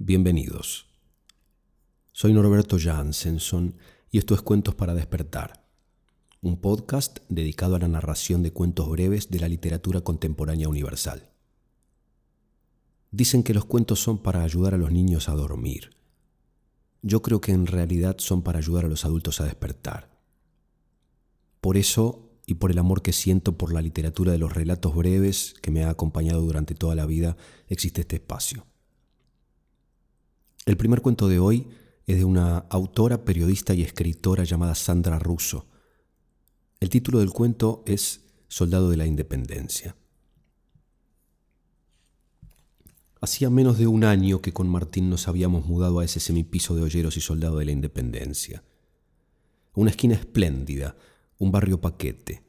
Bienvenidos. 0.00 0.86
Soy 2.12 2.32
Norberto 2.32 2.76
Jansenson 2.78 3.74
y 4.12 4.18
esto 4.18 4.32
es 4.32 4.42
Cuentos 4.42 4.76
para 4.76 4.94
despertar, 4.94 5.66
un 6.40 6.60
podcast 6.60 7.18
dedicado 7.28 7.74
a 7.74 7.80
la 7.80 7.88
narración 7.88 8.44
de 8.44 8.52
cuentos 8.52 8.88
breves 8.88 9.28
de 9.28 9.40
la 9.40 9.48
literatura 9.48 10.02
contemporánea 10.02 10.68
universal. 10.68 11.32
Dicen 13.10 13.42
que 13.42 13.52
los 13.52 13.64
cuentos 13.64 13.98
son 13.98 14.18
para 14.18 14.44
ayudar 14.44 14.72
a 14.72 14.78
los 14.78 14.92
niños 14.92 15.28
a 15.28 15.34
dormir. 15.34 15.90
Yo 17.02 17.20
creo 17.20 17.40
que 17.40 17.50
en 17.50 17.66
realidad 17.66 18.18
son 18.20 18.42
para 18.42 18.60
ayudar 18.60 18.84
a 18.84 18.88
los 18.88 19.04
adultos 19.04 19.40
a 19.40 19.46
despertar. 19.46 20.16
Por 21.60 21.76
eso 21.76 22.30
y 22.46 22.54
por 22.54 22.70
el 22.70 22.78
amor 22.78 23.02
que 23.02 23.12
siento 23.12 23.58
por 23.58 23.74
la 23.74 23.82
literatura 23.82 24.30
de 24.30 24.38
los 24.38 24.54
relatos 24.54 24.94
breves 24.94 25.56
que 25.60 25.72
me 25.72 25.82
ha 25.82 25.90
acompañado 25.90 26.42
durante 26.42 26.76
toda 26.76 26.94
la 26.94 27.04
vida, 27.04 27.36
existe 27.66 28.02
este 28.02 28.14
espacio. 28.14 28.67
El 30.68 30.76
primer 30.76 31.00
cuento 31.00 31.28
de 31.28 31.38
hoy 31.38 31.66
es 32.06 32.18
de 32.18 32.26
una 32.26 32.58
autora, 32.58 33.24
periodista 33.24 33.72
y 33.72 33.80
escritora 33.80 34.44
llamada 34.44 34.74
Sandra 34.74 35.18
Russo. 35.18 35.64
El 36.78 36.90
título 36.90 37.20
del 37.20 37.30
cuento 37.30 37.82
es 37.86 38.26
Soldado 38.48 38.90
de 38.90 38.98
la 38.98 39.06
Independencia. 39.06 39.96
Hacía 43.18 43.48
menos 43.48 43.78
de 43.78 43.86
un 43.86 44.04
año 44.04 44.42
que 44.42 44.52
con 44.52 44.68
Martín 44.68 45.08
nos 45.08 45.26
habíamos 45.26 45.64
mudado 45.64 46.00
a 46.00 46.04
ese 46.04 46.20
semipiso 46.20 46.76
de 46.76 46.82
Olleros 46.82 47.16
y 47.16 47.22
Soldado 47.22 47.56
de 47.56 47.64
la 47.64 47.72
Independencia. 47.72 48.62
Una 49.72 49.88
esquina 49.88 50.16
espléndida, 50.16 50.96
un 51.38 51.50
barrio 51.50 51.80
paquete. 51.80 52.42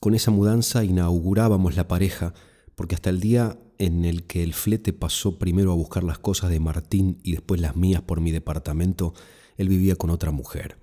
Con 0.00 0.14
esa 0.14 0.30
mudanza 0.30 0.82
inaugurábamos 0.82 1.76
la 1.76 1.88
pareja 1.88 2.32
porque 2.74 2.94
hasta 2.94 3.10
el 3.10 3.20
día 3.20 3.58
en 3.78 4.04
el 4.04 4.24
que 4.24 4.42
el 4.42 4.54
flete 4.54 4.92
pasó 4.92 5.38
primero 5.38 5.72
a 5.72 5.74
buscar 5.74 6.04
las 6.04 6.18
cosas 6.18 6.50
de 6.50 6.60
Martín 6.60 7.20
y 7.22 7.32
después 7.32 7.60
las 7.60 7.76
mías 7.76 8.02
por 8.02 8.20
mi 8.20 8.30
departamento, 8.30 9.14
él 9.56 9.68
vivía 9.68 9.96
con 9.96 10.10
otra 10.10 10.30
mujer. 10.30 10.78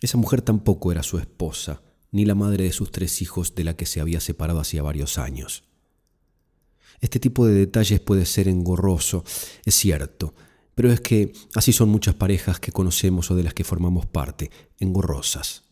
Esa 0.00 0.18
mujer 0.18 0.42
tampoco 0.42 0.92
era 0.92 1.02
su 1.02 1.18
esposa, 1.18 1.82
ni 2.10 2.24
la 2.24 2.34
madre 2.34 2.64
de 2.64 2.72
sus 2.72 2.90
tres 2.90 3.22
hijos 3.22 3.54
de 3.54 3.64
la 3.64 3.76
que 3.76 3.86
se 3.86 4.00
había 4.00 4.20
separado 4.20 4.60
hacía 4.60 4.82
varios 4.82 5.18
años. 5.18 5.64
Este 7.00 7.18
tipo 7.18 7.46
de 7.46 7.54
detalles 7.54 8.00
puede 8.00 8.26
ser 8.26 8.48
engorroso, 8.48 9.24
es 9.64 9.74
cierto, 9.74 10.34
pero 10.74 10.92
es 10.92 11.00
que 11.00 11.32
así 11.54 11.72
son 11.72 11.88
muchas 11.88 12.14
parejas 12.14 12.60
que 12.60 12.72
conocemos 12.72 13.30
o 13.30 13.34
de 13.34 13.42
las 13.42 13.54
que 13.54 13.64
formamos 13.64 14.06
parte, 14.06 14.50
engorrosas 14.78 15.71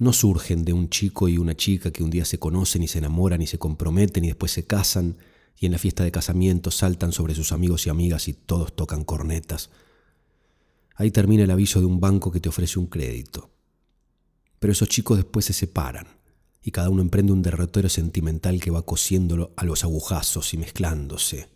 no 0.00 0.14
surgen 0.14 0.64
de 0.64 0.72
un 0.72 0.88
chico 0.88 1.28
y 1.28 1.36
una 1.36 1.54
chica 1.54 1.90
que 1.90 2.02
un 2.02 2.08
día 2.08 2.24
se 2.24 2.38
conocen 2.38 2.82
y 2.82 2.88
se 2.88 2.98
enamoran 2.98 3.42
y 3.42 3.46
se 3.46 3.58
comprometen 3.58 4.24
y 4.24 4.28
después 4.28 4.50
se 4.50 4.64
casan 4.64 5.18
y 5.58 5.66
en 5.66 5.72
la 5.72 5.78
fiesta 5.78 6.04
de 6.04 6.10
casamiento 6.10 6.70
saltan 6.70 7.12
sobre 7.12 7.34
sus 7.34 7.52
amigos 7.52 7.86
y 7.86 7.90
amigas 7.90 8.26
y 8.26 8.32
todos 8.32 8.74
tocan 8.74 9.04
cornetas. 9.04 9.68
Ahí 10.96 11.10
termina 11.10 11.44
el 11.44 11.50
aviso 11.50 11.80
de 11.80 11.86
un 11.86 12.00
banco 12.00 12.32
que 12.32 12.40
te 12.40 12.48
ofrece 12.48 12.78
un 12.78 12.86
crédito. 12.86 13.50
Pero 14.58 14.72
esos 14.72 14.88
chicos 14.88 15.18
después 15.18 15.44
se 15.44 15.52
separan 15.52 16.06
y 16.62 16.70
cada 16.70 16.88
uno 16.88 17.02
emprende 17.02 17.32
un 17.32 17.42
derrotero 17.42 17.90
sentimental 17.90 18.58
que 18.58 18.70
va 18.70 18.86
cosiéndolo 18.86 19.52
a 19.58 19.66
los 19.66 19.84
agujazos 19.84 20.54
y 20.54 20.56
mezclándose. 20.56 21.50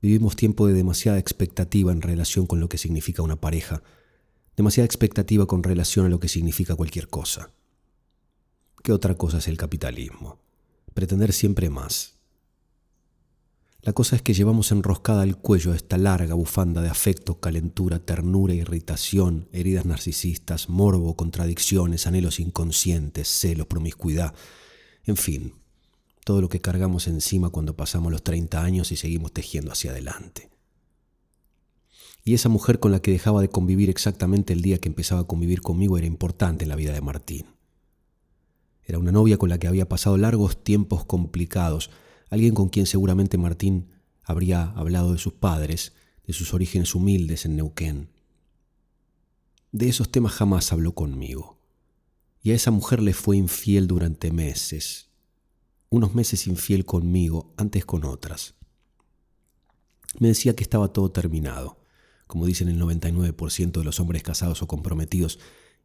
Vivimos 0.00 0.36
tiempo 0.36 0.68
de 0.68 0.74
demasiada 0.74 1.18
expectativa 1.18 1.90
en 1.90 2.00
relación 2.00 2.46
con 2.46 2.60
lo 2.60 2.68
que 2.68 2.78
significa 2.78 3.22
una 3.22 3.40
pareja 3.40 3.82
demasiada 4.56 4.86
expectativa 4.86 5.46
con 5.46 5.62
relación 5.62 6.06
a 6.06 6.08
lo 6.08 6.20
que 6.20 6.28
significa 6.28 6.76
cualquier 6.76 7.08
cosa. 7.08 7.50
¿Qué 8.82 8.92
otra 8.92 9.16
cosa 9.16 9.38
es 9.38 9.48
el 9.48 9.56
capitalismo? 9.56 10.38
Pretender 10.92 11.32
siempre 11.32 11.70
más. 11.70 12.14
La 13.80 13.92
cosa 13.92 14.14
es 14.14 14.22
que 14.22 14.34
llevamos 14.34 14.70
enroscada 14.70 15.22
al 15.22 15.38
cuello 15.38 15.74
esta 15.74 15.98
larga 15.98 16.34
bufanda 16.34 16.82
de 16.82 16.88
afecto, 16.88 17.40
calentura, 17.40 17.98
ternura, 17.98 18.54
irritación, 18.54 19.48
heridas 19.52 19.86
narcisistas, 19.86 20.68
morbo, 20.68 21.16
contradicciones, 21.16 22.06
anhelos 22.06 22.38
inconscientes, 22.38 23.26
celos, 23.26 23.66
promiscuidad, 23.66 24.34
en 25.04 25.16
fin, 25.16 25.54
todo 26.24 26.40
lo 26.40 26.48
que 26.48 26.60
cargamos 26.60 27.08
encima 27.08 27.50
cuando 27.50 27.74
pasamos 27.74 28.12
los 28.12 28.22
30 28.22 28.62
años 28.62 28.92
y 28.92 28.96
seguimos 28.96 29.32
tejiendo 29.32 29.72
hacia 29.72 29.90
adelante 29.90 30.51
y 32.24 32.34
esa 32.34 32.48
mujer 32.48 32.78
con 32.78 32.92
la 32.92 33.02
que 33.02 33.10
dejaba 33.10 33.40
de 33.40 33.48
convivir 33.48 33.90
exactamente 33.90 34.52
el 34.52 34.62
día 34.62 34.78
que 34.78 34.88
empezaba 34.88 35.22
a 35.22 35.26
convivir 35.26 35.60
conmigo 35.60 35.98
era 35.98 36.06
importante 36.06 36.64
en 36.64 36.68
la 36.68 36.76
vida 36.76 36.92
de 36.92 37.00
Martín. 37.00 37.46
Era 38.84 38.98
una 38.98 39.12
novia 39.12 39.38
con 39.38 39.48
la 39.48 39.58
que 39.58 39.66
había 39.66 39.88
pasado 39.88 40.16
largos 40.16 40.62
tiempos 40.62 41.04
complicados, 41.04 41.90
alguien 42.30 42.54
con 42.54 42.68
quien 42.68 42.86
seguramente 42.86 43.38
Martín 43.38 43.88
habría 44.22 44.70
hablado 44.70 45.12
de 45.12 45.18
sus 45.18 45.32
padres, 45.32 45.94
de 46.26 46.32
sus 46.32 46.54
orígenes 46.54 46.94
humildes 46.94 47.44
en 47.44 47.56
Neuquén. 47.56 48.08
De 49.72 49.88
esos 49.88 50.10
temas 50.10 50.32
jamás 50.32 50.72
habló 50.72 50.94
conmigo. 50.94 51.58
Y 52.42 52.50
a 52.50 52.54
esa 52.54 52.70
mujer 52.70 53.00
le 53.00 53.14
fue 53.14 53.36
infiel 53.36 53.86
durante 53.86 54.30
meses. 54.32 55.08
Unos 55.90 56.14
meses 56.14 56.46
infiel 56.46 56.84
conmigo, 56.84 57.52
antes 57.56 57.84
con 57.84 58.04
otras. 58.04 58.54
Me 60.18 60.28
decía 60.28 60.54
que 60.54 60.62
estaba 60.62 60.92
todo 60.92 61.10
terminado 61.10 61.81
como 62.32 62.46
dicen 62.46 62.70
el 62.70 62.80
99% 62.80 63.72
de 63.72 63.84
los 63.84 64.00
hombres 64.00 64.22
casados 64.22 64.62
o 64.62 64.66
comprometidos, 64.66 65.38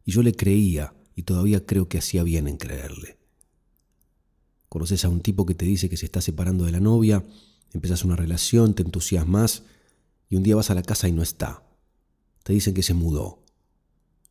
y 0.06 0.12
yo 0.12 0.22
le 0.22 0.32
creía 0.32 0.94
y 1.14 1.24
todavía 1.24 1.66
creo 1.66 1.90
que 1.90 1.98
hacía 1.98 2.22
bien 2.22 2.48
en 2.48 2.56
creerle. 2.56 3.18
Conoces 4.70 5.04
a 5.04 5.10
un 5.10 5.20
tipo 5.20 5.44
que 5.44 5.54
te 5.54 5.66
dice 5.66 5.90
que 5.90 5.98
se 5.98 6.06
está 6.06 6.22
separando 6.22 6.64
de 6.64 6.72
la 6.72 6.80
novia, 6.80 7.22
empezás 7.74 8.02
una 8.02 8.16
relación, 8.16 8.72
te 8.72 8.82
entusiasmas 8.82 9.64
y 10.30 10.36
un 10.36 10.42
día 10.42 10.56
vas 10.56 10.70
a 10.70 10.74
la 10.74 10.82
casa 10.82 11.06
y 11.06 11.12
no 11.12 11.20
está. 11.20 11.64
Te 12.44 12.54
dicen 12.54 12.72
que 12.72 12.82
se 12.82 12.94
mudó. 12.94 13.44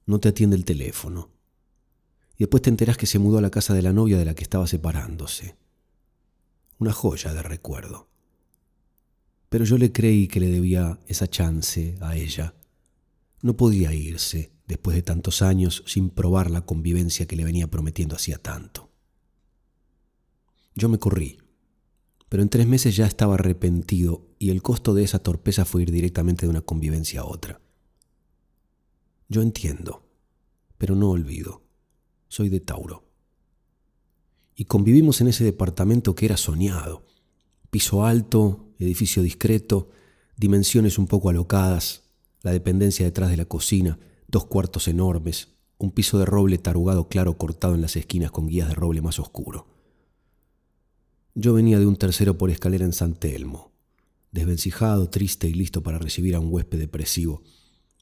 No 0.07 0.19
te 0.19 0.29
atiende 0.29 0.55
el 0.55 0.65
teléfono. 0.65 1.29
Y 2.35 2.45
después 2.45 2.63
te 2.63 2.71
enterás 2.71 2.97
que 2.97 3.05
se 3.05 3.19
mudó 3.19 3.37
a 3.37 3.41
la 3.41 3.51
casa 3.51 3.75
de 3.75 3.83
la 3.83 3.93
novia 3.93 4.17
de 4.17 4.25
la 4.25 4.33
que 4.33 4.41
estaba 4.41 4.65
separándose. 4.65 5.55
Una 6.79 6.93
joya 6.93 7.35
de 7.35 7.43
recuerdo 7.43 8.09
pero 9.49 9.65
yo 9.65 9.77
le 9.77 9.91
creí 9.91 10.27
que 10.27 10.39
le 10.39 10.49
debía 10.49 10.99
esa 11.07 11.27
chance 11.27 11.97
a 12.01 12.15
ella. 12.15 12.55
No 13.41 13.55
podía 13.55 13.93
irse 13.93 14.51
después 14.67 14.95
de 14.95 15.03
tantos 15.03 15.41
años 15.41 15.83
sin 15.85 16.09
probar 16.09 16.51
la 16.51 16.65
convivencia 16.65 17.25
que 17.25 17.35
le 17.35 17.45
venía 17.45 17.67
prometiendo 17.67 18.15
hacía 18.15 18.37
tanto. 18.37 18.89
Yo 20.75 20.89
me 20.89 20.99
corrí, 20.99 21.37
pero 22.29 22.43
en 22.43 22.49
tres 22.49 22.67
meses 22.67 22.95
ya 22.95 23.07
estaba 23.07 23.35
arrepentido 23.35 24.27
y 24.37 24.49
el 24.49 24.61
costo 24.61 24.93
de 24.93 25.03
esa 25.03 25.19
torpeza 25.19 25.65
fue 25.65 25.83
ir 25.83 25.91
directamente 25.91 26.45
de 26.45 26.49
una 26.49 26.61
convivencia 26.61 27.21
a 27.21 27.25
otra. 27.25 27.61
Yo 29.29 29.41
entiendo, 29.41 30.07
pero 30.77 30.95
no 30.95 31.09
olvido. 31.09 31.63
Soy 32.27 32.49
de 32.49 32.59
Tauro. 32.59 33.05
Y 34.55 34.65
convivimos 34.65 35.21
en 35.21 35.27
ese 35.27 35.43
departamento 35.43 36.15
que 36.15 36.25
era 36.25 36.37
soñado. 36.37 37.05
Piso 37.69 38.05
alto, 38.05 38.66
edificio 38.85 39.23
discreto, 39.23 39.89
dimensiones 40.35 40.97
un 40.97 41.07
poco 41.07 41.29
alocadas, 41.29 42.03
la 42.43 42.51
dependencia 42.51 43.05
detrás 43.05 43.29
de 43.29 43.37
la 43.37 43.45
cocina, 43.45 43.99
dos 44.27 44.45
cuartos 44.45 44.87
enormes, 44.87 45.49
un 45.77 45.91
piso 45.91 46.17
de 46.19 46.25
roble 46.25 46.57
tarugado 46.57 47.07
claro 47.07 47.37
cortado 47.37 47.75
en 47.75 47.81
las 47.81 47.95
esquinas 47.95 48.31
con 48.31 48.47
guías 48.47 48.67
de 48.67 48.75
roble 48.75 49.01
más 49.01 49.19
oscuro. 49.19 49.67
Yo 51.35 51.53
venía 51.53 51.79
de 51.79 51.85
un 51.85 51.97
tercero 51.97 52.37
por 52.37 52.49
escalera 52.49 52.85
en 52.85 52.93
San 52.93 53.13
Telmo, 53.13 53.71
desvencijado, 54.31 55.09
triste 55.09 55.47
y 55.47 55.53
listo 55.53 55.83
para 55.83 55.99
recibir 55.99 56.35
a 56.35 56.39
un 56.39 56.51
huésped 56.51 56.79
depresivo. 56.79 57.43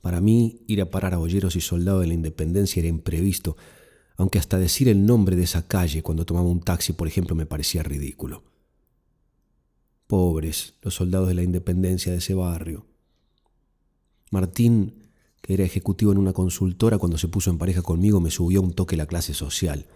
Para 0.01 0.21
mí, 0.21 0.63
ir 0.67 0.81
a 0.81 0.89
parar 0.89 1.13
a 1.13 1.19
Olleros 1.19 1.55
y 1.55 1.61
Soldado 1.61 1.99
de 1.99 2.07
la 2.07 2.13
Independencia 2.13 2.79
era 2.79 2.87
imprevisto, 2.87 3.57
aunque 4.17 4.39
hasta 4.39 4.57
decir 4.57 4.87
el 4.87 5.05
nombre 5.05 5.35
de 5.35 5.43
esa 5.43 5.67
calle 5.67 6.01
cuando 6.01 6.25
tomaba 6.25 6.47
un 6.47 6.61
taxi, 6.61 6.93
por 6.93 7.07
ejemplo, 7.07 7.35
me 7.35 7.45
parecía 7.45 7.83
ridículo. 7.83 8.43
Pobres 10.07 10.75
los 10.81 10.95
soldados 10.95 11.27
de 11.27 11.33
la 11.33 11.43
independencia 11.43 12.11
de 12.11 12.19
ese 12.19 12.33
barrio. 12.33 12.85
Martín, 14.31 15.09
que 15.41 15.53
era 15.53 15.63
ejecutivo 15.63 16.11
en 16.11 16.17
una 16.17 16.33
consultora, 16.33 16.97
cuando 16.97 17.17
se 17.17 17.27
puso 17.27 17.49
en 17.49 17.57
pareja 17.57 17.81
conmigo 17.81 18.19
me 18.19 18.31
subió 18.31 18.61
un 18.61 18.73
toque 18.73 18.97
la 18.97 19.05
clase 19.07 19.33
social. 19.33 19.87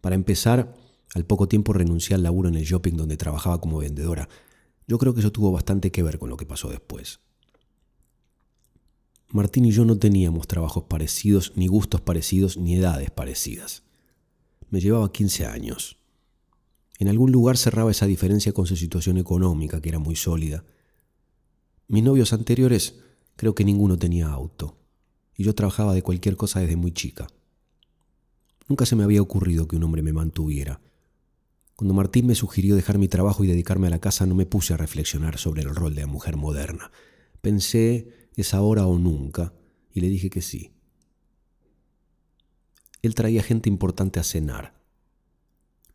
Para 0.00 0.14
empezar, 0.14 0.74
al 1.14 1.24
poco 1.24 1.48
tiempo 1.48 1.72
renuncié 1.72 2.14
al 2.14 2.22
laburo 2.22 2.48
en 2.48 2.54
el 2.54 2.64
shopping 2.64 2.94
donde 2.94 3.16
trabajaba 3.16 3.60
como 3.60 3.78
vendedora. 3.78 4.28
Yo 4.86 4.98
creo 4.98 5.14
que 5.14 5.20
eso 5.20 5.32
tuvo 5.32 5.52
bastante 5.52 5.90
que 5.90 6.02
ver 6.02 6.18
con 6.18 6.30
lo 6.30 6.36
que 6.36 6.46
pasó 6.46 6.68
después. 6.70 7.20
Martín 9.30 9.66
y 9.66 9.72
yo 9.72 9.84
no 9.84 9.98
teníamos 9.98 10.46
trabajos 10.46 10.84
parecidos, 10.84 11.52
ni 11.54 11.66
gustos 11.66 12.00
parecidos, 12.00 12.56
ni 12.56 12.76
edades 12.76 13.10
parecidas. 13.10 13.82
Me 14.70 14.80
llevaba 14.80 15.12
15 15.12 15.46
años. 15.46 15.97
En 16.98 17.08
algún 17.08 17.30
lugar 17.30 17.56
cerraba 17.56 17.92
esa 17.92 18.06
diferencia 18.06 18.52
con 18.52 18.66
su 18.66 18.76
situación 18.76 19.18
económica, 19.18 19.80
que 19.80 19.88
era 19.88 20.00
muy 20.00 20.16
sólida. 20.16 20.64
Mis 21.86 22.02
novios 22.02 22.32
anteriores 22.32 22.98
creo 23.36 23.54
que 23.54 23.64
ninguno 23.64 23.96
tenía 23.96 24.28
auto, 24.28 24.76
y 25.36 25.44
yo 25.44 25.54
trabajaba 25.54 25.94
de 25.94 26.02
cualquier 26.02 26.36
cosa 26.36 26.60
desde 26.60 26.76
muy 26.76 26.92
chica. 26.92 27.28
Nunca 28.68 28.84
se 28.84 28.96
me 28.96 29.04
había 29.04 29.22
ocurrido 29.22 29.68
que 29.68 29.76
un 29.76 29.84
hombre 29.84 30.02
me 30.02 30.12
mantuviera. 30.12 30.80
Cuando 31.76 31.94
Martín 31.94 32.26
me 32.26 32.34
sugirió 32.34 32.74
dejar 32.74 32.98
mi 32.98 33.06
trabajo 33.06 33.44
y 33.44 33.46
dedicarme 33.46 33.86
a 33.86 33.90
la 33.90 34.00
casa, 34.00 34.26
no 34.26 34.34
me 34.34 34.46
puse 34.46 34.74
a 34.74 34.76
reflexionar 34.76 35.38
sobre 35.38 35.62
el 35.62 35.74
rol 35.74 35.94
de 35.94 36.00
la 36.00 36.08
mujer 36.08 36.36
moderna. 36.36 36.90
Pensé, 37.40 38.28
es 38.34 38.52
ahora 38.52 38.86
o 38.86 38.98
nunca, 38.98 39.54
y 39.92 40.00
le 40.00 40.08
dije 40.08 40.30
que 40.30 40.42
sí. 40.42 40.72
Él 43.00 43.14
traía 43.14 43.44
gente 43.44 43.68
importante 43.68 44.18
a 44.18 44.24
cenar. 44.24 44.77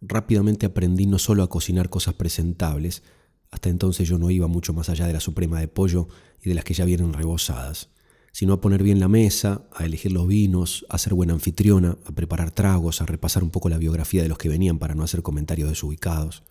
Rápidamente 0.05 0.65
aprendí 0.65 1.05
no 1.05 1.17
solo 1.17 1.43
a 1.43 1.49
cocinar 1.49 1.89
cosas 1.89 2.13
presentables, 2.15 3.03
hasta 3.51 3.69
entonces 3.69 4.05
yo 4.05 4.17
no 4.17 4.29
iba 4.31 4.47
mucho 4.47 4.73
más 4.73 4.89
allá 4.89 5.07
de 5.07 5.13
la 5.13 5.21
suprema 5.21 5.61
de 5.61 5.69
pollo 5.69 6.09
y 6.41 6.49
de 6.49 6.55
las 6.55 6.65
que 6.65 6.73
ya 6.73 6.83
vienen 6.83 7.13
rebosadas, 7.13 7.89
sino 8.33 8.51
a 8.51 8.59
poner 8.59 8.83
bien 8.83 8.99
la 8.99 9.07
mesa, 9.07 9.65
a 9.73 9.85
elegir 9.85 10.11
los 10.11 10.27
vinos, 10.27 10.85
a 10.89 10.97
ser 10.97 11.13
buena 11.13 11.31
anfitriona, 11.31 11.97
a 12.05 12.11
preparar 12.11 12.51
tragos, 12.51 13.01
a 13.01 13.05
repasar 13.05 13.43
un 13.43 13.49
poco 13.49 13.69
la 13.69 13.77
biografía 13.77 14.21
de 14.21 14.27
los 14.27 14.37
que 14.37 14.49
venían 14.49 14.77
para 14.77 14.93
no 14.93 15.03
hacer 15.03 15.21
comentarios 15.21 15.69
desubicados. 15.69 16.43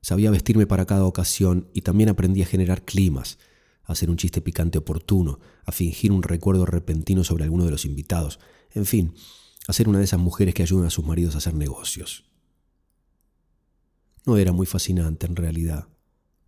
Sabía 0.00 0.32
vestirme 0.32 0.66
para 0.66 0.86
cada 0.86 1.04
ocasión 1.04 1.68
y 1.74 1.82
también 1.82 2.08
aprendí 2.08 2.42
a 2.42 2.46
generar 2.46 2.84
climas, 2.84 3.38
a 3.84 3.92
hacer 3.92 4.10
un 4.10 4.16
chiste 4.16 4.40
picante 4.40 4.78
oportuno, 4.78 5.38
a 5.64 5.70
fingir 5.70 6.10
un 6.10 6.24
recuerdo 6.24 6.66
repentino 6.66 7.22
sobre 7.22 7.44
alguno 7.44 7.66
de 7.66 7.70
los 7.70 7.84
invitados, 7.84 8.40
en 8.74 8.86
fin, 8.86 9.14
a 9.70 9.72
ser 9.72 9.88
una 9.88 9.98
de 9.98 10.04
esas 10.04 10.20
mujeres 10.20 10.54
que 10.54 10.62
ayudan 10.62 10.86
a 10.86 10.90
sus 10.90 11.04
maridos 11.04 11.34
a 11.34 11.38
hacer 11.38 11.54
negocios. 11.54 12.24
No 14.26 14.36
era 14.36 14.52
muy 14.52 14.66
fascinante 14.66 15.26
en 15.26 15.36
realidad. 15.36 15.88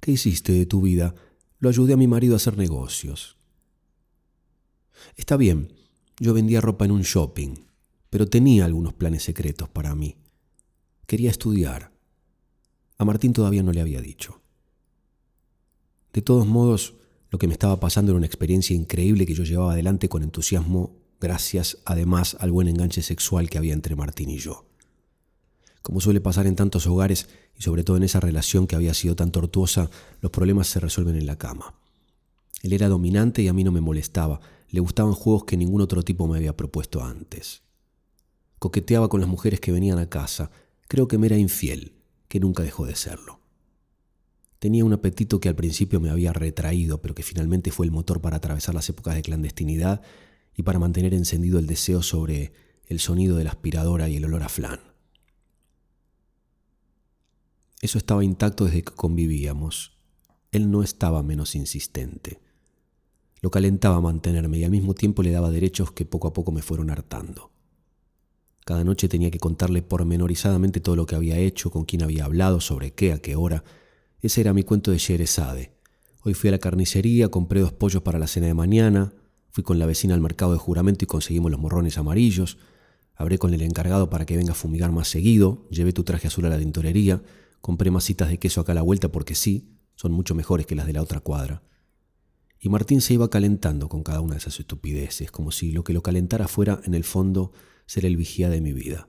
¿Qué 0.01 0.13
hiciste 0.13 0.53
de 0.53 0.67
tu 0.67 0.83
vida? 0.83 1.15
Lo 1.59 1.69
ayudé 1.69 1.95
a 1.95 1.97
mi 1.97 2.07
marido 2.07 2.35
a 2.35 2.37
hacer 2.37 2.59
negocios. 2.59 3.37
Está 5.17 5.37
bien, 5.37 5.73
yo 6.19 6.35
vendía 6.35 6.61
ropa 6.61 6.85
en 6.85 6.91
un 6.91 7.03
shopping, 7.03 7.65
pero 8.11 8.29
tenía 8.29 8.65
algunos 8.65 8.95
planes 8.95 9.23
secretos 9.23 9.69
para 9.69 9.95
mí. 9.95 10.17
Quería 11.07 11.31
estudiar. 11.31 11.93
A 12.99 13.05
Martín 13.05 13.33
todavía 13.33 13.63
no 13.63 13.73
le 13.73 13.81
había 13.81 14.01
dicho. 14.01 14.43
De 16.13 16.23
todos 16.23 16.47
modos, 16.47 16.95
lo 17.31 17.39
que 17.39 17.47
me 17.47 17.55
estaba 17.55 17.81
pasando 17.81 18.13
era 18.13 18.19
una 18.19 18.27
experiencia 18.27 18.77
increíble 18.77 19.27
que 19.27 19.35
yo 19.35 19.45
llevaba 19.45 19.73
adelante 19.73 20.09
con 20.09 20.23
entusiasmo, 20.23 21.02
gracias 21.23 21.79
además 21.85 22.37
al 22.41 22.51
buen 22.51 22.69
enganche 22.69 23.01
sexual 23.01 23.49
que 23.49 23.57
había 23.57 23.73
entre 23.73 23.97
Martín 23.97 24.29
y 24.29 24.39
yo. 24.39 24.67
Como 25.81 26.01
suele 26.01 26.21
pasar 26.21 26.47
en 26.47 26.57
tantos 26.57 26.87
hogares, 26.87 27.29
y 27.57 27.63
sobre 27.63 27.85
todo 27.85 27.97
en 27.97 28.03
esa 28.03 28.21
relación 28.21 28.67
que 28.67 28.77
había 28.77 28.93
sido 28.93 29.17
tan 29.17 29.31
tortuosa, 29.31 29.89
los 30.21 30.33
problemas 30.33 30.67
se 30.67 30.81
resuelven 30.81 31.17
en 31.17 31.27
la 31.27 31.39
cama. 31.39 31.75
Él 32.63 32.73
era 32.73 32.89
dominante 32.89 33.43
y 33.43 33.49
a 33.49 33.53
mí 33.53 33.65
no 33.65 33.73
me 33.73 33.81
molestaba, 33.81 34.41
le 34.69 34.81
gustaban 34.81 35.13
juegos 35.13 35.45
que 35.45 35.57
ningún 35.57 35.81
otro 35.81 36.03
tipo 36.03 36.27
me 36.27 36.37
había 36.37 36.57
propuesto 36.57 37.05
antes. 37.05 37.63
Coqueteaba 38.59 39.09
con 39.09 39.21
las 39.21 39.29
mujeres 39.29 39.61
que 39.61 39.73
venían 39.73 39.99
a 39.99 40.09
casa. 40.09 40.51
Creo 40.89 41.09
que 41.09 41.19
me 41.19 41.27
era 41.27 41.37
infiel, 41.37 41.95
que 42.29 42.41
nunca 42.41 42.63
dejó 42.63 42.87
de 42.87 42.97
serlo. 42.97 43.41
Tenía 44.59 44.85
un 44.85 44.93
apetito 44.93 45.41
que 45.41 45.49
al 45.49 45.57
principio 45.57 46.01
me 46.01 46.11
había 46.11 46.33
retraído, 46.33 47.03
pero 47.03 47.15
que 47.15 47.23
finalmente 47.23 47.73
fue 47.73 47.87
el 47.87 47.93
motor 47.93 48.21
para 48.21 48.37
atravesar 48.37 48.75
las 48.75 48.89
épocas 48.89 49.15
de 49.15 49.23
clandestinidad 49.23 50.03
y 50.57 50.63
para 50.63 50.79
mantener 50.79 51.15
encendido 51.15 51.59
el 51.59 51.67
deseo 51.67 52.03
sobre 52.03 52.53
el 52.87 53.01
sonido 53.01 53.37
de 53.37 53.45
la 53.45 53.51
aspiradora 53.51 54.09
y 54.09 54.17
el 54.17 54.25
olor 54.25 54.43
a 54.43 54.49
flan. 54.49 54.81
Eso 57.81 57.99
estaba 57.99 58.25
intacto 58.25 58.65
desde 58.65 58.85
que 58.85 58.93
convivíamos. 58.93 59.99
Él 60.53 60.71
no 60.71 60.83
estaba 60.83 61.23
menos 61.23 61.55
insistente. 61.55 62.41
Lo 63.41 63.51
calentaba 63.51 64.01
mantenerme 64.01 64.59
y 64.59 64.65
al 64.65 64.71
mismo 64.71 64.95
tiempo 64.95 65.23
le 65.23 65.33
daba 65.33 65.51
derechos 65.51 65.91
que 65.91 66.05
poco 66.05 66.29
a 66.29 66.33
poco 66.33 66.53
me 66.53 66.63
fueron 66.63 66.91
hartando. 66.91 67.51
Cada 68.65 68.85
noche 68.85 69.09
tenía 69.09 69.33
que 69.33 69.41
contarle 69.41 69.83
pormenorizadamente 69.83 70.81
todo 70.81 70.95
lo 70.95 71.07
que 71.07 71.17
había 71.17 71.39
hecho, 71.39 71.71
con 71.71 71.85
quién 71.85 72.05
había 72.05 72.27
hablado, 72.27 72.61
sobre 72.61 72.93
qué, 72.93 73.13
a 73.13 73.19
qué 73.19 73.35
hora. 73.35 73.65
Ese 74.21 74.41
era 74.43 74.53
mi 74.53 74.63
cuento 74.63 74.93
de 74.93 74.99
Sherezade. 74.99 75.73
Hoy 76.23 76.35
fui 76.35 76.49
a 76.49 76.53
la 76.53 76.59
carnicería, 76.59 77.31
compré 77.31 77.61
dos 77.61 77.73
pollos 77.73 78.03
para 78.03 78.21
la 78.21 78.29
cena 78.29 78.47
de 78.47 78.55
mañana, 78.55 79.13
fui 79.53 79.63
con 79.63 79.79
la 79.79 79.87
vecina 79.87 80.15
al 80.15 80.21
mercado 80.21 80.53
de 80.53 80.59
juramento 80.59 81.05
y 81.05 81.07
conseguimos 81.07 81.51
los 81.51 81.61
morrones 81.61 81.99
amarillos, 81.99 82.59
hablé 83.15 83.39
con 83.39 83.53
el 83.53 83.61
encargado 83.63 84.09
para 84.09 84.25
que 84.25 84.37
venga 84.37 84.53
a 84.53 84.57
fumigar 84.57 84.91
más 84.93 85.09
seguido, 85.09 85.69
llevé 85.71 85.93
tu 85.93 86.05
traje 86.05 86.27
azul 86.27 86.47
a 86.47 86.49
la 86.49 86.59
tintorería, 86.59 87.23
compré 87.61 87.91
masitas 87.91 88.31
de 88.31 88.39
queso 88.39 88.63
acá 88.63 88.73
a 88.73 88.75
la 88.75 88.83
vuelta 88.83 89.13
porque 89.13 89.35
sí, 89.35 89.77
son 89.95 90.13
mucho 90.13 90.35
mejores 90.35 90.67
que 90.67 90.75
las 90.75 90.87
de 90.87 90.95
la 90.95 91.03
otra 91.03 91.21
cuadra. 91.21 91.63
Y 92.59 92.71
Martín 92.71 93.03
se 93.03 93.15
iba 93.15 93.29
calentando 93.29 93.89
con 93.89 94.03
cada 94.03 94.21
una 94.21 94.35
de 94.35 94.39
esas 94.39 94.59
estupideces, 94.59 95.31
como 95.31 95.51
si 95.51 95.71
lo 95.71 95.85
que 95.85 95.93
lo 95.93 96.03
calentara 96.03 96.49
fuera, 96.49 96.81
en 96.85 96.95
el 96.95 97.05
fondo, 97.05 97.53
ser 97.87 98.07
el 98.07 98.17
vigía 98.17 98.49
de 98.49 98.61
mi 98.61 98.73
vida. 98.73 99.09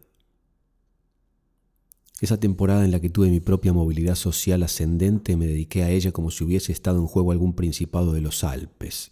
Esa 2.19 2.39
temporada 2.39 2.83
en 2.83 2.91
la 2.91 2.99
que 2.99 3.09
tuve 3.09 3.29
mi 3.29 3.39
propia 3.39 3.73
movilidad 3.73 4.15
social 4.15 4.63
ascendente 4.63 5.37
me 5.37 5.47
dediqué 5.47 5.83
a 5.83 5.89
ella 5.89 6.11
como 6.11 6.31
si 6.31 6.43
hubiese 6.43 6.71
estado 6.71 6.99
en 6.99 7.07
juego 7.07 7.31
algún 7.31 7.53
principado 7.53 8.11
de 8.11 8.21
los 8.21 8.43
Alpes. 8.43 9.11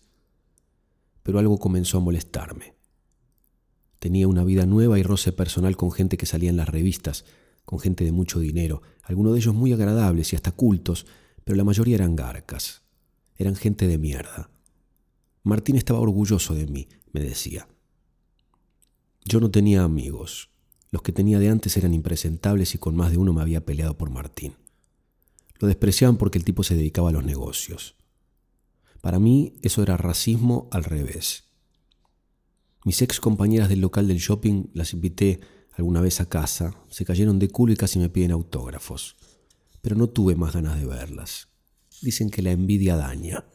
Pero 1.24 1.40
algo 1.40 1.58
comenzó 1.58 1.98
a 1.98 2.02
molestarme. 2.02 2.76
Tenía 4.00 4.28
una 4.28 4.44
vida 4.44 4.66
nueva 4.66 4.98
y 4.98 5.04
roce 5.04 5.32
personal 5.32 5.78
con 5.78 5.92
gente 5.92 6.18
que 6.18 6.26
salía 6.26 6.50
en 6.50 6.58
las 6.58 6.70
revistas, 6.70 7.26
con 7.66 7.80
gente 7.80 8.04
de 8.04 8.12
mucho 8.12 8.40
dinero, 8.40 8.82
algunos 9.04 9.34
de 9.34 9.40
ellos 9.40 9.54
muy 9.54 9.74
agradables 9.74 10.34
y 10.34 10.36
hasta 10.36 10.52
cultos, 10.52 11.06
pero 11.44 11.56
la 11.56 11.64
mayoría 11.64 11.96
eran 11.96 12.16
garcas. 12.16 12.82
Eran 13.38 13.56
gente 13.56 13.88
de 13.88 13.98
mierda. 13.98 14.50
Martín 15.44 15.76
estaba 15.76 16.00
orgulloso 16.00 16.54
de 16.54 16.68
mí, 16.68 16.88
me 17.12 17.22
decía. 17.22 17.68
Yo 19.26 19.40
no 19.40 19.52
tenía 19.52 19.84
amigos. 19.84 20.50
Los 20.92 21.02
que 21.04 21.12
tenía 21.12 21.40
de 21.40 21.50
antes 21.50 21.78
eran 21.78 21.94
impresentables 21.94 22.76
y 22.76 22.78
con 22.78 22.96
más 22.96 23.12
de 23.12 23.18
uno 23.18 23.34
me 23.34 23.42
había 23.42 23.66
peleado 23.66 23.98
por 23.98 24.10
Martín. 24.10 24.56
Lo 25.60 25.68
despreciaban 25.68 26.18
porque 26.18 26.38
el 26.38 26.44
tipo 26.44 26.64
se 26.64 26.76
dedicaba 26.76 27.10
a 27.10 27.14
los 27.14 27.24
negocios. 27.24 27.96
Para 29.02 29.20
mí 29.20 29.56
eso 29.64 29.82
era 29.82 29.98
racismo 29.98 30.70
al 30.72 30.84
revés. 30.84 31.46
Mis 32.86 33.02
ex 33.02 33.20
compañeras 33.20 33.70
del 33.70 33.82
local 33.82 34.08
del 34.08 34.18
shopping 34.18 34.68
las 34.74 34.94
invité 34.94 35.40
alguna 35.74 36.02
vez 36.02 36.22
a 36.22 36.30
casa, 36.30 36.76
se 36.90 37.06
cayeron 37.06 37.40
de 37.40 37.50
culo 37.50 37.74
y 37.74 37.76
casi 37.76 38.00
me 38.00 38.10
piden 38.10 38.32
autógrafos, 38.32 39.18
pero 39.82 39.96
no 39.96 40.08
tuve 40.08 40.36
más 40.36 40.54
ganas 40.54 40.80
de 40.80 40.86
verlas. 40.86 41.50
Dicen 42.02 42.30
que 42.30 42.42
la 42.42 42.52
envidia 42.52 42.96
daña. 42.96 43.46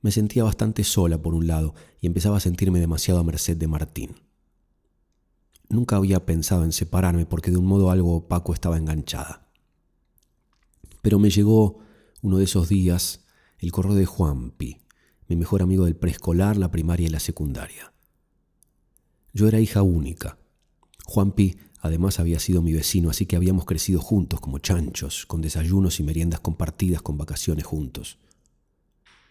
Me 0.00 0.12
sentía 0.12 0.44
bastante 0.44 0.84
sola 0.84 1.20
por 1.20 1.34
un 1.34 1.46
lado 1.46 1.74
y 2.00 2.06
empezaba 2.06 2.36
a 2.36 2.40
sentirme 2.40 2.80
demasiado 2.80 3.20
a 3.20 3.24
merced 3.24 3.56
de 3.56 3.66
Martín. 3.66 4.14
Nunca 5.68 5.96
había 5.96 6.24
pensado 6.24 6.64
en 6.64 6.72
separarme 6.72 7.26
porque 7.26 7.50
de 7.50 7.56
un 7.56 7.66
modo 7.66 7.90
algo 7.90 8.16
opaco 8.16 8.54
estaba 8.54 8.78
enganchada. 8.78 9.48
Pero 11.02 11.18
me 11.18 11.30
llegó 11.30 11.80
uno 12.22 12.38
de 12.38 12.44
esos 12.44 12.68
días 12.68 13.25
el 13.58 13.72
correo 13.72 13.94
de 13.94 14.06
Juanpi, 14.06 14.80
mi 15.28 15.36
mejor 15.36 15.62
amigo 15.62 15.84
del 15.84 15.96
preescolar, 15.96 16.56
la 16.56 16.70
primaria 16.70 17.06
y 17.06 17.10
la 17.10 17.20
secundaria. 17.20 17.92
Yo 19.32 19.48
era 19.48 19.60
hija 19.60 19.82
única. 19.82 20.38
Juanpi 21.04 21.56
Además 21.86 22.18
había 22.18 22.40
sido 22.40 22.62
mi 22.62 22.72
vecino, 22.72 23.10
así 23.10 23.26
que 23.26 23.36
habíamos 23.36 23.64
crecido 23.64 24.00
juntos 24.00 24.40
como 24.40 24.58
chanchos, 24.58 25.24
con 25.24 25.40
desayunos 25.40 26.00
y 26.00 26.02
meriendas 26.02 26.40
compartidas, 26.40 27.00
con 27.00 27.16
vacaciones 27.16 27.64
juntos. 27.64 28.18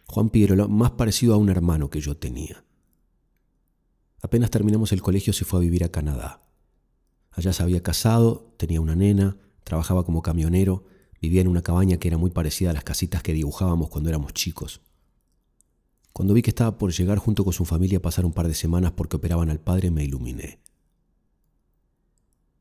Juan 0.07 0.29
Piero, 0.29 0.55
lo 0.55 0.69
más 0.69 0.91
parecido 0.91 1.33
a 1.33 1.37
un 1.37 1.49
hermano 1.49 1.89
que 1.89 1.99
yo 1.99 2.15
tenía. 2.15 2.63
Apenas 4.21 4.51
terminamos 4.51 4.93
el 4.93 5.01
colegio 5.01 5.33
se 5.33 5.43
fue 5.43 5.59
a 5.59 5.63
vivir 5.63 5.83
a 5.83 5.89
Canadá. 5.89 6.43
Allá 7.31 7.51
se 7.51 7.61
había 7.61 7.83
casado, 7.83 8.53
tenía 8.55 8.79
una 8.79 8.95
nena, 8.95 9.37
trabajaba 9.65 10.05
como 10.05 10.21
camionero, 10.21 10.85
vivía 11.25 11.41
en 11.41 11.47
una 11.47 11.61
cabaña 11.61 11.97
que 11.97 12.07
era 12.07 12.17
muy 12.17 12.29
parecida 12.29 12.69
a 12.69 12.73
las 12.73 12.83
casitas 12.83 13.23
que 13.23 13.33
dibujábamos 13.33 13.89
cuando 13.89 14.09
éramos 14.09 14.33
chicos. 14.33 14.81
Cuando 16.13 16.33
vi 16.33 16.41
que 16.41 16.51
estaba 16.51 16.77
por 16.77 16.93
llegar 16.93 17.17
junto 17.17 17.43
con 17.43 17.51
su 17.51 17.65
familia 17.65 17.97
a 17.97 18.01
pasar 18.01 18.25
un 18.25 18.31
par 18.31 18.47
de 18.47 18.53
semanas 18.53 18.91
porque 18.91 19.17
operaban 19.17 19.49
al 19.49 19.59
padre, 19.59 19.91
me 19.91 20.03
iluminé. 20.03 20.59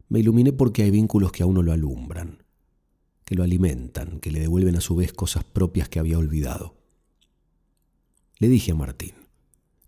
Me 0.09 0.21
iluminé 0.21 0.52
porque 0.52 0.83
hay 0.83 0.90
vínculos 0.90 1.30
que 1.30 1.42
a 1.42 1.47
uno 1.47 1.62
lo 1.62 1.73
alumbran, 1.73 2.42
que 3.25 3.35
lo 3.35 3.42
alimentan, 3.42 4.21
que 4.21 4.30
le 4.30 4.40
devuelven 4.40 4.76
a 4.76 4.80
su 4.80 4.97
vez 4.97 5.12
cosas 5.12 5.44
propias 5.44 5.88
que 5.88 5.99
había 5.99 6.18
olvidado. 6.18 6.75
Le 8.38 8.49
dije 8.49 8.73
a 8.73 8.75
Martín. 8.75 9.12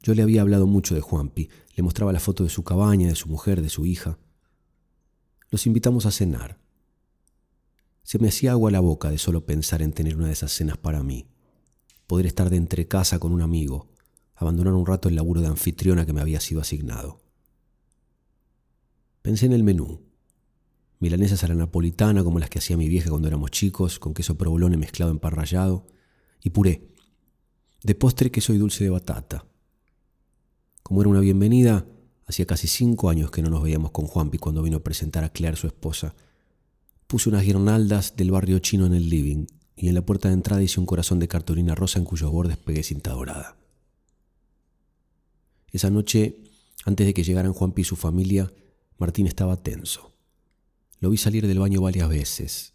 Yo 0.02 0.14
le 0.14 0.22
había 0.22 0.42
hablado 0.42 0.66
mucho 0.66 0.94
de 0.94 1.00
Juanpi, 1.00 1.48
le 1.74 1.82
mostraba 1.82 2.12
la 2.12 2.20
foto 2.20 2.44
de 2.44 2.50
su 2.50 2.62
cabaña, 2.62 3.08
de 3.08 3.16
su 3.16 3.28
mujer, 3.28 3.62
de 3.62 3.68
su 3.68 3.86
hija. 3.86 4.18
Los 5.50 5.66
invitamos 5.66 6.06
a 6.06 6.12
cenar. 6.12 6.60
Se 8.06 8.20
me 8.20 8.28
hacía 8.28 8.52
agua 8.52 8.70
la 8.70 8.78
boca 8.78 9.10
de 9.10 9.18
solo 9.18 9.46
pensar 9.46 9.82
en 9.82 9.92
tener 9.92 10.16
una 10.16 10.28
de 10.28 10.32
esas 10.32 10.52
cenas 10.52 10.76
para 10.76 11.02
mí, 11.02 11.26
poder 12.06 12.26
estar 12.26 12.50
de 12.50 12.56
entre 12.56 12.86
casa 12.86 13.18
con 13.18 13.32
un 13.32 13.42
amigo, 13.42 13.88
abandonar 14.36 14.74
un 14.74 14.86
rato 14.86 15.08
el 15.08 15.16
laburo 15.16 15.40
de 15.40 15.48
anfitriona 15.48 16.06
que 16.06 16.12
me 16.12 16.20
había 16.20 16.38
sido 16.38 16.60
asignado. 16.60 17.20
Pensé 19.22 19.46
en 19.46 19.54
el 19.54 19.64
menú, 19.64 20.04
milanesas 21.00 21.42
a 21.42 21.48
la 21.48 21.56
napolitana 21.56 22.22
como 22.22 22.38
las 22.38 22.48
que 22.48 22.60
hacía 22.60 22.76
mi 22.76 22.88
vieja 22.88 23.10
cuando 23.10 23.26
éramos 23.26 23.50
chicos, 23.50 23.98
con 23.98 24.14
queso 24.14 24.38
provolone 24.38 24.76
mezclado 24.76 25.10
en 25.10 25.18
pan 25.18 25.32
rallado, 25.32 25.88
y 26.44 26.50
puré. 26.50 26.86
De 27.82 27.96
postre 27.96 28.30
queso 28.30 28.54
y 28.54 28.58
dulce 28.58 28.84
de 28.84 28.90
batata. 28.90 29.46
Como 30.84 31.00
era 31.00 31.10
una 31.10 31.18
bienvenida, 31.18 31.88
hacía 32.24 32.46
casi 32.46 32.68
cinco 32.68 33.10
años 33.10 33.32
que 33.32 33.42
no 33.42 33.50
nos 33.50 33.64
veíamos 33.64 33.90
con 33.90 34.06
Juanpi 34.06 34.38
cuando 34.38 34.62
vino 34.62 34.76
a 34.76 34.84
presentar 34.84 35.24
a 35.24 35.30
Claire, 35.30 35.56
su 35.56 35.66
esposa, 35.66 36.14
Puse 37.06 37.28
unas 37.28 37.44
guirnaldas 37.44 38.16
del 38.16 38.32
barrio 38.32 38.58
chino 38.58 38.84
en 38.84 38.92
el 38.92 39.08
living 39.08 39.46
y 39.76 39.88
en 39.88 39.94
la 39.94 40.04
puerta 40.04 40.28
de 40.28 40.34
entrada 40.34 40.62
hice 40.62 40.80
un 40.80 40.86
corazón 40.86 41.20
de 41.20 41.28
cartulina 41.28 41.76
rosa 41.76 42.00
en 42.00 42.04
cuyos 42.04 42.32
bordes 42.32 42.56
pegué 42.56 42.82
cinta 42.82 43.12
dorada. 43.12 43.56
Esa 45.70 45.88
noche, 45.90 46.42
antes 46.84 47.06
de 47.06 47.14
que 47.14 47.22
llegaran 47.22 47.52
Juanpi 47.52 47.82
y 47.82 47.84
su 47.84 47.94
familia, 47.94 48.52
Martín 48.98 49.26
estaba 49.26 49.62
tenso. 49.62 50.14
Lo 50.98 51.10
vi 51.10 51.16
salir 51.16 51.46
del 51.46 51.60
baño 51.60 51.80
varias 51.80 52.08
veces. 52.08 52.72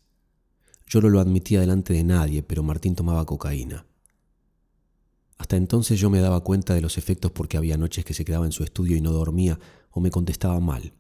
Yo 0.88 1.02
no 1.02 1.10
lo 1.10 1.20
admitía 1.20 1.60
delante 1.60 1.94
de 1.94 2.04
nadie, 2.04 2.42
pero 2.42 2.64
Martín 2.64 2.96
tomaba 2.96 3.26
cocaína. 3.26 3.86
Hasta 5.38 5.58
entonces 5.58 6.00
yo 6.00 6.10
me 6.10 6.22
daba 6.22 6.42
cuenta 6.42 6.74
de 6.74 6.82
los 6.82 6.98
efectos 6.98 7.32
porque 7.32 7.58
había 7.58 7.76
noches 7.76 8.06
que 8.06 8.14
se 8.14 8.24
quedaba 8.24 8.46
en 8.46 8.52
su 8.54 8.64
estudio 8.64 8.96
y 8.96 9.02
no 9.02 9.12
dormía 9.12 9.60
o 9.90 10.00
me 10.00 10.12
contestaba 10.12 10.60
mal. 10.62 10.94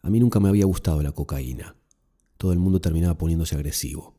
A 0.00 0.08
mí 0.08 0.20
nunca 0.20 0.40
me 0.40 0.48
había 0.48 0.64
gustado 0.64 1.02
la 1.02 1.12
cocaína. 1.12 1.76
Todo 2.42 2.52
el 2.52 2.58
mundo 2.58 2.80
terminaba 2.80 3.16
poniéndose 3.16 3.54
agresivo. 3.54 4.16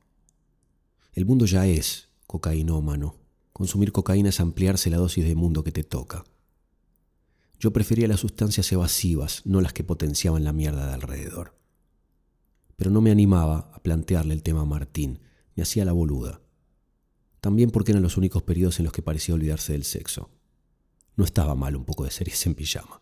El 1.11 1.25
mundo 1.25 1.45
ya 1.45 1.67
es 1.67 2.07
cocainómano. 2.25 3.17
Consumir 3.51 3.91
cocaína 3.91 4.29
es 4.29 4.39
ampliarse 4.39 4.89
la 4.89 4.95
dosis 4.95 5.25
de 5.25 5.35
mundo 5.35 5.65
que 5.65 5.73
te 5.73 5.83
toca. 5.83 6.23
Yo 7.59 7.73
prefería 7.73 8.07
las 8.07 8.21
sustancias 8.21 8.71
evasivas, 8.71 9.41
no 9.43 9.59
las 9.59 9.73
que 9.73 9.83
potenciaban 9.83 10.45
la 10.45 10.53
mierda 10.53 10.87
de 10.87 10.93
alrededor. 10.93 11.57
Pero 12.77 12.91
no 12.91 13.01
me 13.01 13.11
animaba 13.11 13.69
a 13.73 13.83
plantearle 13.83 14.33
el 14.33 14.41
tema 14.41 14.61
a 14.61 14.65
Martín, 14.65 15.19
me 15.57 15.63
hacía 15.63 15.83
la 15.83 15.91
boluda. 15.91 16.39
También 17.41 17.71
porque 17.71 17.91
eran 17.91 18.03
los 18.03 18.15
únicos 18.15 18.41
periodos 18.41 18.79
en 18.79 18.85
los 18.85 18.93
que 18.93 19.01
parecía 19.01 19.35
olvidarse 19.35 19.73
del 19.73 19.83
sexo. 19.83 20.29
No 21.17 21.25
estaba 21.25 21.55
mal 21.55 21.75
un 21.75 21.83
poco 21.83 22.05
de 22.05 22.11
series 22.11 22.45
en 22.45 22.55
pijama. 22.55 23.01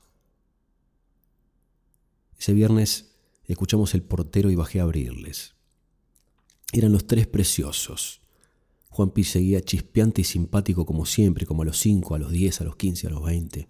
Ese 2.40 2.54
viernes 2.54 3.11
escuchamos 3.48 3.94
el 3.94 4.04
portero 4.04 4.50
y 4.50 4.56
bajé 4.56 4.80
a 4.80 4.84
abrirles. 4.84 5.56
Eran 6.74 6.92
los 6.92 7.08
tres 7.08 7.28
preciosos. 7.28 8.22
Juanpi 8.90 9.24
seguía 9.24 9.62
chispeante 9.62 10.22
y 10.22 10.24
simpático 10.24 10.86
como 10.86 11.06
siempre, 11.06 11.46
como 11.46 11.62
a 11.62 11.66
los 11.66 11.78
cinco, 11.78 12.16
a 12.16 12.20
los 12.20 12.32
diez, 12.32 12.62
a 12.62 12.64
los 12.64 12.76
quince, 12.76 13.08
a 13.08 13.10
los 13.10 13.24
veinte. 13.24 13.70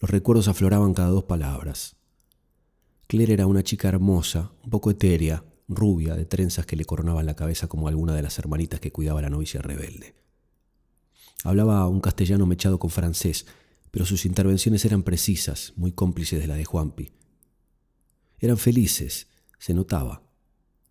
Los 0.00 0.10
recuerdos 0.10 0.48
afloraban 0.48 0.94
cada 0.94 1.08
dos 1.08 1.24
palabras. 1.24 1.96
Claire 3.06 3.34
era 3.34 3.46
una 3.46 3.62
chica 3.62 3.88
hermosa, 3.88 4.52
un 4.64 4.70
poco 4.70 4.90
etérea, 4.90 5.44
rubia, 5.68 6.14
de 6.14 6.24
trenzas 6.24 6.66
que 6.66 6.76
le 6.76 6.84
coronaban 6.84 7.26
la 7.26 7.36
cabeza 7.36 7.68
como 7.68 7.88
alguna 7.88 8.14
de 8.14 8.22
las 8.22 8.38
hermanitas 8.38 8.80
que 8.80 8.92
cuidaba 8.92 9.22
la 9.22 9.30
novicia 9.30 9.62
rebelde. 9.62 10.14
Hablaba 11.44 11.86
un 11.88 12.00
castellano 12.00 12.46
mechado 12.46 12.78
con 12.78 12.90
francés, 12.90 13.46
pero 13.90 14.04
sus 14.04 14.26
intervenciones 14.26 14.84
eran 14.84 15.02
precisas, 15.02 15.72
muy 15.76 15.92
cómplices 15.92 16.40
de 16.40 16.46
la 16.46 16.56
de 16.56 16.64
Juanpi. 16.64 17.10
Eran 18.38 18.58
felices, 18.58 19.28
se 19.58 19.74
notaba. 19.74 20.22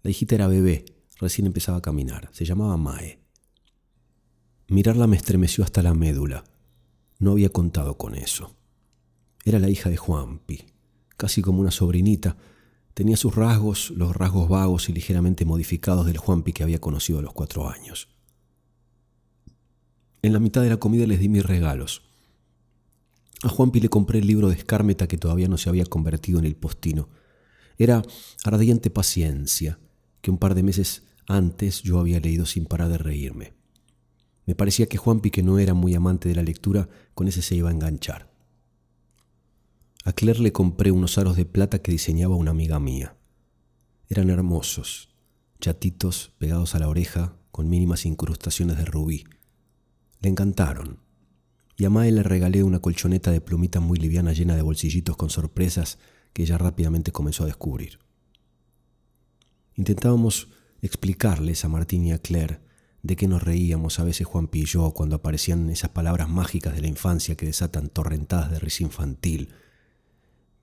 La 0.04 0.12
hijita 0.12 0.36
era 0.36 0.48
bebé, 0.48 0.86
recién 1.20 1.48
empezaba 1.48 1.80
a 1.80 1.82
caminar, 1.82 2.30
se 2.32 2.46
llamaba 2.46 2.78
Mae. 2.78 3.20
Mirarla 4.68 5.08
me 5.08 5.16
estremeció 5.16 5.64
hasta 5.64 5.82
la 5.82 5.94
médula. 5.94 6.44
No 7.20 7.32
había 7.32 7.50
contado 7.50 7.98
con 7.98 8.16
eso. 8.16 8.56
Era 9.46 9.60
la 9.60 9.70
hija 9.70 9.90
de 9.90 9.98
Juanpi, 9.98 10.66
casi 11.18 11.42
como 11.42 11.62
una 11.62 11.72
sobrinita, 11.72 12.36
Tenía 12.96 13.18
sus 13.18 13.36
rasgos, 13.36 13.92
los 13.92 14.16
rasgos 14.16 14.48
vagos 14.48 14.88
y 14.88 14.94
ligeramente 14.94 15.44
modificados 15.44 16.06
del 16.06 16.18
Juanpi 16.18 16.54
que 16.54 16.64
había 16.64 16.80
conocido 16.80 17.20
a 17.20 17.22
los 17.22 17.34
cuatro 17.34 17.70
años. 17.70 18.08
En 20.22 20.32
la 20.32 20.40
mitad 20.40 20.62
de 20.62 20.70
la 20.70 20.78
comida 20.78 21.06
les 21.06 21.20
di 21.20 21.28
mis 21.28 21.46
regalos. 21.46 22.04
A 23.44 23.50
Juanpi 23.50 23.82
le 23.82 23.90
compré 23.90 24.20
el 24.20 24.28
libro 24.28 24.48
de 24.48 24.56
Escármeta 24.56 25.10
que 25.10 25.18
todavía 25.18 25.50
no 25.50 25.58
se 25.58 25.68
había 25.68 25.84
convertido 25.84 26.40
en 26.40 26.46
el 26.46 26.56
postino. 26.56 27.10
Era 27.78 28.04
Ardiente 28.44 28.90
Paciencia, 28.90 29.80
que 30.22 30.32
un 30.32 30.38
par 30.38 30.56
de 30.56 30.64
meses 30.64 31.04
antes 31.28 31.82
yo 31.82 32.00
había 32.00 32.20
leído 32.20 32.46
sin 32.46 32.66
parar 32.66 32.90
de 32.90 32.98
reírme. 32.98 33.54
Me 34.46 34.56
parecía 34.56 34.86
que 34.86 34.98
Juanpi, 34.98 35.32
que 35.32 35.44
no 35.44 35.60
era 35.60 35.74
muy 35.74 35.96
amante 35.96 36.30
de 36.30 36.36
la 36.36 36.44
lectura, 36.44 36.88
con 37.14 37.28
ese 37.28 37.42
se 37.42 37.56
iba 37.56 37.70
a 37.70 37.74
enganchar. 37.74 38.32
A 40.04 40.14
Claire 40.14 40.40
le 40.40 40.52
compré 40.52 40.92
unos 40.92 41.18
aros 41.18 41.36
de 41.36 41.46
plata 41.46 41.80
que 41.80 41.92
diseñaba 41.92 42.36
una 42.36 42.52
amiga 42.52 42.80
mía. 42.80 43.18
Eran 44.08 44.30
hermosos, 44.30 45.10
chatitos 45.60 46.32
pegados 46.38 46.76
a 46.76 46.80
la 46.80 46.88
oreja 46.88 47.36
con 47.52 47.70
mínimas 47.70 48.06
incrustaciones 48.06 48.78
de 48.78 48.86
rubí. 48.86 49.24
Le 50.22 50.30
encantaron. 50.30 51.00
Y 51.76 51.86
a 51.86 51.90
Mae 51.90 52.12
le 52.12 52.22
regalé 52.22 52.64
una 52.64 52.80
colchoneta 52.80 53.32
de 53.32 53.42
plumita 53.42 53.80
muy 53.80 53.98
liviana 53.98 54.32
llena 54.32 54.56
de 54.56 54.62
bolsillitos 54.62 55.18
con 55.18 55.30
sorpresas 55.30 55.98
que 56.36 56.44
ella 56.44 56.58
rápidamente 56.58 57.14
comenzó 57.14 57.44
a 57.44 57.48
descubrir. 57.48 57.98
Intentábamos 59.76 60.50
explicarles 60.82 61.64
a 61.64 61.70
Martín 61.70 62.06
y 62.06 62.12
a 62.12 62.18
Claire 62.18 62.60
de 63.04 63.16
qué 63.16 63.30
nos 63.30 63.42
reíamos 63.42 64.00
a 64.00 64.04
veces 64.04 64.28
Juan 64.28 64.50
y 64.52 64.66
yo 64.66 64.92
cuando 64.92 65.16
aparecían 65.16 65.70
esas 65.70 65.92
palabras 65.92 66.28
mágicas 66.28 66.76
de 66.76 66.82
la 66.82 66.90
infancia 66.90 67.36
que 67.36 67.46
desatan 67.46 67.88
torrentadas 67.88 68.52
de 68.52 68.60
risa 68.60 68.84
infantil 68.84 69.54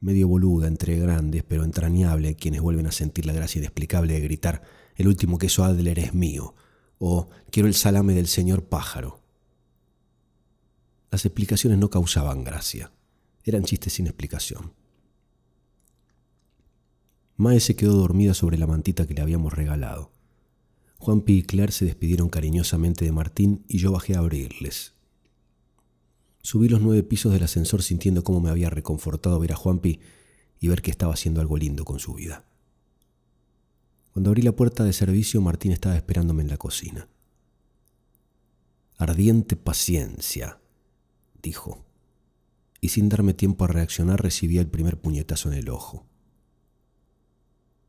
medio 0.01 0.29
boluda 0.29 0.69
entre 0.69 0.99
grandes, 0.99 1.43
pero 1.43 1.65
entrañable, 1.65 2.35
quienes 2.35 2.61
vuelven 2.61 2.87
a 2.87 2.93
sentir 2.93 3.25
la 3.25 3.33
gracia 3.33 3.61
inexplicable 3.61 4.13
de 4.13 4.21
gritar, 4.21 4.63
el 4.97 5.09
último 5.09 5.39
queso 5.39 5.65
Adler 5.65 5.99
es 6.01 6.13
mío, 6.13 6.55
o 6.99 7.31
quiero 7.51 7.67
el 7.67 7.75
salame 7.75 8.13
del 8.13 8.27
señor 8.27 8.65
pájaro. 8.65 9.23
Las 11.11 11.25
explicaciones 11.25 11.79
no 11.79 11.89
causaban 11.89 12.45
gracia, 12.45 12.93
eran 13.45 13.63
chistes 13.63 13.95
sin 13.95 14.07
explicación. 14.07 14.82
Mae 17.43 17.59
se 17.59 17.75
quedó 17.75 17.95
dormida 17.95 18.35
sobre 18.35 18.57
la 18.57 18.69
mantita 18.69 19.05
que 19.05 19.15
le 19.15 19.21
habíamos 19.21 19.53
regalado. 19.53 20.13
Juanpi 20.99 21.39
y 21.39 21.43
Claire 21.43 21.73
se 21.73 21.85
despidieron 21.85 22.29
cariñosamente 22.29 23.05
de 23.05 23.11
Martín 23.11 23.65
y 23.67 23.79
yo 23.79 23.91
bajé 23.91 24.15
a 24.15 24.21
abrirles. 24.21 24.93
Subí 26.43 26.69
los 26.69 26.81
nueve 26.81 27.03
pisos 27.03 27.33
del 27.33 27.43
ascensor 27.43 27.83
sintiendo 27.83 28.23
cómo 28.23 28.41
me 28.41 28.49
había 28.49 28.71
reconfortado 28.71 29.41
ver 29.41 29.51
a 29.51 29.57
Juanpi 29.57 29.99
y 30.61 30.69
ver 30.69 30.83
que 30.83 30.93
estaba 30.93 31.15
haciendo 31.15 31.41
algo 31.41 31.57
lindo 31.57 31.85
con 31.85 31.99
su 31.99 32.15
vida. 32.15 32.45
Cuando 34.13 34.31
abrí 34.31 34.43
la 34.43 34.53
puerta 34.53 34.85
de 34.85 34.93
servicio, 34.93 35.41
Martín 35.41 35.73
estaba 35.73 35.97
esperándome 35.97 36.43
en 36.43 36.49
la 36.49 36.59
cocina. 36.59 37.09
Ardiente 38.99 39.57
paciencia, 39.57 40.61
dijo, 41.43 41.85
y 42.81 42.91
sin 42.91 43.09
darme 43.09 43.35
tiempo 43.35 43.65
a 43.65 43.67
reaccionar 43.67 44.23
recibí 44.23 44.59
el 44.59 44.69
primer 44.69 45.01
puñetazo 45.01 45.51
en 45.51 45.59
el 45.59 45.71
ojo. 45.71 46.07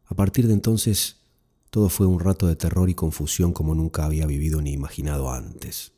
A 0.06 0.16
partir 0.16 0.48
de 0.48 0.54
entonces, 0.54 1.18
todo 1.70 1.90
fue 1.90 2.06
un 2.06 2.20
rato 2.20 2.48
de 2.48 2.56
terror 2.56 2.90
y 2.90 2.94
confusión 2.94 3.54
como 3.54 3.74
nunca 3.74 4.06
había 4.06 4.28
vivido 4.28 4.62
ni 4.62 4.74
imaginado 4.74 5.32
antes. 5.32 5.92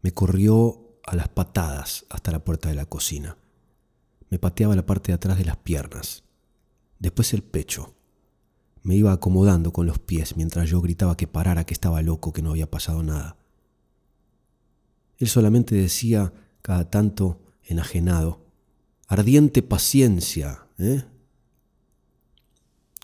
Me 0.00 0.12
corrió 0.12 0.98
a 1.04 1.14
las 1.14 1.28
patadas 1.28 2.04
hasta 2.10 2.32
la 2.32 2.44
puerta 2.44 2.68
de 2.68 2.74
la 2.74 2.86
cocina. 2.86 3.36
Me 4.28 4.38
pateaba 4.38 4.74
la 4.74 4.86
parte 4.86 5.12
de 5.12 5.14
atrás 5.14 5.38
de 5.38 5.44
las 5.44 5.56
piernas, 5.58 6.24
después 6.98 7.32
el 7.32 7.42
pecho. 7.42 7.94
Me 8.82 8.96
iba 8.96 9.12
acomodando 9.12 9.72
con 9.72 9.86
los 9.86 9.98
pies 9.98 10.36
mientras 10.36 10.68
yo 10.68 10.80
gritaba 10.80 11.16
que 11.16 11.28
parara, 11.28 11.64
que 11.64 11.74
estaba 11.74 12.02
loco, 12.02 12.32
que 12.32 12.42
no 12.42 12.50
había 12.50 12.70
pasado 12.70 13.02
nada. 13.02 13.36
Él 15.18 15.28
solamente 15.28 15.76
decía, 15.76 16.32
cada 16.62 16.90
tanto 16.90 17.40
enajenado, 17.62 18.40
ardiente 19.06 19.62
paciencia, 19.62 20.66
¿eh? 20.78 21.04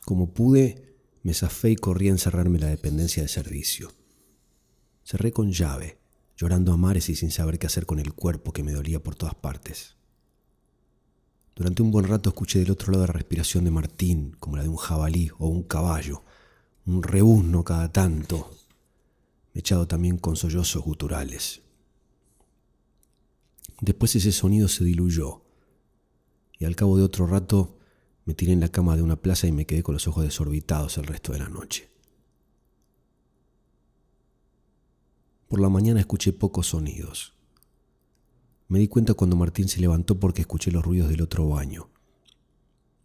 Como 0.08 0.32
pude, 0.32 0.96
me 1.22 1.34
zafé 1.34 1.72
y 1.72 1.76
corrí 1.76 2.08
a 2.08 2.12
encerrarme 2.12 2.56
en 2.56 2.64
la 2.64 2.70
dependencia 2.70 3.22
de 3.22 3.28
servicio. 3.28 3.92
Cerré 5.04 5.32
con 5.32 5.52
llave 5.52 5.98
llorando 6.34 6.72
a 6.72 6.78
mares 6.78 7.10
y 7.10 7.14
sin 7.14 7.30
saber 7.30 7.58
qué 7.58 7.66
hacer 7.66 7.84
con 7.84 7.98
el 7.98 8.14
cuerpo 8.14 8.54
que 8.54 8.62
me 8.62 8.72
dolía 8.72 9.02
por 9.02 9.16
todas 9.16 9.34
partes. 9.34 9.96
Durante 11.54 11.82
un 11.82 11.90
buen 11.90 12.06
rato 12.06 12.30
escuché 12.30 12.58
del 12.60 12.70
otro 12.70 12.90
lado 12.90 13.06
la 13.06 13.12
respiración 13.12 13.64
de 13.64 13.70
Martín, 13.70 14.34
como 14.40 14.56
la 14.56 14.62
de 14.62 14.70
un 14.70 14.78
jabalí 14.78 15.30
o 15.38 15.46
un 15.46 15.62
caballo, 15.64 16.22
un 16.86 17.02
rebuzno 17.02 17.62
cada 17.62 17.92
tanto, 17.92 18.50
echado 19.52 19.86
también 19.86 20.16
con 20.16 20.36
sollozos 20.36 20.82
guturales. 20.82 21.60
Después 23.82 24.16
ese 24.16 24.32
sonido 24.32 24.68
se 24.68 24.84
diluyó, 24.84 25.42
y 26.58 26.64
al 26.64 26.76
cabo 26.76 26.96
de 26.96 27.02
otro 27.02 27.26
rato 27.26 27.77
me 28.28 28.34
tiré 28.34 28.52
en 28.52 28.60
la 28.60 28.68
cama 28.68 28.94
de 28.94 29.02
una 29.02 29.16
plaza 29.16 29.46
y 29.46 29.52
me 29.52 29.64
quedé 29.64 29.82
con 29.82 29.94
los 29.94 30.06
ojos 30.06 30.22
desorbitados 30.22 30.98
el 30.98 31.06
resto 31.06 31.32
de 31.32 31.38
la 31.38 31.48
noche. 31.48 31.88
Por 35.48 35.60
la 35.60 35.70
mañana 35.70 36.00
escuché 36.00 36.34
pocos 36.34 36.66
sonidos. 36.66 37.32
Me 38.68 38.80
di 38.80 38.86
cuenta 38.86 39.14
cuando 39.14 39.34
Martín 39.34 39.66
se 39.66 39.80
levantó 39.80 40.20
porque 40.20 40.42
escuché 40.42 40.70
los 40.70 40.84
ruidos 40.84 41.08
del 41.08 41.22
otro 41.22 41.48
baño. 41.48 41.88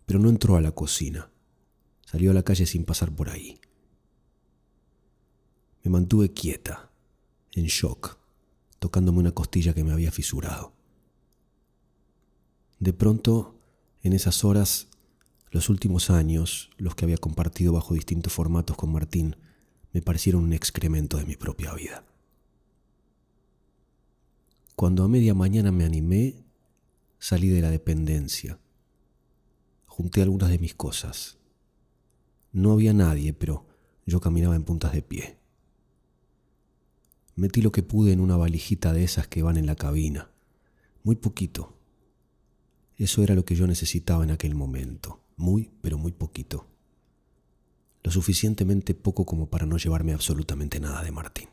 Pero 0.05 0.19
no 0.19 0.27
entró 0.27 0.57
a 0.57 0.61
la 0.61 0.73
cocina. 0.73 1.31
Salió 2.05 2.31
a 2.31 2.33
la 2.33 2.43
calle 2.43 2.65
sin 2.65 2.83
pasar 2.83 3.15
por 3.15 3.29
ahí. 3.29 3.61
Me 5.83 5.91
mantuve 5.91 6.33
quieta, 6.33 6.91
en 7.53 7.67
shock, 7.67 8.17
tocándome 8.77 9.19
una 9.19 9.31
costilla 9.31 9.73
que 9.73 9.85
me 9.85 9.93
había 9.93 10.11
fisurado. 10.11 10.73
De 12.79 12.91
pronto, 12.91 13.55
en 14.01 14.11
esas 14.11 14.43
horas, 14.43 14.89
Los 15.53 15.69
últimos 15.69 16.09
años, 16.09 16.71
los 16.77 16.95
que 16.95 17.05
había 17.05 17.17
compartido 17.17 17.73
bajo 17.73 17.93
distintos 17.93 18.33
formatos 18.33 18.75
con 18.75 18.91
Martín, 18.91 19.35
me 19.91 20.01
parecieron 20.01 20.45
un 20.45 20.51
excremento 20.51 21.17
de 21.17 21.27
mi 21.27 21.35
propia 21.35 21.75
vida. 21.75 22.03
Cuando 24.75 25.03
a 25.03 25.07
media 25.07 25.35
mañana 25.35 25.71
me 25.71 25.85
animé, 25.85 26.43
salí 27.19 27.49
de 27.49 27.61
la 27.61 27.69
dependencia. 27.69 28.57
Junté 29.85 30.23
algunas 30.23 30.49
de 30.49 30.57
mis 30.57 30.73
cosas. 30.73 31.37
No 32.51 32.71
había 32.71 32.93
nadie, 32.93 33.31
pero 33.31 33.67
yo 34.07 34.19
caminaba 34.21 34.55
en 34.55 34.63
puntas 34.63 34.91
de 34.91 35.03
pie. 35.03 35.37
Metí 37.35 37.61
lo 37.61 37.71
que 37.71 37.83
pude 37.83 38.11
en 38.11 38.21
una 38.21 38.37
valijita 38.37 38.91
de 38.91 39.03
esas 39.03 39.27
que 39.27 39.43
van 39.43 39.57
en 39.57 39.67
la 39.67 39.75
cabina. 39.75 40.31
Muy 41.03 41.15
poquito. 41.15 41.77
Eso 42.97 43.23
era 43.23 43.35
lo 43.35 43.45
que 43.45 43.55
yo 43.55 43.67
necesitaba 43.67 44.23
en 44.23 44.31
aquel 44.31 44.55
momento. 44.55 45.19
Muy, 45.35 45.71
pero 45.81 45.97
muy 45.97 46.11
poquito. 46.11 46.67
Lo 48.03 48.11
suficientemente 48.11 48.93
poco 48.93 49.25
como 49.25 49.49
para 49.49 49.65
no 49.65 49.77
llevarme 49.77 50.13
absolutamente 50.13 50.79
nada 50.79 51.03
de 51.03 51.11
Martín. 51.11 51.49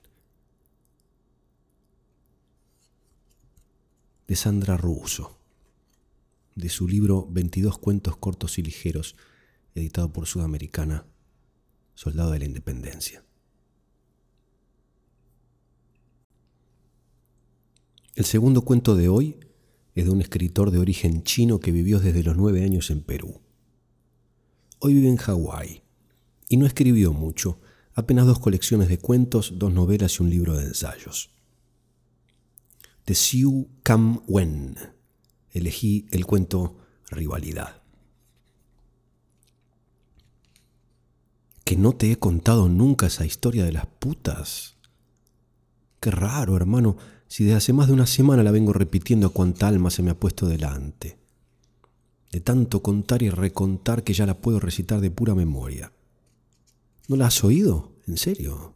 De 4.27 4.37
Sandra 4.37 4.77
Russo, 4.77 5.39
de 6.55 6.69
su 6.69 6.87
libro 6.87 7.27
22 7.31 7.79
cuentos 7.79 8.17
cortos 8.17 8.59
y 8.59 8.63
ligeros, 8.63 9.17
editado 9.75 10.13
por 10.13 10.27
Sudamericana, 10.27 11.05
Soldado 11.95 12.33
de 12.33 12.41
la 12.41 12.45
Independencia. 12.45 13.25
El 18.15 18.25
segundo 18.25 18.63
cuento 18.63 18.97
de 18.97 19.09
hoy 19.09 19.41
es 20.01 20.07
de 20.07 20.13
un 20.13 20.21
escritor 20.21 20.71
de 20.71 20.79
origen 20.79 21.23
chino 21.23 21.61
que 21.61 21.73
vivió 21.73 22.01
desde 22.01 22.23
los 22.23 22.37
nueve 22.37 22.65
años 22.65 22.91
en 22.91 23.03
Perú. 23.03 23.41
Hoy 24.79 24.95
vive 24.95 25.09
en 25.09 25.17
Hawái 25.17 25.83
y 26.49 26.57
no 26.57 26.67
escribió 26.67 27.13
mucho, 27.13 27.61
apenas 27.93 28.27
dos 28.27 28.39
colecciones 28.39 28.89
de 28.89 28.99
cuentos, 28.99 29.55
dos 29.57 29.73
novelas 29.73 30.19
y 30.19 30.23
un 30.23 30.31
libro 30.31 30.57
de 30.57 30.65
ensayos. 30.65 31.31
De 33.07 33.15
Siu 33.15 33.69
Kam 33.83 34.23
Wen 34.27 34.77
elegí 35.51 36.07
el 36.13 36.25
cuento 36.25 36.79
Rivalidad. 37.11 37.83
Que 41.65 41.77
no 41.77 41.93
te 41.93 42.11
he 42.11 42.17
contado 42.17 42.69
nunca 42.69 43.07
esa 43.07 43.27
historia 43.27 43.65
de 43.65 43.73
las 43.73 43.87
putas. 43.87 44.77
Qué 46.01 46.11
raro, 46.11 46.57
hermano, 46.57 46.97
si 47.31 47.45
desde 47.45 47.57
hace 47.57 47.73
más 47.73 47.87
de 47.87 47.93
una 47.93 48.09
semana 48.09 48.43
la 48.43 48.51
vengo 48.51 48.73
repitiendo 48.73 49.29
a 49.29 49.33
cuanta 49.33 49.69
alma 49.69 49.91
se 49.91 50.03
me 50.03 50.11
ha 50.11 50.19
puesto 50.19 50.49
delante. 50.49 51.17
De 52.33 52.41
tanto 52.41 52.83
contar 52.83 53.23
y 53.23 53.31
recontar 53.31 54.03
que 54.03 54.13
ya 54.13 54.27
la 54.27 54.41
puedo 54.41 54.59
recitar 54.59 55.01
de 55.01 55.13
pura 55.13 55.37
memoria. 55.37 55.93
¿No 57.07 57.15
la 57.15 57.29
has 57.29 57.45
oído? 57.45 57.93
¿En 58.09 58.17
serio? 58.17 58.75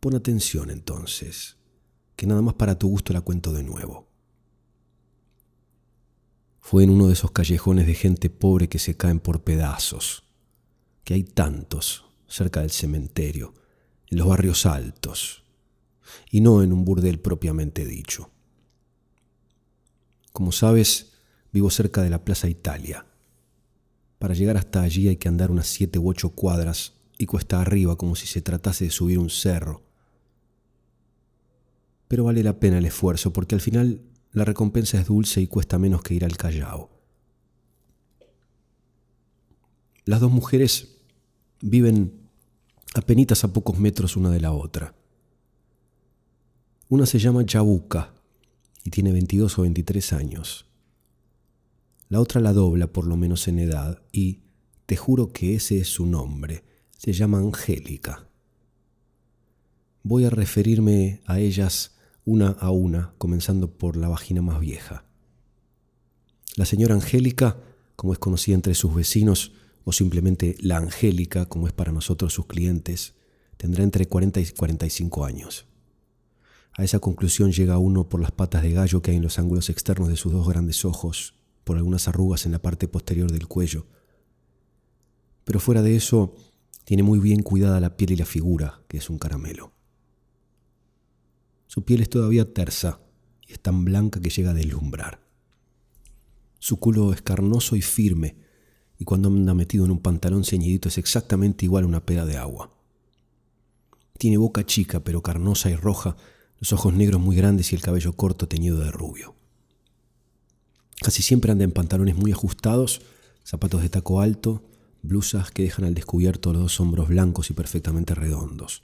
Pon 0.00 0.16
atención 0.16 0.70
entonces, 0.70 1.58
que 2.16 2.26
nada 2.26 2.42
más 2.42 2.54
para 2.54 2.76
tu 2.76 2.88
gusto 2.88 3.12
la 3.12 3.20
cuento 3.20 3.52
de 3.52 3.62
nuevo. 3.62 4.08
Fue 6.58 6.82
en 6.82 6.90
uno 6.90 7.06
de 7.06 7.12
esos 7.12 7.30
callejones 7.30 7.86
de 7.86 7.94
gente 7.94 8.30
pobre 8.30 8.68
que 8.68 8.80
se 8.80 8.96
caen 8.96 9.20
por 9.20 9.44
pedazos, 9.44 10.24
que 11.04 11.14
hay 11.14 11.22
tantos 11.22 12.04
cerca 12.26 12.62
del 12.62 12.72
cementerio, 12.72 13.54
en 14.10 14.18
los 14.18 14.26
barrios 14.26 14.66
altos, 14.66 15.44
y 16.30 16.40
no 16.40 16.62
en 16.62 16.72
un 16.72 16.84
burdel 16.84 17.20
propiamente 17.20 17.84
dicho. 17.84 18.30
Como 20.32 20.52
sabes, 20.52 21.12
vivo 21.52 21.70
cerca 21.70 22.02
de 22.02 22.10
la 22.10 22.24
Plaza 22.24 22.48
Italia. 22.48 23.06
Para 24.18 24.34
llegar 24.34 24.56
hasta 24.56 24.82
allí 24.82 25.08
hay 25.08 25.16
que 25.16 25.28
andar 25.28 25.50
unas 25.50 25.66
siete 25.66 25.98
u 25.98 26.08
ocho 26.08 26.30
cuadras 26.30 26.94
y 27.18 27.26
cuesta 27.26 27.60
arriba 27.60 27.96
como 27.96 28.16
si 28.16 28.26
se 28.26 28.42
tratase 28.42 28.84
de 28.84 28.90
subir 28.90 29.18
un 29.18 29.30
cerro. 29.30 29.82
Pero 32.06 32.24
vale 32.24 32.42
la 32.42 32.58
pena 32.58 32.78
el 32.78 32.86
esfuerzo 32.86 33.32
porque 33.32 33.54
al 33.54 33.60
final 33.60 34.00
la 34.32 34.44
recompensa 34.44 35.00
es 35.00 35.06
dulce 35.06 35.40
y 35.40 35.46
cuesta 35.46 35.78
menos 35.78 36.02
que 36.02 36.14
ir 36.14 36.24
al 36.24 36.36
Callao. 36.36 36.90
Las 40.04 40.20
dos 40.20 40.30
mujeres 40.30 40.96
viven 41.60 42.28
apenas 42.94 43.44
a 43.44 43.52
pocos 43.52 43.78
metros 43.78 44.16
una 44.16 44.30
de 44.30 44.40
la 44.40 44.52
otra. 44.52 44.94
Una 46.90 47.04
se 47.04 47.18
llama 47.18 47.44
Chabuca 47.44 48.14
y 48.82 48.88
tiene 48.88 49.12
22 49.12 49.58
o 49.58 49.62
23 49.62 50.14
años. 50.14 50.64
La 52.08 52.18
otra 52.18 52.40
la 52.40 52.54
dobla 52.54 52.86
por 52.86 53.06
lo 53.06 53.14
menos 53.18 53.46
en 53.46 53.58
edad 53.58 54.00
y, 54.10 54.40
te 54.86 54.96
juro 54.96 55.34
que 55.34 55.54
ese 55.54 55.80
es 55.80 55.88
su 55.88 56.06
nombre, 56.06 56.64
se 56.96 57.12
llama 57.12 57.40
Angélica. 57.40 58.26
Voy 60.02 60.24
a 60.24 60.30
referirme 60.30 61.20
a 61.26 61.40
ellas 61.40 61.98
una 62.24 62.52
a 62.52 62.70
una, 62.70 63.12
comenzando 63.18 63.70
por 63.76 63.98
la 63.98 64.08
vagina 64.08 64.40
más 64.40 64.58
vieja. 64.58 65.04
La 66.56 66.64
señora 66.64 66.94
Angélica, 66.94 67.58
como 67.96 68.14
es 68.14 68.18
conocida 68.18 68.54
entre 68.54 68.74
sus 68.74 68.94
vecinos, 68.94 69.52
o 69.84 69.92
simplemente 69.92 70.56
la 70.60 70.78
Angélica, 70.78 71.44
como 71.50 71.66
es 71.66 71.74
para 71.74 71.92
nosotros 71.92 72.32
sus 72.32 72.46
clientes, 72.46 73.12
tendrá 73.58 73.84
entre 73.84 74.06
40 74.06 74.40
y 74.40 74.46
45 74.46 75.26
años. 75.26 75.67
A 76.78 76.84
esa 76.84 77.00
conclusión 77.00 77.50
llega 77.50 77.76
uno 77.78 78.08
por 78.08 78.20
las 78.20 78.30
patas 78.30 78.62
de 78.62 78.70
gallo 78.70 79.02
que 79.02 79.10
hay 79.10 79.16
en 79.16 79.24
los 79.24 79.40
ángulos 79.40 79.68
externos 79.68 80.08
de 80.08 80.14
sus 80.14 80.32
dos 80.32 80.48
grandes 80.48 80.84
ojos, 80.84 81.34
por 81.64 81.76
algunas 81.76 82.06
arrugas 82.06 82.46
en 82.46 82.52
la 82.52 82.62
parte 82.62 82.86
posterior 82.86 83.32
del 83.32 83.48
cuello. 83.48 83.84
Pero 85.42 85.58
fuera 85.58 85.82
de 85.82 85.96
eso, 85.96 86.36
tiene 86.84 87.02
muy 87.02 87.18
bien 87.18 87.42
cuidada 87.42 87.80
la 87.80 87.96
piel 87.96 88.12
y 88.12 88.16
la 88.16 88.26
figura, 88.26 88.80
que 88.86 88.98
es 88.98 89.10
un 89.10 89.18
caramelo. 89.18 89.72
Su 91.66 91.84
piel 91.84 92.00
es 92.00 92.10
todavía 92.10 92.54
tersa 92.54 93.00
y 93.44 93.54
es 93.54 93.60
tan 93.60 93.84
blanca 93.84 94.20
que 94.20 94.30
llega 94.30 94.52
a 94.52 94.54
deslumbrar. 94.54 95.20
Su 96.60 96.76
culo 96.76 97.12
es 97.12 97.22
carnoso 97.22 97.74
y 97.74 97.82
firme, 97.82 98.36
y 99.00 99.04
cuando 99.04 99.30
anda 99.30 99.52
metido 99.52 99.84
en 99.84 99.90
un 99.90 99.98
pantalón 99.98 100.44
ceñidito 100.44 100.88
es 100.88 100.98
exactamente 100.98 101.64
igual 101.64 101.82
a 101.82 101.88
una 101.88 102.06
pera 102.06 102.24
de 102.24 102.36
agua. 102.36 102.70
Tiene 104.16 104.36
boca 104.36 104.64
chica 104.64 105.02
pero 105.02 105.24
carnosa 105.24 105.70
y 105.70 105.74
roja 105.74 106.16
los 106.60 106.72
ojos 106.72 106.92
negros 106.94 107.20
muy 107.20 107.36
grandes 107.36 107.72
y 107.72 107.76
el 107.76 107.82
cabello 107.82 108.12
corto 108.12 108.48
teñido 108.48 108.78
de 108.78 108.90
rubio. 108.90 109.34
Casi 111.00 111.22
siempre 111.22 111.52
anda 111.52 111.64
en 111.64 111.70
pantalones 111.70 112.16
muy 112.16 112.32
ajustados, 112.32 113.02
zapatos 113.44 113.82
de 113.82 113.88
taco 113.88 114.20
alto, 114.20 114.62
blusas 115.02 115.50
que 115.50 115.62
dejan 115.62 115.84
al 115.84 115.94
descubierto 115.94 116.52
los 116.52 116.62
dos 116.62 116.80
hombros 116.80 117.08
blancos 117.08 117.50
y 117.50 117.54
perfectamente 117.54 118.14
redondos. 118.14 118.82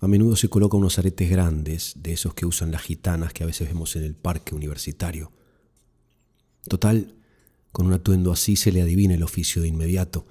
A 0.00 0.08
menudo 0.08 0.36
se 0.36 0.48
coloca 0.48 0.76
unos 0.76 0.98
aretes 0.98 1.30
grandes, 1.30 1.94
de 1.96 2.12
esos 2.12 2.34
que 2.34 2.46
usan 2.46 2.70
las 2.70 2.82
gitanas 2.82 3.32
que 3.32 3.44
a 3.44 3.46
veces 3.46 3.68
vemos 3.68 3.96
en 3.96 4.04
el 4.04 4.14
parque 4.14 4.54
universitario. 4.54 5.32
Total, 6.68 7.14
con 7.72 7.86
un 7.86 7.92
atuendo 7.92 8.32
así 8.32 8.56
se 8.56 8.72
le 8.72 8.82
adivina 8.82 9.14
el 9.14 9.22
oficio 9.22 9.62
de 9.62 9.68
inmediato. 9.68 10.26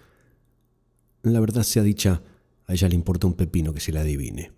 La 1.24 1.40
verdad 1.40 1.64
sea 1.64 1.84
dicha, 1.84 2.22
a 2.68 2.74
ella 2.74 2.90
le 2.90 2.96
importa 2.96 3.28
un 3.28 3.34
pepino 3.34 3.74
que 3.74 3.80
se 3.80 3.92
le 3.92 4.00
adivine. 4.00 4.52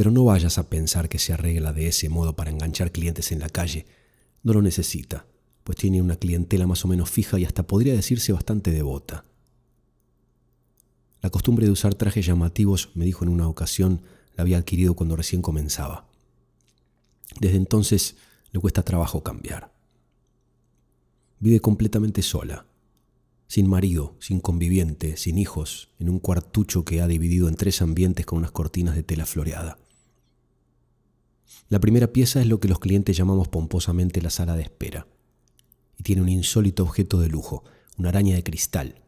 Pero 0.00 0.10
no 0.10 0.24
vayas 0.24 0.56
a 0.56 0.70
pensar 0.70 1.10
que 1.10 1.18
se 1.18 1.34
arregla 1.34 1.74
de 1.74 1.86
ese 1.86 2.08
modo 2.08 2.34
para 2.34 2.50
enganchar 2.50 2.90
clientes 2.90 3.32
en 3.32 3.38
la 3.38 3.50
calle. 3.50 3.84
No 4.42 4.54
lo 4.54 4.62
necesita, 4.62 5.26
pues 5.62 5.76
tiene 5.76 6.00
una 6.00 6.16
clientela 6.16 6.66
más 6.66 6.86
o 6.86 6.88
menos 6.88 7.10
fija 7.10 7.38
y 7.38 7.44
hasta 7.44 7.66
podría 7.66 7.92
decirse 7.92 8.32
bastante 8.32 8.70
devota. 8.70 9.26
La 11.20 11.28
costumbre 11.28 11.66
de 11.66 11.72
usar 11.72 11.94
trajes 11.96 12.24
llamativos, 12.24 12.88
me 12.94 13.04
dijo 13.04 13.26
en 13.26 13.28
una 13.28 13.46
ocasión, 13.46 14.00
la 14.36 14.40
había 14.40 14.56
adquirido 14.56 14.94
cuando 14.94 15.16
recién 15.16 15.42
comenzaba. 15.42 16.08
Desde 17.38 17.58
entonces 17.58 18.16
le 18.52 18.60
cuesta 18.60 18.82
trabajo 18.82 19.22
cambiar. 19.22 19.70
Vive 21.40 21.60
completamente 21.60 22.22
sola, 22.22 22.64
sin 23.48 23.68
marido, 23.68 24.16
sin 24.18 24.40
conviviente, 24.40 25.18
sin 25.18 25.36
hijos, 25.36 25.90
en 25.98 26.08
un 26.08 26.20
cuartucho 26.20 26.86
que 26.86 27.02
ha 27.02 27.06
dividido 27.06 27.48
en 27.48 27.54
tres 27.54 27.82
ambientes 27.82 28.24
con 28.24 28.38
unas 28.38 28.50
cortinas 28.50 28.94
de 28.94 29.02
tela 29.02 29.26
floreada. 29.26 29.76
La 31.70 31.78
primera 31.78 32.12
pieza 32.12 32.40
es 32.40 32.48
lo 32.48 32.58
que 32.58 32.66
los 32.66 32.80
clientes 32.80 33.16
llamamos 33.16 33.46
pomposamente 33.46 34.20
la 34.20 34.30
sala 34.30 34.56
de 34.56 34.62
espera. 34.64 35.06
Y 35.96 36.02
tiene 36.02 36.20
un 36.20 36.28
insólito 36.28 36.82
objeto 36.82 37.20
de 37.20 37.28
lujo, 37.28 37.62
una 37.96 38.08
araña 38.08 38.34
de 38.34 38.42
cristal. 38.42 39.02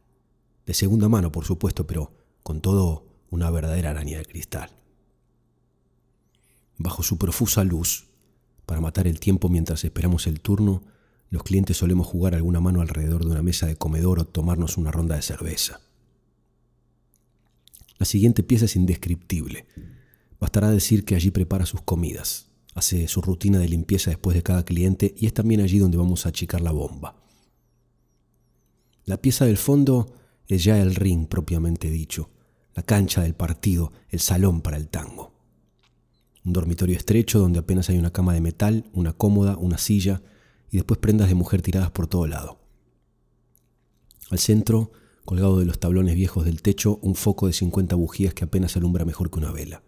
De 0.64 0.72
segunda 0.72 1.09
mano, 1.09 1.33
por 1.33 1.44
supuesto, 1.44 1.88
pero 1.88 2.12
con 2.44 2.61
todo 2.61 3.05
una 3.31 3.51
verdadera 3.51 3.90
araña 3.90 4.18
de 4.18 4.27
cristal. 4.27 4.70
Bajo 6.79 7.03
su 7.03 7.18
profusa 7.18 7.64
luz, 7.64 8.07
para 8.64 8.81
matar 8.81 9.09
el 9.09 9.18
tiempo 9.18 9.48
mientras 9.48 9.83
esperamos 9.83 10.29
el 10.29 10.40
turno, 10.40 10.85
los 11.31 11.42
clientes 11.42 11.79
solemos 11.79 12.07
jugar 12.07 12.37
alguna 12.37 12.61
mano 12.61 12.81
alrededor 12.81 13.25
de 13.25 13.33
una 13.33 13.42
mesa 13.42 13.66
de 13.66 13.75
comedor 13.75 14.20
o 14.20 14.25
tomarnos 14.25 14.77
una 14.77 14.92
ronda 14.92 15.16
de 15.16 15.22
cerveza. 15.22 15.81
La 17.98 18.07
siguiente 18.07 18.44
pieza 18.44 18.66
es 18.66 18.77
indescriptible. 18.77 19.66
Bastará 20.38 20.70
decir 20.70 21.05
que 21.05 21.16
allí 21.16 21.33
prepara 21.33 21.66
sus 21.66 21.83
comidas 21.83 22.51
Hace 22.74 23.06
su 23.08 23.20
rutina 23.20 23.58
de 23.58 23.68
limpieza 23.68 24.11
después 24.11 24.35
de 24.35 24.42
cada 24.42 24.64
cliente 24.64 25.14
y 25.16 25.26
es 25.26 25.35
también 25.35 25.61
allí 25.61 25.78
donde 25.78 25.98
vamos 25.98 26.24
a 26.24 26.30
achicar 26.30 26.61
la 26.61 26.72
bomba. 26.72 27.16
La 29.04 29.20
pieza 29.20 29.44
del 29.44 29.56
fondo 29.56 30.14
es 30.48 30.64
ya 30.64 30.80
el 30.80 30.94
ring 30.94 31.26
propiamente 31.26 31.90
dicho, 31.90 32.30
la 32.74 32.82
cancha 32.82 33.22
del 33.22 33.35
partido, 33.35 33.92
el 34.08 34.20
salón 34.20 34.62
para 34.62 34.76
el 34.76 34.88
tango. 34.88 35.32
Un 36.44 36.52
dormitorio 36.52 36.96
estrecho 36.96 37.38
donde 37.38 37.58
apenas 37.58 37.88
hay 37.88 37.98
una 37.98 38.12
cama 38.12 38.35
de 38.35 38.40
metal, 38.40 38.90
una 38.92 39.12
cómoda, 39.12 39.56
una 39.56 39.78
silla 39.78 40.22
y 40.70 40.76
después 40.76 40.98
prendas 40.98 41.28
de 41.28 41.35
mujer 41.35 41.62
tiradas 41.62 41.90
por 41.90 42.06
todo 42.06 42.26
lado. 42.26 42.58
Al 44.30 44.38
centro, 44.38 44.92
colgado 45.24 45.58
de 45.58 45.66
los 45.66 45.78
tablones 45.78 46.14
viejos 46.14 46.44
del 46.44 46.62
techo, 46.62 46.98
un 47.02 47.14
foco 47.14 47.46
de 47.46 47.52
50 47.52 47.94
bujías 47.96 48.35
que 48.35 48.44
apenas 48.44 48.76
alumbra 48.76 49.04
mejor 49.04 49.30
que 49.30 49.38
una 49.38 49.52
vela. 49.52 49.82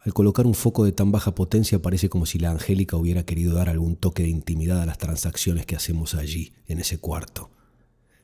Al 0.00 0.14
colocar 0.14 0.46
un 0.46 0.54
foco 0.54 0.84
de 0.84 0.92
tan 0.92 1.12
baja 1.12 1.34
potencia 1.34 1.82
parece 1.82 2.08
como 2.08 2.26
si 2.26 2.38
la 2.38 2.50
Angélica 2.50 2.96
hubiera 2.96 3.24
querido 3.24 3.54
dar 3.54 3.68
algún 3.68 3.96
toque 3.96 4.22
de 4.22 4.30
intimidad 4.30 4.80
a 4.80 4.86
las 4.86 4.98
transacciones 4.98 5.66
que 5.66 5.76
hacemos 5.76 6.14
allí, 6.14 6.54
en 6.66 6.78
ese 6.78 6.98
cuarto. 6.98 7.50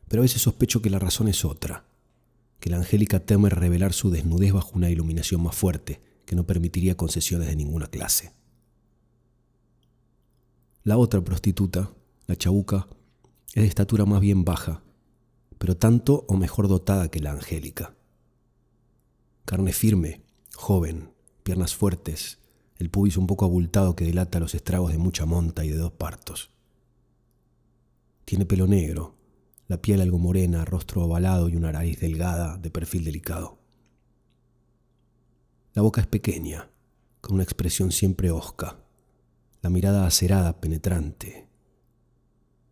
Pero 0.09 0.23
a 0.23 0.25
veces 0.25 0.43
sospecho 0.43 0.81
que 0.81 0.91
la 0.91 0.99
razón 0.99 1.29
es 1.29 1.45
otra 1.45 1.85
que 2.61 2.71
la 2.71 2.79
Angélica 2.79 3.21
teme 3.21 3.51
revelar 3.51 3.93
su 3.93 4.11
desnudez 4.11 4.53
bajo 4.53 4.73
una 4.75 4.91
iluminación 4.91 5.43
más 5.43 5.55
fuerte, 5.55 6.01
que 6.25 6.37
no 6.37 6.47
permitiría 6.47 6.97
concesiones 6.97 7.49
de 7.49 7.57
ninguna 7.57 7.87
clase. 7.87 8.33
La 10.83 10.99
otra 10.99 11.23
prostituta, 11.23 11.93
la 12.27 12.37
chabuca, 12.37 12.89
es 13.55 13.63
de 13.63 13.69
estatura 13.69 14.05
más 14.05 14.21
bien 14.21 14.45
baja, 14.45 14.83
pero 15.59 15.77
tanto 15.77 16.25
o 16.29 16.37
mejor 16.37 16.69
dotada 16.69 17.11
que 17.11 17.21
la 17.21 17.33
Angélica. 17.33 17.95
Carne 19.45 19.73
firme, 19.73 20.23
joven, 20.55 21.11
piernas 21.47 21.77
fuertes, 21.77 22.41
el 22.77 22.91
pubis 22.91 23.17
un 23.17 23.29
poco 23.29 23.45
abultado 23.45 23.95
que 23.95 24.05
delata 24.05 24.41
los 24.41 24.57
estragos 24.57 24.91
de 24.91 24.99
mucha 24.99 25.27
monta 25.27 25.65
y 25.65 25.69
de 25.69 25.77
dos 25.77 25.93
partos. 25.93 26.51
Tiene 28.25 28.47
pelo 28.47 28.67
negro, 28.67 29.15
la 29.69 29.81
piel 29.81 30.01
algo 30.01 30.19
morena, 30.19 30.65
rostro 30.65 31.05
ovalado 31.05 31.49
y 31.49 31.55
una 31.55 31.71
nariz 31.71 32.01
delgada, 32.01 32.59
de 32.59 32.69
perfil 32.73 33.05
delicado. 33.05 33.61
La 35.73 35.83
boca 35.83 36.01
es 36.01 36.09
pequeña, 36.09 36.69
con 37.21 37.35
una 37.35 37.45
expresión 37.45 37.93
siempre 37.93 38.33
hosca, 38.33 38.81
la 39.63 39.71
mirada 39.71 40.05
acerada, 40.05 40.61
penetrante. 40.61 41.47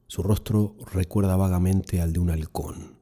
Su 0.09 0.25
rostro 0.25 0.77
recuerda 0.93 1.37
vagamente 1.37 2.01
al 2.01 2.13
de 2.13 2.19
un 2.19 2.31
halcón. 2.31 2.99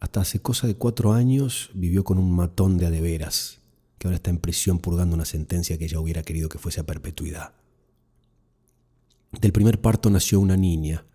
Hasta 0.00 0.22
hace 0.22 0.42
cosa 0.42 0.66
de 0.66 0.74
cuatro 0.74 1.12
años 1.12 1.70
vivió 1.74 2.02
con 2.02 2.18
un 2.18 2.34
matón 2.34 2.76
de 2.76 2.86
adeveras, 2.86 3.60
que 4.04 4.08
ahora 4.08 4.16
está 4.16 4.28
en 4.28 4.36
prisión 4.36 4.80
purgando 4.80 5.16
una 5.16 5.24
sentencia 5.24 5.78
que 5.78 5.86
ella 5.86 5.98
hubiera 5.98 6.22
querido 6.22 6.50
que 6.50 6.58
fuese 6.58 6.78
a 6.78 6.84
perpetuidad. 6.84 7.54
Del 9.32 9.50
primer 9.50 9.80
parto 9.80 10.10
nació 10.10 10.40
una 10.40 10.58
niña, 10.58 11.06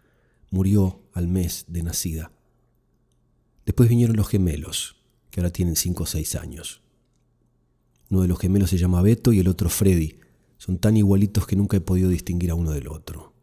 murió 0.50 1.04
al 1.14 1.28
mes 1.28 1.66
de 1.68 1.84
nacida. 1.84 2.32
Después 3.64 3.90
vinieron 3.90 4.16
los 4.16 4.28
gemelos, 4.28 4.96
que 5.30 5.40
ahora 5.40 5.52
tienen 5.52 5.76
cinco 5.76 6.02
o 6.02 6.08
seis 6.08 6.34
años. 6.34 6.82
Uno 8.10 8.24
de 8.24 8.28
los 8.28 8.40
gemelos 8.40 8.72
se 8.72 8.80
llama 8.80 9.04
Beto 9.04 9.34
y 9.34 9.40
el 9.40 9.50
otro 9.50 9.70
Freddy. 9.70 10.20
Son 10.58 10.80
tan 10.80 10.98
igualitos 10.98 11.46
que 11.46 11.56
nunca 11.56 11.78
he 11.78 11.82
podido 11.82 12.10
distinguir 12.10 12.50
a 12.50 12.56
uno 12.56 12.72
del 12.72 12.88
otro. 12.88 13.36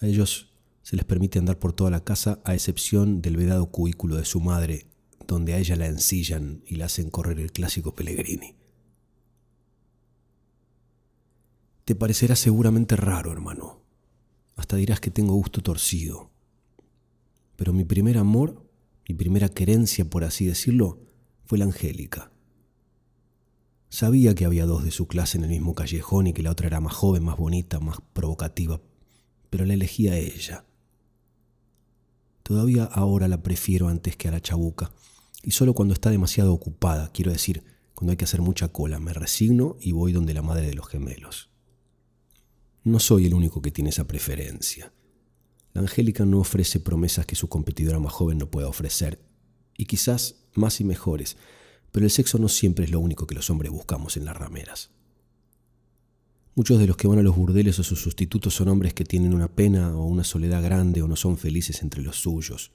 A 0.00 0.06
ellos 0.06 0.50
se 0.82 0.96
les 0.96 1.04
permite 1.04 1.38
andar 1.38 1.60
por 1.60 1.74
toda 1.74 1.90
la 1.90 2.02
casa 2.02 2.40
a 2.42 2.54
excepción 2.54 3.22
del 3.22 3.36
vedado 3.36 3.66
cubículo 3.66 4.16
de 4.16 4.24
su 4.24 4.40
madre, 4.40 4.88
donde 5.28 5.52
a 5.52 5.58
ella 5.58 5.76
la 5.76 5.86
ensillan 5.86 6.62
y 6.66 6.76
la 6.76 6.86
hacen 6.86 7.10
correr 7.10 7.38
el 7.38 7.52
clásico 7.52 7.94
Pellegrini. 7.94 8.56
Te 11.84 11.94
parecerá 11.94 12.34
seguramente 12.34 12.96
raro, 12.96 13.30
hermano, 13.30 13.82
hasta 14.56 14.76
dirás 14.76 15.00
que 15.00 15.10
tengo 15.10 15.34
gusto 15.34 15.62
torcido. 15.62 16.30
Pero 17.56 17.74
mi 17.74 17.84
primer 17.84 18.16
amor, 18.16 18.66
mi 19.06 19.14
primera 19.14 19.50
querencia, 19.50 20.08
por 20.08 20.24
así 20.24 20.46
decirlo, 20.46 21.00
fue 21.44 21.58
la 21.58 21.66
Angélica. 21.66 22.32
Sabía 23.90 24.34
que 24.34 24.46
había 24.46 24.64
dos 24.64 24.82
de 24.82 24.90
su 24.90 25.08
clase 25.08 25.36
en 25.36 25.44
el 25.44 25.50
mismo 25.50 25.74
callejón 25.74 26.26
y 26.26 26.32
que 26.32 26.42
la 26.42 26.50
otra 26.50 26.68
era 26.68 26.80
más 26.80 26.94
joven, 26.94 27.24
más 27.24 27.36
bonita, 27.36 27.80
más 27.80 27.98
provocativa, 28.14 28.80
pero 29.50 29.66
la 29.66 29.74
elegí 29.74 30.08
a 30.08 30.16
ella. 30.16 30.64
Todavía 32.42 32.84
ahora 32.84 33.28
la 33.28 33.42
prefiero 33.42 33.88
antes 33.88 34.16
que 34.16 34.28
a 34.28 34.30
la 34.30 34.40
chabuca, 34.40 34.90
y 35.48 35.52
solo 35.52 35.72
cuando 35.72 35.94
está 35.94 36.10
demasiado 36.10 36.52
ocupada, 36.52 37.10
quiero 37.10 37.32
decir, 37.32 37.64
cuando 37.94 38.10
hay 38.10 38.18
que 38.18 38.26
hacer 38.26 38.42
mucha 38.42 38.68
cola, 38.68 39.00
me 39.00 39.14
resigno 39.14 39.78
y 39.80 39.92
voy 39.92 40.12
donde 40.12 40.34
la 40.34 40.42
madre 40.42 40.66
de 40.66 40.74
los 40.74 40.86
gemelos. 40.86 41.48
No 42.84 43.00
soy 43.00 43.24
el 43.24 43.32
único 43.32 43.62
que 43.62 43.70
tiene 43.70 43.88
esa 43.88 44.06
preferencia. 44.06 44.92
La 45.72 45.80
Angélica 45.80 46.26
no 46.26 46.40
ofrece 46.40 46.80
promesas 46.80 47.24
que 47.24 47.34
su 47.34 47.48
competidora 47.48 47.98
más 47.98 48.12
joven 48.12 48.36
no 48.36 48.50
pueda 48.50 48.68
ofrecer, 48.68 49.24
y 49.74 49.86
quizás 49.86 50.44
más 50.52 50.82
y 50.82 50.84
mejores, 50.84 51.38
pero 51.92 52.04
el 52.04 52.10
sexo 52.10 52.38
no 52.38 52.50
siempre 52.50 52.84
es 52.84 52.90
lo 52.90 53.00
único 53.00 53.26
que 53.26 53.34
los 53.34 53.48
hombres 53.48 53.72
buscamos 53.72 54.18
en 54.18 54.26
las 54.26 54.36
rameras. 54.36 54.90
Muchos 56.56 56.78
de 56.78 56.86
los 56.86 56.98
que 56.98 57.08
van 57.08 57.20
a 57.20 57.22
los 57.22 57.34
burdeles 57.34 57.78
o 57.78 57.84
sus 57.84 58.02
sustitutos 58.02 58.52
son 58.52 58.68
hombres 58.68 58.92
que 58.92 59.06
tienen 59.06 59.32
una 59.32 59.48
pena 59.48 59.96
o 59.96 60.04
una 60.04 60.24
soledad 60.24 60.62
grande 60.62 61.00
o 61.00 61.08
no 61.08 61.16
son 61.16 61.38
felices 61.38 61.80
entre 61.80 62.02
los 62.02 62.16
suyos. 62.16 62.70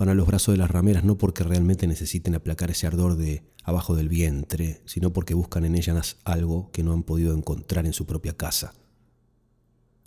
Van 0.00 0.08
a 0.08 0.14
los 0.14 0.26
brazos 0.26 0.54
de 0.54 0.58
las 0.58 0.70
rameras 0.70 1.04
no 1.04 1.18
porque 1.18 1.44
realmente 1.44 1.86
necesiten 1.86 2.34
aplacar 2.34 2.70
ese 2.70 2.88
ardor 2.88 3.16
de 3.16 3.44
abajo 3.62 3.94
del 3.94 4.08
vientre, 4.08 4.80
sino 4.86 5.12
porque 5.12 5.34
buscan 5.34 5.64
en 5.64 5.76
ellas 5.76 6.16
algo 6.24 6.70
que 6.72 6.82
no 6.82 6.92
han 6.92 7.04
podido 7.04 7.34
encontrar 7.34 7.86
en 7.86 7.92
su 7.92 8.06
propia 8.06 8.36
casa 8.36 8.72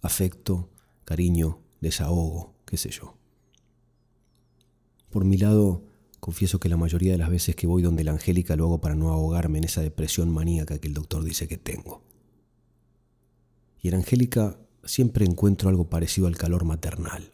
afecto, 0.03 0.69
cariño, 1.06 1.60
desahogo, 1.82 2.53
qué 2.65 2.77
sé 2.77 2.91
yo. 2.91 3.17
Por 5.10 5.25
mi 5.25 5.38
lado, 5.38 5.86
confieso 6.19 6.60
que 6.60 6.69
la 6.69 6.77
mayoría 6.77 7.13
de 7.13 7.17
las 7.17 7.29
veces 7.29 7.56
que 7.56 7.67
voy 7.67 7.82
donde 7.82 8.03
la 8.03 8.12
Angélica 8.12 8.56
lo 8.56 8.65
hago 8.65 8.82
para 8.82 8.95
no 8.95 9.10
ahogarme 9.10 9.60
en 9.60 9.63
esa 9.63 9.82
depresión 9.82 10.29
maníaca 10.29 10.77
que 10.77 10.88
el 10.88 10.93
doctor 10.93 11.23
dice 11.23 11.47
que 11.47 11.58
tengo. 11.58 12.03
Y 13.82 13.88
en 13.88 13.95
Angélica 13.95 14.60
siempre 14.84 15.25
encuentro 15.25 15.69
algo 15.69 15.89
parecido 15.89 16.27
al 16.27 16.38
calor 16.38 16.65
maternal, 16.65 17.34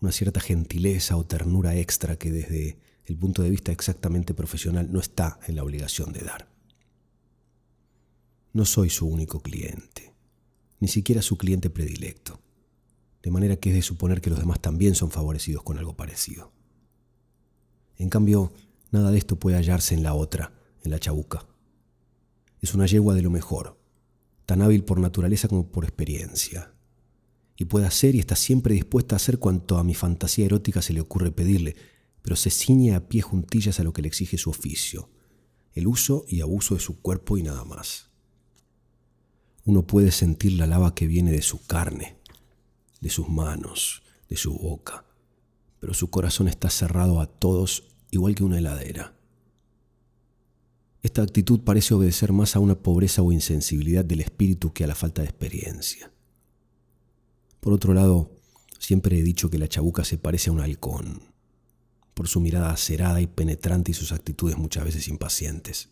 una 0.00 0.12
cierta 0.12 0.40
gentileza 0.40 1.16
o 1.16 1.26
ternura 1.26 1.76
extra 1.76 2.16
que 2.16 2.30
desde 2.30 2.78
el 3.04 3.16
punto 3.16 3.42
de 3.42 3.50
vista 3.50 3.72
exactamente 3.72 4.34
profesional 4.34 4.92
no 4.92 5.00
está 5.00 5.40
en 5.46 5.56
la 5.56 5.64
obligación 5.64 6.12
de 6.12 6.20
dar. 6.20 6.48
No 8.52 8.64
soy 8.64 8.90
su 8.90 9.06
único 9.06 9.40
cliente 9.40 10.08
ni 10.80 10.88
siquiera 10.88 11.22
su 11.22 11.36
cliente 11.36 11.70
predilecto, 11.70 12.40
de 13.22 13.30
manera 13.30 13.56
que 13.56 13.70
es 13.70 13.74
de 13.74 13.82
suponer 13.82 14.20
que 14.20 14.30
los 14.30 14.38
demás 14.38 14.60
también 14.60 14.94
son 14.94 15.10
favorecidos 15.10 15.62
con 15.62 15.78
algo 15.78 15.96
parecido. 15.96 16.52
En 17.96 18.10
cambio, 18.10 18.52
nada 18.90 19.10
de 19.10 19.18
esto 19.18 19.36
puede 19.36 19.56
hallarse 19.56 19.94
en 19.94 20.02
la 20.02 20.14
otra, 20.14 20.52
en 20.84 20.90
la 20.92 21.00
chabuca. 21.00 21.46
Es 22.60 22.74
una 22.74 22.86
yegua 22.86 23.14
de 23.14 23.22
lo 23.22 23.30
mejor, 23.30 23.78
tan 24.46 24.62
hábil 24.62 24.84
por 24.84 25.00
naturaleza 25.00 25.48
como 25.48 25.66
por 25.68 25.84
experiencia, 25.84 26.72
y 27.58 27.66
puede 27.66 27.84
hacer 27.84 28.14
y 28.14 28.20
está 28.20 28.36
siempre 28.36 28.74
dispuesta 28.74 29.14
a 29.14 29.18
hacer 29.18 29.38
cuanto 29.38 29.76
a 29.76 29.84
mi 29.84 29.94
fantasía 29.94 30.46
erótica 30.46 30.80
se 30.80 30.94
le 30.94 31.02
ocurre 31.02 31.32
pedirle, 31.32 31.76
pero 32.22 32.36
se 32.36 32.48
ciñe 32.48 32.94
a 32.94 33.06
pie 33.08 33.20
juntillas 33.20 33.80
a 33.80 33.84
lo 33.84 33.92
que 33.92 34.00
le 34.00 34.08
exige 34.08 34.38
su 34.38 34.48
oficio, 34.48 35.10
el 35.74 35.86
uso 35.86 36.24
y 36.26 36.40
abuso 36.40 36.74
de 36.74 36.80
su 36.80 37.02
cuerpo 37.02 37.36
y 37.36 37.42
nada 37.42 37.64
más 37.64 38.08
uno 39.68 39.86
puede 39.86 40.12
sentir 40.12 40.54
la 40.54 40.66
lava 40.66 40.94
que 40.94 41.06
viene 41.06 41.30
de 41.30 41.42
su 41.42 41.66
carne, 41.66 42.16
de 43.02 43.10
sus 43.10 43.28
manos, 43.28 44.02
de 44.30 44.36
su 44.38 44.54
boca, 44.54 45.04
pero 45.78 45.92
su 45.92 46.08
corazón 46.08 46.48
está 46.48 46.70
cerrado 46.70 47.20
a 47.20 47.26
todos 47.26 47.84
igual 48.10 48.34
que 48.34 48.44
una 48.44 48.56
heladera. 48.56 49.14
Esta 51.02 51.20
actitud 51.20 51.60
parece 51.60 51.92
obedecer 51.92 52.32
más 52.32 52.56
a 52.56 52.60
una 52.60 52.76
pobreza 52.76 53.20
o 53.20 53.30
insensibilidad 53.30 54.06
del 54.06 54.22
espíritu 54.22 54.72
que 54.72 54.84
a 54.84 54.86
la 54.86 54.94
falta 54.94 55.20
de 55.20 55.28
experiencia. 55.28 56.10
Por 57.68 57.74
otro 57.74 57.92
lado, 57.92 58.30
siempre 58.78 59.18
he 59.18 59.22
dicho 59.22 59.50
que 59.50 59.58
la 59.58 59.68
chabuca 59.68 60.02
se 60.02 60.16
parece 60.16 60.48
a 60.48 60.54
un 60.54 60.60
halcón, 60.60 61.20
por 62.14 62.26
su 62.26 62.40
mirada 62.40 62.70
acerada 62.70 63.20
y 63.20 63.26
penetrante 63.26 63.90
y 63.90 63.94
sus 63.94 64.10
actitudes 64.10 64.56
muchas 64.56 64.86
veces 64.86 65.06
impacientes. 65.06 65.90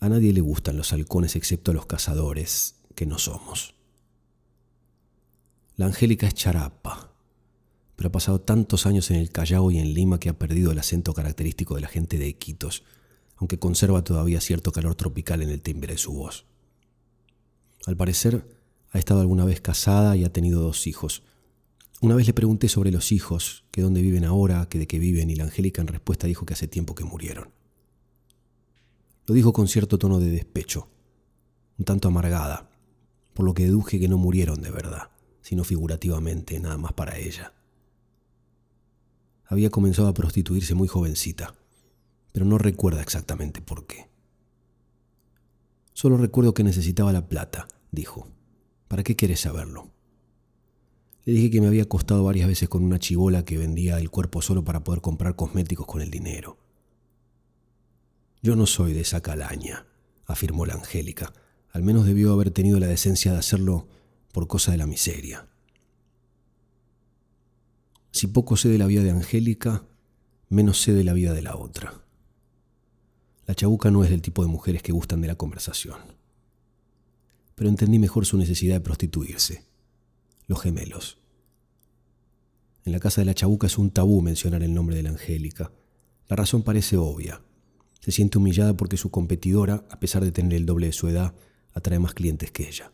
A 0.00 0.10
nadie 0.10 0.34
le 0.34 0.42
gustan 0.42 0.76
los 0.76 0.92
halcones 0.92 1.34
excepto 1.34 1.70
a 1.70 1.74
los 1.74 1.86
cazadores, 1.86 2.74
que 2.94 3.06
no 3.06 3.18
somos. 3.18 3.74
La 5.76 5.86
Angélica 5.86 6.26
es 6.26 6.34
charapa, 6.34 7.10
pero 7.96 8.08
ha 8.08 8.12
pasado 8.12 8.38
tantos 8.42 8.84
años 8.84 9.10
en 9.10 9.16
el 9.16 9.30
Callao 9.30 9.70
y 9.70 9.78
en 9.78 9.94
Lima 9.94 10.20
que 10.20 10.28
ha 10.28 10.38
perdido 10.38 10.72
el 10.72 10.78
acento 10.78 11.14
característico 11.14 11.74
de 11.74 11.80
la 11.80 11.88
gente 11.88 12.18
de 12.18 12.28
Iquitos, 12.28 12.84
aunque 13.36 13.58
conserva 13.58 14.04
todavía 14.04 14.42
cierto 14.42 14.72
calor 14.72 14.94
tropical 14.94 15.40
en 15.40 15.48
el 15.48 15.62
timbre 15.62 15.94
de 15.94 15.98
su 15.98 16.12
voz. 16.12 16.44
Al 17.86 17.96
parecer, 17.96 18.57
ha 18.90 18.98
estado 18.98 19.20
alguna 19.20 19.44
vez 19.44 19.60
casada 19.60 20.16
y 20.16 20.24
ha 20.24 20.32
tenido 20.32 20.60
dos 20.60 20.86
hijos. 20.86 21.22
Una 22.00 22.14
vez 22.14 22.26
le 22.26 22.32
pregunté 22.32 22.68
sobre 22.68 22.90
los 22.90 23.12
hijos, 23.12 23.64
que 23.70 23.82
dónde 23.82 24.02
viven 24.02 24.24
ahora, 24.24 24.68
que 24.68 24.78
de 24.78 24.86
qué 24.86 24.98
viven, 24.98 25.30
y 25.30 25.36
la 25.36 25.44
Angélica 25.44 25.82
en 25.82 25.88
respuesta 25.88 26.26
dijo 26.26 26.46
que 26.46 26.54
hace 26.54 26.68
tiempo 26.68 26.94
que 26.94 27.04
murieron. 27.04 27.50
Lo 29.26 29.34
dijo 29.34 29.52
con 29.52 29.68
cierto 29.68 29.98
tono 29.98 30.20
de 30.20 30.30
despecho, 30.30 30.88
un 31.78 31.84
tanto 31.84 32.08
amargada, 32.08 32.70
por 33.34 33.44
lo 33.44 33.54
que 33.54 33.64
deduje 33.64 34.00
que 34.00 34.08
no 34.08 34.16
murieron 34.16 34.62
de 34.62 34.70
verdad, 34.70 35.10
sino 35.42 35.64
figurativamente, 35.64 36.58
nada 36.60 36.78
más 36.78 36.92
para 36.92 37.18
ella. 37.18 37.52
Había 39.44 39.70
comenzado 39.70 40.08
a 40.08 40.14
prostituirse 40.14 40.74
muy 40.74 40.88
jovencita, 40.88 41.54
pero 42.32 42.46
no 42.46 42.58
recuerda 42.58 43.02
exactamente 43.02 43.60
por 43.60 43.86
qué. 43.86 44.08
Solo 45.92 46.16
recuerdo 46.16 46.54
que 46.54 46.64
necesitaba 46.64 47.12
la 47.12 47.28
plata, 47.28 47.66
dijo. 47.90 48.28
¿Para 48.88 49.02
qué 49.02 49.14
quieres 49.14 49.40
saberlo? 49.40 49.90
Le 51.24 51.34
dije 51.34 51.50
que 51.50 51.60
me 51.60 51.66
había 51.66 51.84
costado 51.84 52.24
varias 52.24 52.48
veces 52.48 52.70
con 52.70 52.82
una 52.82 52.98
chivola 52.98 53.44
que 53.44 53.58
vendía 53.58 53.98
el 53.98 54.10
cuerpo 54.10 54.40
solo 54.40 54.64
para 54.64 54.82
poder 54.82 55.02
comprar 55.02 55.36
cosméticos 55.36 55.86
con 55.86 56.00
el 56.00 56.10
dinero. 56.10 56.56
Yo 58.40 58.56
no 58.56 58.64
soy 58.64 58.94
de 58.94 59.02
esa 59.02 59.20
calaña, 59.20 59.86
afirmó 60.24 60.64
la 60.64 60.74
Angélica. 60.74 61.34
Al 61.70 61.82
menos 61.82 62.06
debió 62.06 62.32
haber 62.32 62.50
tenido 62.50 62.80
la 62.80 62.86
decencia 62.86 63.32
de 63.32 63.38
hacerlo 63.38 63.88
por 64.32 64.46
cosa 64.46 64.72
de 64.72 64.78
la 64.78 64.86
miseria. 64.86 65.48
Si 68.10 68.26
poco 68.26 68.56
sé 68.56 68.70
de 68.70 68.78
la 68.78 68.86
vida 68.86 69.02
de 69.02 69.10
Angélica, 69.10 69.84
menos 70.48 70.80
sé 70.80 70.94
de 70.94 71.04
la 71.04 71.12
vida 71.12 71.34
de 71.34 71.42
la 71.42 71.56
otra. 71.56 71.92
La 73.46 73.54
chabuca 73.54 73.90
no 73.90 74.02
es 74.02 74.10
del 74.10 74.22
tipo 74.22 74.42
de 74.42 74.48
mujeres 74.48 74.82
que 74.82 74.92
gustan 74.92 75.20
de 75.20 75.28
la 75.28 75.34
conversación. 75.34 76.17
Pero 77.58 77.68
entendí 77.68 77.98
mejor 77.98 78.24
su 78.24 78.38
necesidad 78.38 78.76
de 78.76 78.80
prostituirse. 78.80 79.64
Los 80.46 80.62
gemelos. 80.62 81.18
En 82.84 82.92
la 82.92 83.00
casa 83.00 83.20
de 83.20 83.24
la 83.24 83.34
chabuca 83.34 83.66
es 83.66 83.76
un 83.76 83.90
tabú 83.90 84.22
mencionar 84.22 84.62
el 84.62 84.72
nombre 84.72 84.94
de 84.94 85.02
la 85.02 85.10
Angélica. 85.10 85.72
La 86.28 86.36
razón 86.36 86.62
parece 86.62 86.96
obvia. 86.96 87.42
Se 88.00 88.12
siente 88.12 88.38
humillada 88.38 88.76
porque 88.76 88.96
su 88.96 89.10
competidora, 89.10 89.84
a 89.90 89.98
pesar 89.98 90.24
de 90.24 90.30
tener 90.30 90.54
el 90.54 90.66
doble 90.66 90.86
de 90.86 90.92
su 90.92 91.08
edad, 91.08 91.34
atrae 91.74 91.98
más 91.98 92.14
clientes 92.14 92.52
que 92.52 92.68
ella. 92.68 92.92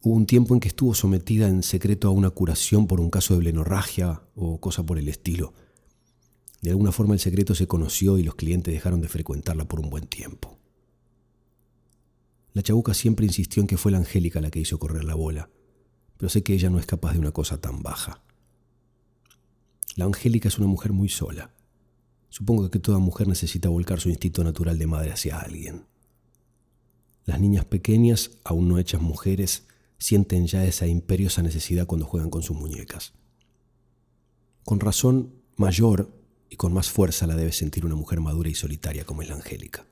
Hubo 0.00 0.14
un 0.14 0.26
tiempo 0.26 0.54
en 0.54 0.60
que 0.60 0.68
estuvo 0.68 0.94
sometida 0.94 1.46
en 1.48 1.62
secreto 1.62 2.08
a 2.08 2.12
una 2.12 2.30
curación 2.30 2.86
por 2.86 2.98
un 2.98 3.10
caso 3.10 3.34
de 3.34 3.40
blenorragia 3.40 4.22
o 4.34 4.58
cosa 4.58 4.84
por 4.84 4.98
el 4.98 5.08
estilo. 5.08 5.52
De 6.62 6.70
alguna 6.70 6.92
forma 6.92 7.12
el 7.12 7.20
secreto 7.20 7.54
se 7.54 7.66
conoció 7.66 8.16
y 8.16 8.22
los 8.22 8.36
clientes 8.36 8.72
dejaron 8.72 9.02
de 9.02 9.08
frecuentarla 9.08 9.66
por 9.66 9.80
un 9.80 9.90
buen 9.90 10.06
tiempo. 10.06 10.61
La 12.54 12.62
chabuca 12.62 12.92
siempre 12.94 13.26
insistió 13.26 13.60
en 13.60 13.66
que 13.66 13.78
fue 13.78 13.92
la 13.92 13.98
Angélica 13.98 14.40
la 14.40 14.50
que 14.50 14.60
hizo 14.60 14.78
correr 14.78 15.04
la 15.04 15.14
bola, 15.14 15.48
pero 16.16 16.28
sé 16.28 16.42
que 16.42 16.52
ella 16.52 16.70
no 16.70 16.78
es 16.78 16.86
capaz 16.86 17.14
de 17.14 17.18
una 17.18 17.32
cosa 17.32 17.60
tan 17.60 17.82
baja. 17.82 18.22
La 19.96 20.04
Angélica 20.04 20.48
es 20.48 20.58
una 20.58 20.66
mujer 20.66 20.92
muy 20.92 21.08
sola. 21.08 21.50
Supongo 22.28 22.70
que 22.70 22.78
toda 22.78 22.98
mujer 22.98 23.28
necesita 23.28 23.68
volcar 23.68 24.00
su 24.00 24.08
instinto 24.08 24.42
natural 24.44 24.78
de 24.78 24.86
madre 24.86 25.12
hacia 25.12 25.38
alguien. 25.38 25.86
Las 27.24 27.40
niñas 27.40 27.64
pequeñas, 27.64 28.30
aún 28.44 28.68
no 28.68 28.78
hechas 28.78 29.00
mujeres, 29.00 29.64
sienten 29.98 30.46
ya 30.46 30.64
esa 30.64 30.86
imperiosa 30.86 31.42
necesidad 31.42 31.86
cuando 31.86 32.06
juegan 32.06 32.30
con 32.30 32.42
sus 32.42 32.56
muñecas. 32.56 33.12
Con 34.64 34.80
razón 34.80 35.34
mayor 35.56 36.12
y 36.50 36.56
con 36.56 36.72
más 36.72 36.90
fuerza 36.90 37.26
la 37.26 37.36
debe 37.36 37.52
sentir 37.52 37.86
una 37.86 37.94
mujer 37.94 38.20
madura 38.20 38.48
y 38.48 38.54
solitaria 38.54 39.04
como 39.04 39.22
es 39.22 39.28
la 39.28 39.36
Angélica. 39.36 39.86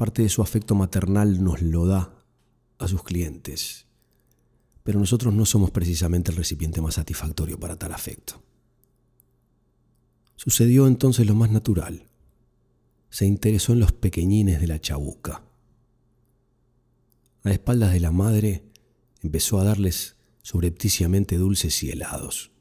Parte 0.00 0.22
de 0.22 0.30
su 0.30 0.40
afecto 0.40 0.74
maternal 0.74 1.44
nos 1.44 1.60
lo 1.60 1.84
da 1.84 2.24
a 2.78 2.88
sus 2.88 3.02
clientes, 3.02 3.84
pero 4.82 4.98
nosotros 4.98 5.34
no 5.34 5.44
somos 5.44 5.72
precisamente 5.72 6.30
el 6.30 6.38
recipiente 6.38 6.80
más 6.80 6.94
satisfactorio 6.94 7.60
para 7.60 7.76
tal 7.76 7.92
afecto. 7.92 8.42
Sucedió 10.36 10.86
entonces 10.86 11.26
lo 11.26 11.34
más 11.34 11.50
natural. 11.50 12.08
Se 13.10 13.26
interesó 13.26 13.74
en 13.74 13.80
los 13.80 13.92
pequeñines 13.92 14.58
de 14.58 14.68
la 14.68 14.80
chabuca. 14.80 15.44
A 17.42 17.50
espaldas 17.50 17.92
de 17.92 18.00
la 18.00 18.10
madre, 18.10 18.64
empezó 19.20 19.60
a 19.60 19.64
darles 19.64 20.16
subrepticiamente 20.40 21.36
dulces 21.36 21.82
y 21.82 21.90
helados, 21.90 22.52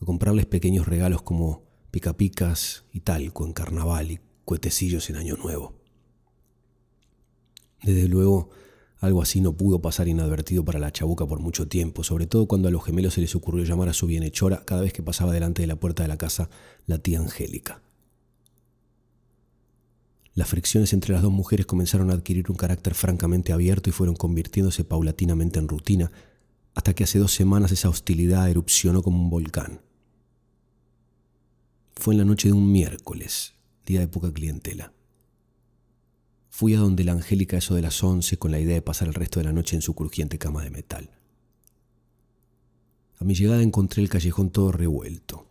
a 0.00 0.06
comprarles 0.06 0.46
pequeños 0.46 0.88
regalos 0.88 1.20
como 1.20 1.62
picapicas 1.90 2.84
y 2.90 3.00
talco 3.00 3.44
en 3.44 3.52
carnaval 3.52 4.12
y 4.12 4.20
cuetecillos 4.46 5.10
en 5.10 5.16
Año 5.16 5.36
Nuevo. 5.36 5.79
Desde 7.82 8.08
luego, 8.08 8.50
algo 8.98 9.22
así 9.22 9.40
no 9.40 9.54
pudo 9.54 9.80
pasar 9.80 10.08
inadvertido 10.08 10.64
para 10.64 10.78
la 10.78 10.92
chabuca 10.92 11.26
por 11.26 11.40
mucho 11.40 11.66
tiempo, 11.66 12.04
sobre 12.04 12.26
todo 12.26 12.46
cuando 12.46 12.68
a 12.68 12.70
los 12.70 12.84
gemelos 12.84 13.14
se 13.14 13.22
les 13.22 13.34
ocurrió 13.34 13.64
llamar 13.64 13.88
a 13.88 13.94
su 13.94 14.06
bienhechora 14.06 14.64
cada 14.66 14.82
vez 14.82 14.92
que 14.92 15.02
pasaba 15.02 15.32
delante 15.32 15.62
de 15.62 15.68
la 15.68 15.76
puerta 15.76 16.02
de 16.02 16.08
la 16.08 16.18
casa 16.18 16.50
la 16.86 16.98
tía 16.98 17.18
Angélica. 17.18 17.80
Las 20.34 20.48
fricciones 20.48 20.92
entre 20.92 21.12
las 21.12 21.22
dos 21.22 21.32
mujeres 21.32 21.66
comenzaron 21.66 22.10
a 22.10 22.14
adquirir 22.14 22.50
un 22.50 22.56
carácter 22.56 22.94
francamente 22.94 23.52
abierto 23.52 23.90
y 23.90 23.92
fueron 23.92 24.14
convirtiéndose 24.14 24.84
paulatinamente 24.84 25.58
en 25.58 25.68
rutina, 25.68 26.12
hasta 26.74 26.94
que 26.94 27.04
hace 27.04 27.18
dos 27.18 27.32
semanas 27.32 27.72
esa 27.72 27.88
hostilidad 27.88 28.48
erupcionó 28.48 29.02
como 29.02 29.20
un 29.20 29.30
volcán. 29.30 29.80
Fue 31.96 32.14
en 32.14 32.18
la 32.18 32.24
noche 32.24 32.48
de 32.48 32.54
un 32.54 32.70
miércoles, 32.70 33.54
día 33.84 34.00
de 34.00 34.08
poca 34.08 34.32
clientela. 34.32 34.92
Fui 36.50 36.74
a 36.74 36.78
donde 36.78 37.04
la 37.04 37.12
Angélica 37.12 37.56
eso 37.56 37.74
de 37.74 37.82
las 37.82 38.02
once 38.02 38.36
con 38.36 38.50
la 38.50 38.58
idea 38.58 38.74
de 38.74 38.82
pasar 38.82 39.08
el 39.08 39.14
resto 39.14 39.40
de 39.40 39.44
la 39.44 39.52
noche 39.52 39.76
en 39.76 39.82
su 39.82 39.94
crujiente 39.94 40.36
cama 40.36 40.62
de 40.62 40.70
metal. 40.70 41.10
A 43.18 43.24
mi 43.24 43.34
llegada 43.34 43.62
encontré 43.62 44.02
el 44.02 44.08
callejón 44.08 44.50
todo 44.50 44.72
revuelto. 44.72 45.46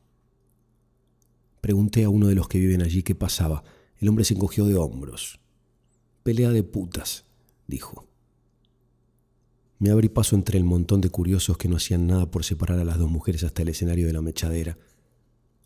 Pregunté 1.62 2.04
a 2.04 2.10
uno 2.10 2.28
de 2.28 2.36
los 2.36 2.48
que 2.48 2.60
viven 2.60 2.82
allí 2.82 3.02
qué 3.02 3.16
pasaba. 3.16 3.64
El 3.98 4.10
hombre 4.10 4.26
se 4.26 4.34
encogió 4.34 4.66
de 4.66 4.76
hombros. 4.76 5.40
Pelea 6.24 6.52
de 6.52 6.64
putas, 6.64 7.26
dijo. 7.66 8.08
Me 9.80 9.92
abrí 9.92 10.10
paso 10.10 10.36
entre 10.36 10.58
el 10.58 10.66
montón 10.66 11.00
de 11.00 11.10
curiosos 11.10 11.58
que 11.58 11.70
no 11.70 11.78
hacían 11.78 12.08
nada 12.08 12.30
por 12.30 12.44
separar 12.44 12.78
a 12.80 12.84
las 12.84 12.98
dos 12.98 13.10
mujeres 13.10 13.44
hasta 13.44 13.62
el 13.62 13.70
escenario 13.70 14.08
de 14.08 14.14
la 14.14 14.22
mechadera. 14.22 14.78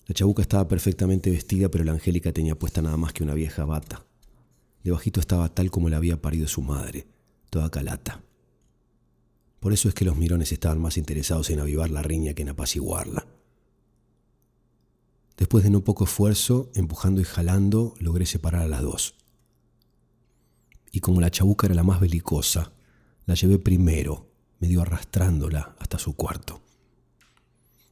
La 0.05 0.13
chabuca 0.13 0.43
estaba 0.43 0.67
perfectamente 0.67 1.31
vestida, 1.31 1.69
pero 1.69 1.83
la 1.83 1.93
Angélica 1.93 2.31
tenía 2.31 2.57
puesta 2.57 2.81
nada 2.81 2.97
más 2.97 3.13
que 3.13 3.23
una 3.23 3.33
vieja 3.33 3.65
bata. 3.65 4.05
Debajito 4.83 5.19
estaba 5.19 5.47
tal 5.53 5.71
como 5.71 5.89
la 5.89 5.97
había 5.97 6.21
parido 6.21 6.47
su 6.47 6.61
madre, 6.61 7.07
toda 7.49 7.69
calata. 7.69 8.21
Por 9.59 9.71
eso 9.71 9.87
es 9.87 9.95
que 9.95 10.03
los 10.03 10.17
mirones 10.17 10.51
estaban 10.51 10.81
más 10.81 10.97
interesados 10.97 11.49
en 11.49 11.61
avivar 11.61 11.89
la 11.89 12.01
riña 12.01 12.33
que 12.33 12.41
en 12.41 12.49
apaciguarla. 12.49 13.25
Después 15.37 15.63
de 15.63 15.69
no 15.69 15.85
poco 15.85 16.03
esfuerzo, 16.03 16.69
empujando 16.75 17.21
y 17.21 17.23
jalando, 17.23 17.93
logré 17.99 18.25
separar 18.25 18.63
a 18.63 18.67
las 18.67 18.81
dos. 18.81 19.15
Y 20.91 20.99
como 20.99 21.21
la 21.21 21.31
chabuca 21.31 21.67
era 21.67 21.75
la 21.75 21.83
más 21.83 22.01
belicosa, 22.01 22.73
la 23.25 23.35
llevé 23.35 23.57
primero, 23.59 24.29
medio 24.59 24.81
arrastrándola 24.81 25.75
hasta 25.79 25.97
su 25.97 26.15
cuarto. 26.15 26.61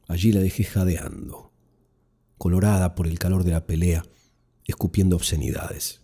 Allí 0.08 0.30
la 0.30 0.40
dejé 0.40 0.64
jadeando, 0.64 1.52
colorada 2.36 2.94
por 2.94 3.06
el 3.06 3.18
calor 3.18 3.44
de 3.44 3.52
la 3.52 3.66
pelea, 3.66 4.04
escupiendo 4.66 5.16
obscenidades. 5.16 6.01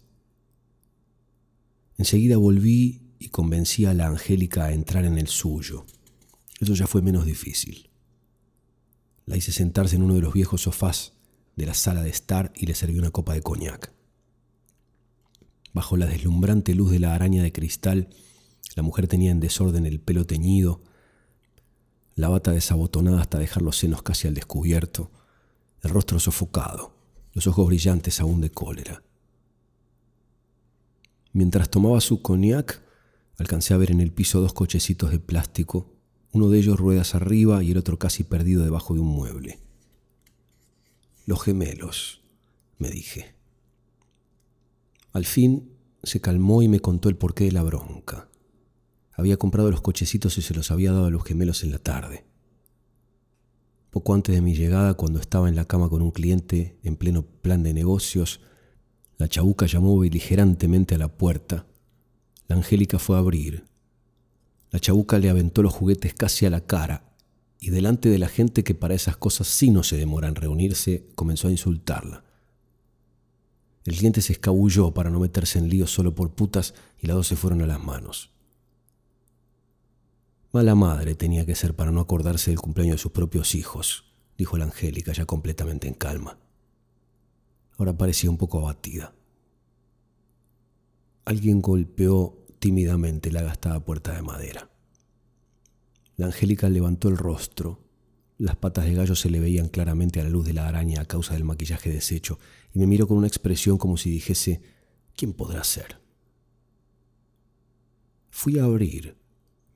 Enseguida 1.99 2.37
volví 2.37 3.03
y 3.19 3.29
convencí 3.29 3.85
a 3.85 3.93
la 3.93 4.07
Angélica 4.07 4.67
a 4.67 4.73
entrar 4.73 5.05
en 5.05 5.19
el 5.19 5.27
suyo. 5.27 5.85
Eso 6.61 6.75
ya 6.75 6.87
fue 6.87 7.03
menos 7.03 7.27
difícil. 7.27 7.91
La 9.27 9.37
hice 9.37 9.51
sentarse 9.51 9.97
en 9.97 10.03
uno 10.03 10.15
de 10.15 10.23
los 10.23 10.33
viejos 10.33 10.63
sofás 10.63 11.15
de 11.57 11.67
la 11.67 11.75
sala 11.75 12.03
de 12.03 12.11
estar 12.11 12.53
y 12.55 12.67
le 12.67 12.77
serví 12.77 13.01
una 13.01 13.11
copa 13.11 13.35
de 13.35 13.43
coñac. 13.43 13.93
Bajo 15.75 15.97
la 15.97 16.07
deslumbrante 16.07 16.73
luz 16.75 16.93
de 16.93 17.01
la 17.01 17.15
araña 17.15 17.43
de 17.43 17.53
cristal, 17.53 18.09
la 18.77 18.85
mujer 18.85 19.09
tenía 19.09 19.33
en 19.33 19.41
desorden 19.41 19.85
el 19.85 19.99
pelo 19.99 20.25
teñido, 20.25 20.83
la 22.15 22.29
bata 22.29 22.53
desabotonada 22.53 23.21
hasta 23.21 23.39
dejar 23.39 23.63
los 23.63 23.77
senos 23.77 24.03
casi 24.03 24.29
al 24.29 24.35
descubierto, 24.35 25.11
el 25.83 25.91
rostro 25.91 26.21
sofocado, 26.21 26.95
los 27.33 27.49
ojos 27.49 27.67
brillantes 27.67 28.21
aún 28.21 28.41
de 28.41 28.51
cólera. 28.51 29.03
Mientras 31.39 31.71
tomaba 31.71 32.01
su 32.01 32.21
cognac, 32.21 32.83
alcancé 33.37 33.73
a 33.73 33.77
ver 33.77 33.93
en 33.93 34.01
el 34.01 34.11
piso 34.11 34.41
dos 34.41 34.53
cochecitos 34.53 35.13
de 35.13 35.21
plástico, 35.21 35.95
uno 36.33 36.51
de 36.51 36.59
ellos 36.59 36.81
ruedas 36.81 37.15
arriba 37.15 37.63
y 37.63 37.71
el 37.71 37.79
otro 37.79 37.97
casi 37.97 38.25
perdido 38.25 38.65
debajo 38.65 38.93
de 38.93 38.99
un 38.99 39.07
mueble. 39.07 39.61
Los 41.27 41.41
gemelos, 41.41 42.23
me 42.79 42.91
dije. 42.91 43.37
Al 45.13 45.27
fin 45.27 45.71
se 46.03 46.21
calmó 46.21 46.61
y 46.63 46.67
me 46.67 46.81
contó 46.81 47.09
el 47.09 47.15
porqué 47.15 47.45
de 47.45 47.53
la 47.53 47.63
bronca. 47.63 48.29
Había 49.13 49.37
comprado 49.37 49.71
los 49.71 49.81
cochecitos 49.81 50.39
y 50.39 50.43
se 50.43 50.55
los 50.55 50.73
había 50.73 50.91
dado 50.91 51.05
a 51.05 51.11
los 51.11 51.23
gemelos 51.23 51.63
en 51.63 51.71
la 51.71 51.79
tarde. 51.79 52.25
Poco 53.91 54.13
antes 54.13 54.35
de 54.35 54.43
mi 54.43 54.57
llegada, 54.57 54.95
cuando 54.95 55.21
estaba 55.21 55.49
en 55.49 55.55
la 55.55 55.67
cama 55.67 55.89
con 55.89 56.03
un 56.03 56.11
cliente 56.11 56.81
en 56.83 56.97
pleno 56.97 57.23
plan 57.23 57.63
de 57.63 57.75
negocios, 57.75 58.41
la 59.19 59.29
chabuca 59.29 59.67
llamó 59.67 59.99
beligerantemente 59.99 60.95
a 60.95 60.99
la 60.99 61.09
puerta. 61.09 61.67
La 62.47 62.55
Angélica 62.55 63.01
fue 63.01 63.17
a 63.17 63.19
abrir. 63.19 63.65
La 64.71 64.79
chabuca 64.79 65.19
le 65.19 65.29
aventó 65.29 65.63
los 65.63 65.75
juguetes 65.75 66.15
casi 66.15 66.47
a 66.47 66.51
la 66.51 66.61
cara 66.61 67.03
y 67.61 67.71
delante 67.71 68.09
de 68.09 68.19
la 68.19 68.29
gente 68.29 68.63
que 68.63 68.77
para 68.77 68.95
esas 68.95 69.17
cosas 69.17 69.49
sí 69.49 69.71
no 69.71 69.83
se 69.83 69.97
demora 69.97 70.29
en 70.29 70.37
reunirse, 70.37 71.09
comenzó 71.17 71.49
a 71.49 71.51
insultarla. 71.51 72.23
El 73.85 73.97
cliente 73.97 74.23
se 74.23 74.35
escabulló 74.35 74.93
para 74.95 75.11
no 75.11 75.19
meterse 75.19 75.59
en 75.59 75.69
líos 75.69 75.91
solo 75.91 76.15
por 76.15 76.31
putas 76.31 76.75
y 77.01 77.09
las 77.09 77.17
dos 77.17 77.27
se 77.27 77.37
fueron 77.37 77.63
a 77.63 77.67
las 77.67 77.83
manos. 77.83 78.31
Mala 80.53 80.77
madre 80.77 81.17
tenía 81.17 81.45
que 81.45 81.57
ser 81.57 81.75
para 81.75 81.91
no 81.91 82.01
acordarse 82.01 82.53
del 82.53 82.61
cumpleaños 82.61 82.97
de 82.97 83.03
sus 83.03 83.13
propios 83.13 83.57
hijos, 83.57 84.05
dijo 84.37 84.57
la 84.57 84.67
Angélica 84.67 85.13
ya 85.13 85.27
completamente 85.27 85.89
en 85.89 85.95
calma. 85.95 86.39
Ahora 87.79 87.97
parecía 87.97 88.29
un 88.29 88.37
poco 88.37 88.59
abatida. 88.59 89.15
Alguien 91.25 91.63
golpeó 91.63 92.37
tímidamente 92.59 93.31
la 93.31 93.43
gastada 93.43 93.81
puerta 93.81 94.13
de 94.15 94.23
madera. 94.23 94.69
La 96.17 96.27
Angélica 96.27 96.69
levantó 96.69 97.09
el 97.09 97.17
rostro. 97.17 97.79
Las 98.37 98.57
patas 98.57 98.87
de 98.87 98.95
gallo 98.95 99.15
se 99.15 99.31
le 99.31 99.39
veían 99.39 99.69
claramente 99.69 100.21
a 100.21 100.25
la 100.25 100.31
luz 100.31 100.45
de 100.45 100.53
la 100.53 100.67
araña 100.67 101.03
a 101.03 101.05
causa 101.05 101.35
del 101.35 101.45
maquillaje 101.45 101.91
deshecho 101.91 102.41
y 102.75 102.81
me 102.81 102.87
miró 102.87 103.07
con 103.07 103.17
una 103.17 103.29
expresión 103.29 103.79
como 103.79 103.97
si 103.97 104.11
dijese, 104.11 104.61
¿quién 105.17 105.33
podrá 105.33 105.63
ser? 105.63 106.01
Fui 108.31 108.59
a 108.59 108.65
abrir 108.65 109.17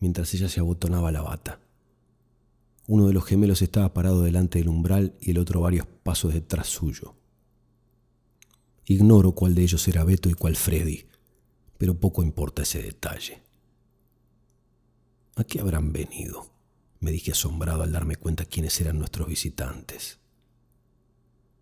mientras 0.00 0.34
ella 0.34 0.48
se 0.48 0.58
abotonaba 0.58 1.12
la 1.12 1.22
bata. 1.22 1.60
Uno 2.88 3.06
de 3.06 3.12
los 3.12 3.24
gemelos 3.24 3.62
estaba 3.62 3.94
parado 3.94 4.22
delante 4.22 4.58
del 4.58 4.68
umbral 4.68 5.14
y 5.20 5.30
el 5.30 5.38
otro 5.38 5.60
varios 5.60 5.86
pasos 6.02 6.34
detrás 6.34 6.66
suyo. 6.66 7.14
Ignoro 8.84 9.32
cuál 9.32 9.54
de 9.54 9.62
ellos 9.62 9.86
era 9.88 10.04
Beto 10.04 10.28
y 10.28 10.34
cuál 10.34 10.56
Freddy, 10.56 11.06
pero 11.78 11.98
poco 11.98 12.22
importa 12.22 12.62
ese 12.62 12.82
detalle. 12.82 13.42
¿A 15.36 15.44
qué 15.44 15.60
habrán 15.60 15.92
venido? 15.92 16.52
me 17.02 17.10
dije 17.10 17.32
asombrado 17.32 17.82
al 17.82 17.90
darme 17.90 18.14
cuenta 18.14 18.44
quiénes 18.44 18.80
eran 18.80 18.98
nuestros 18.98 19.26
visitantes. 19.26 20.20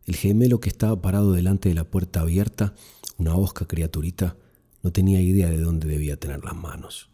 El 0.04 0.16
gemelo 0.16 0.60
que 0.60 0.68
estaba 0.68 1.00
parado 1.00 1.32
delante 1.32 1.70
de 1.70 1.74
la 1.74 1.84
puerta 1.84 2.20
abierta, 2.20 2.74
una 3.16 3.34
osca 3.36 3.66
criaturita, 3.66 4.36
no 4.82 4.92
tenía 4.92 5.20
idea 5.20 5.48
de 5.48 5.58
dónde 5.58 5.88
debía 5.88 6.18
tener 6.18 6.44
las 6.44 6.54
manos. 6.54 7.08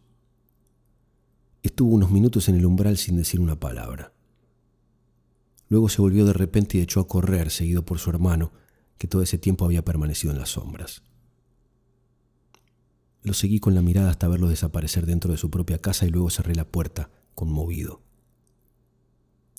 Estuvo 1.62 1.94
unos 1.94 2.10
minutos 2.10 2.48
en 2.48 2.56
el 2.56 2.66
umbral 2.66 2.96
sin 2.96 3.16
decir 3.16 3.38
una 3.38 3.60
palabra. 3.60 4.12
Luego 5.68 5.88
se 5.88 6.02
volvió 6.02 6.24
de 6.24 6.32
repente 6.32 6.78
y 6.78 6.80
echó 6.80 7.00
a 7.00 7.08
correr, 7.08 7.50
seguido 7.50 7.84
por 7.84 7.98
su 7.98 8.10
hermano, 8.10 8.52
que 8.98 9.06
todo 9.06 9.22
ese 9.22 9.38
tiempo 9.38 9.64
había 9.64 9.84
permanecido 9.84 10.32
en 10.32 10.38
las 10.38 10.50
sombras. 10.50 11.02
Lo 13.22 13.34
seguí 13.34 13.58
con 13.58 13.74
la 13.74 13.82
mirada 13.82 14.10
hasta 14.10 14.28
verlo 14.28 14.48
desaparecer 14.48 15.04
dentro 15.04 15.32
de 15.32 15.38
su 15.38 15.50
propia 15.50 15.78
casa 15.78 16.06
y 16.06 16.10
luego 16.10 16.30
cerré 16.30 16.54
la 16.54 16.68
puerta, 16.68 17.10
conmovido. 17.34 18.02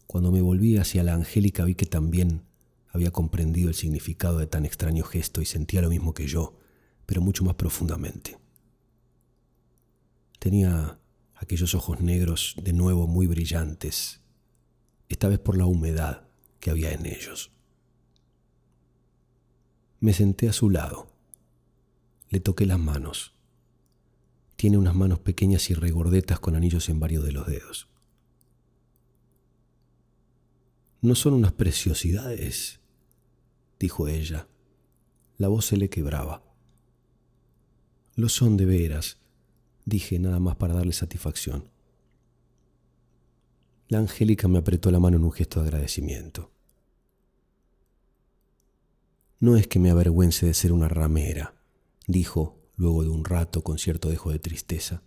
Cuando 0.07 0.31
me 0.31 0.41
volví 0.41 0.77
hacia 0.77 1.03
la 1.03 1.13
Angélica 1.13 1.65
vi 1.65 1.75
que 1.75 1.85
también 1.85 2.43
había 2.87 3.11
comprendido 3.11 3.67
el 3.67 3.75
significado 3.75 4.37
de 4.37 4.47
tan 4.47 4.65
extraño 4.65 5.03
gesto 5.03 5.41
y 5.41 5.45
sentía 5.45 5.81
lo 5.81 5.89
mismo 5.89 6.13
que 6.13 6.27
yo, 6.27 6.57
pero 7.05 7.21
mucho 7.21 7.43
más 7.43 7.55
profundamente. 7.55 8.37
Tenía 10.39 10.99
aquellos 11.35 11.75
ojos 11.75 11.99
negros 11.99 12.55
de 12.61 12.73
nuevo 12.73 13.05
muy 13.07 13.27
brillantes, 13.27 14.21
esta 15.09 15.27
vez 15.27 15.39
por 15.39 15.57
la 15.57 15.65
humedad 15.65 16.27
que 16.59 16.71
había 16.71 16.91
en 16.91 17.05
ellos. 17.05 17.51
Me 19.99 20.13
senté 20.13 20.47
a 20.47 20.53
su 20.53 20.69
lado, 20.69 21.07
le 22.29 22.39
toqué 22.39 22.65
las 22.65 22.79
manos. 22.79 23.33
Tiene 24.55 24.77
unas 24.77 24.95
manos 24.95 25.19
pequeñas 25.19 25.69
y 25.69 25.73
regordetas 25.73 26.39
con 26.39 26.55
anillos 26.55 26.89
en 26.89 26.99
varios 26.99 27.23
de 27.23 27.31
los 27.31 27.47
dedos. 27.47 27.87
¿No 31.01 31.15
son 31.15 31.33
unas 31.33 31.53
preciosidades? 31.53 32.79
dijo 33.79 34.07
ella. 34.07 34.47
La 35.37 35.47
voz 35.47 35.65
se 35.65 35.77
le 35.77 35.89
quebraba. 35.89 36.43
Lo 38.15 38.29
son 38.29 38.57
de 38.57 38.65
veras, 38.65 39.17
dije 39.85 40.17
nada 40.17 40.39
más 40.39 40.55
para 40.55 40.73
darle 40.73 40.93
satisfacción. 40.93 41.69
La 43.87 43.99
Angélica 43.99 44.47
me 44.47 44.57
apretó 44.57 44.91
la 44.91 44.99
mano 44.99 45.17
en 45.17 45.23
un 45.23 45.31
gesto 45.31 45.61
de 45.61 45.67
agradecimiento. 45.67 46.51
No 49.39 49.55
es 49.55 49.67
que 49.67 49.79
me 49.79 49.91
avergüence 49.91 50.45
de 50.45 50.53
ser 50.53 50.71
una 50.71 50.87
ramera, 50.87 51.55
dijo 52.07 52.59
luego 52.75 53.03
de 53.03 53.09
un 53.09 53.25
rato 53.25 53.63
con 53.63 53.77
cierto 53.77 54.09
dejo 54.09 54.31
de 54.31 54.39
tristeza, 54.39 55.03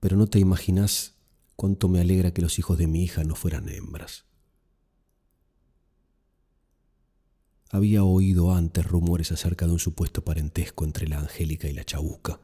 pero 0.00 0.16
no 0.16 0.26
te 0.26 0.38
imaginas 0.38 1.14
cuánto 1.56 1.88
me 1.88 2.00
alegra 2.00 2.32
que 2.32 2.42
los 2.42 2.58
hijos 2.58 2.78
de 2.78 2.86
mi 2.86 3.02
hija 3.02 3.24
no 3.24 3.34
fueran 3.34 3.68
hembras. 3.68 4.24
Había 7.70 8.04
oído 8.04 8.52
antes 8.52 8.86
rumores 8.86 9.32
acerca 9.32 9.66
de 9.66 9.72
un 9.72 9.78
supuesto 9.80 10.24
parentesco 10.24 10.84
entre 10.84 11.08
la 11.08 11.18
Angélica 11.18 11.68
y 11.68 11.72
la 11.72 11.84
Chabuca 11.84 12.40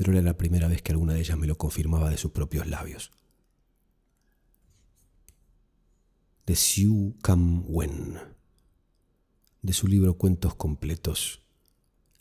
pero 0.00 0.12
era 0.12 0.22
la 0.22 0.38
primera 0.38 0.66
vez 0.66 0.80
que 0.80 0.92
alguna 0.92 1.12
de 1.12 1.20
ellas 1.20 1.36
me 1.36 1.46
lo 1.46 1.58
confirmaba 1.58 2.08
de 2.08 2.16
sus 2.16 2.30
propios 2.30 2.66
labios. 2.66 3.12
De 6.46 6.56
Xiu 6.56 7.18
Cam 7.22 7.64
Wen, 7.66 8.18
de 9.62 9.72
su 9.72 9.86
libro 9.86 10.14
Cuentos 10.14 10.54
Completos, 10.54 11.42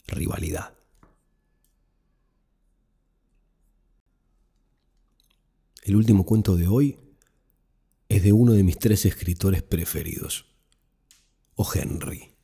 Rivalidad. 0.08 0.74
El 5.84 5.96
último 5.96 6.26
cuento 6.26 6.56
de 6.56 6.68
hoy 6.68 7.00
es 8.10 8.24
de 8.24 8.34
uno 8.34 8.54
de 8.54 8.64
mis 8.64 8.78
tres 8.78 9.06
escritores 9.06 9.64
preferidos, 9.64 10.46
O. 11.56 11.68
Henry. 11.74 12.36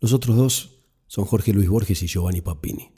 Los 0.00 0.12
otros 0.12 0.36
dos 0.36 0.84
son 1.06 1.24
Jorge 1.24 1.52
Luis 1.52 1.68
Borges 1.68 2.02
y 2.02 2.06
Giovanni 2.06 2.40
Papini. 2.40 2.92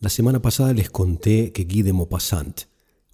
La 0.00 0.08
semana 0.08 0.40
pasada 0.40 0.72
les 0.72 0.90
conté 0.90 1.52
que 1.52 1.64
Guy 1.64 1.82
de 1.82 1.92
Maupassant, 1.92 2.62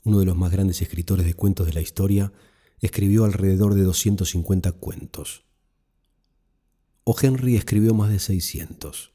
uno 0.04 0.18
de 0.18 0.26
los 0.26 0.36
más 0.36 0.50
grandes 0.50 0.80
escritores 0.82 1.26
de 1.26 1.34
cuentos 1.34 1.66
de 1.66 1.72
la 1.72 1.80
historia, 1.80 2.32
escribió 2.81 3.25
alrededor 3.25 3.75
de 3.75 3.83
250 3.83 4.73
cuentos. 4.73 5.45
O. 7.05 7.16
Henry 7.21 7.57
escribió 7.57 7.95
más 7.95 8.11
de 8.11 8.19
600. 8.19 9.12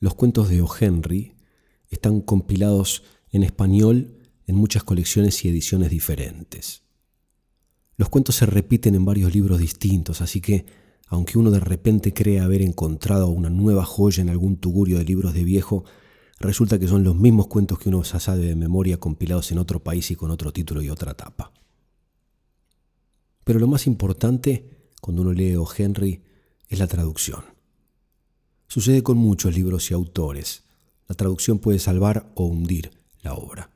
Los 0.00 0.14
cuentos 0.14 0.48
de 0.48 0.62
O. 0.62 0.68
Henry 0.78 1.34
están 1.90 2.20
compilados 2.20 3.02
en 3.30 3.42
español 3.42 4.18
en 4.46 4.56
muchas 4.56 4.84
colecciones 4.84 5.44
y 5.44 5.48
ediciones 5.48 5.90
diferentes. 5.90 6.82
Los 7.96 8.08
cuentos 8.08 8.36
se 8.36 8.46
repiten 8.46 8.94
en 8.94 9.04
varios 9.04 9.34
libros 9.34 9.58
distintos, 9.58 10.20
así 10.20 10.40
que 10.40 10.66
aunque 11.08 11.38
uno 11.38 11.50
de 11.50 11.60
repente 11.60 12.12
cree 12.12 12.40
haber 12.40 12.62
encontrado 12.62 13.28
una 13.28 13.50
nueva 13.50 13.84
joya 13.84 14.22
en 14.22 14.28
algún 14.28 14.56
tugurio 14.56 14.98
de 14.98 15.04
libros 15.04 15.34
de 15.34 15.42
viejo, 15.42 15.84
resulta 16.40 16.78
que 16.78 16.86
son 16.86 17.04
los 17.04 17.16
mismos 17.16 17.48
cuentos 17.48 17.78
que 17.78 17.88
uno 17.88 18.04
se 18.04 18.20
sabe 18.20 18.46
de 18.46 18.56
memoria 18.56 18.98
compilados 18.98 19.50
en 19.50 19.58
otro 19.58 19.82
país 19.82 20.10
y 20.10 20.16
con 20.16 20.30
otro 20.30 20.52
título 20.52 20.82
y 20.82 20.90
otra 20.90 21.14
tapa. 21.14 21.52
Pero 23.44 23.58
lo 23.58 23.66
más 23.66 23.86
importante, 23.86 24.90
cuando 25.00 25.22
uno 25.22 25.32
lee 25.32 25.56
O. 25.56 25.68
Henry, 25.76 26.22
es 26.68 26.78
la 26.78 26.86
traducción. 26.86 27.44
Sucede 28.68 29.02
con 29.02 29.16
muchos 29.16 29.54
libros 29.54 29.90
y 29.90 29.94
autores. 29.94 30.64
La 31.08 31.14
traducción 31.14 31.58
puede 31.58 31.78
salvar 31.78 32.30
o 32.34 32.44
hundir 32.44 32.90
la 33.22 33.34
obra. 33.34 33.70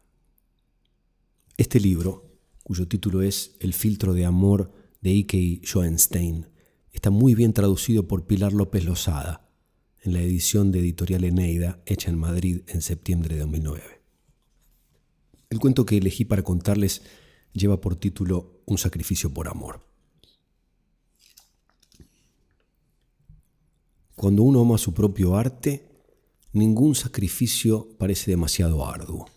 Este 1.56 1.80
libro, 1.80 2.38
cuyo 2.62 2.86
título 2.86 3.22
es 3.22 3.56
El 3.60 3.72
filtro 3.72 4.12
de 4.12 4.26
amor 4.26 4.70
de 5.00 5.10
Ike 5.10 5.62
Schoenstein, 5.64 6.48
está 6.92 7.10
muy 7.10 7.34
bien 7.34 7.52
traducido 7.54 8.06
por 8.06 8.26
Pilar 8.26 8.52
López 8.52 8.84
Lozada 8.84 9.41
en 10.02 10.12
la 10.12 10.20
edición 10.20 10.72
de 10.72 10.80
Editorial 10.80 11.24
Eneida 11.24 11.80
hecha 11.86 12.10
en 12.10 12.18
Madrid 12.18 12.62
en 12.66 12.82
septiembre 12.82 13.34
de 13.34 13.40
2009. 13.42 14.02
El 15.50 15.58
cuento 15.60 15.86
que 15.86 15.98
elegí 15.98 16.24
para 16.24 16.42
contarles 16.42 17.02
lleva 17.52 17.80
por 17.80 17.96
título 17.96 18.62
Un 18.66 18.78
sacrificio 18.78 19.32
por 19.32 19.48
amor. 19.48 19.80
Cuando 24.16 24.42
uno 24.42 24.60
ama 24.60 24.78
su 24.78 24.92
propio 24.92 25.36
arte, 25.36 25.88
ningún 26.52 26.94
sacrificio 26.94 27.88
parece 27.98 28.30
demasiado 28.30 28.86
arduo. 28.86 29.28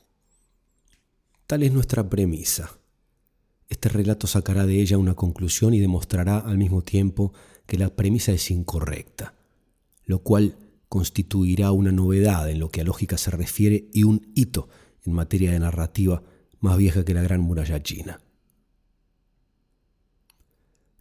Tal 1.47 1.63
es 1.63 1.71
nuestra 1.71 2.09
premisa. 2.09 2.77
Este 3.69 3.89
relato 3.89 4.27
sacará 4.27 4.65
de 4.65 4.81
ella 4.81 4.97
una 4.97 5.15
conclusión 5.15 5.73
y 5.73 5.79
demostrará 5.79 6.39
al 6.39 6.57
mismo 6.57 6.81
tiempo 6.81 7.33
que 7.65 7.77
la 7.77 7.95
premisa 7.95 8.31
es 8.31 8.51
incorrecta, 8.51 9.33
lo 10.05 10.19
cual 10.19 10.57
constituirá 10.89 11.71
una 11.71 11.91
novedad 11.91 12.49
en 12.49 12.59
lo 12.59 12.69
que 12.69 12.81
a 12.81 12.83
lógica 12.83 13.17
se 13.17 13.31
refiere 13.31 13.89
y 13.93 14.03
un 14.03 14.31
hito 14.35 14.69
en 15.03 15.13
materia 15.13 15.51
de 15.51 15.59
narrativa 15.59 16.23
más 16.59 16.77
vieja 16.77 17.03
que 17.03 17.13
la 17.13 17.21
gran 17.21 17.41
muralla 17.41 17.81
china. 17.81 18.19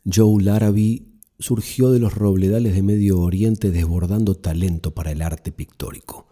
Joe 0.04 0.42
Larrabee 0.42 1.06
surgió 1.38 1.90
de 1.90 1.98
los 1.98 2.14
robledales 2.14 2.74
de 2.74 2.82
Medio 2.82 3.20
Oriente 3.20 3.70
desbordando 3.70 4.34
talento 4.34 4.92
para 4.92 5.12
el 5.12 5.22
arte 5.22 5.52
pictórico. 5.52 6.26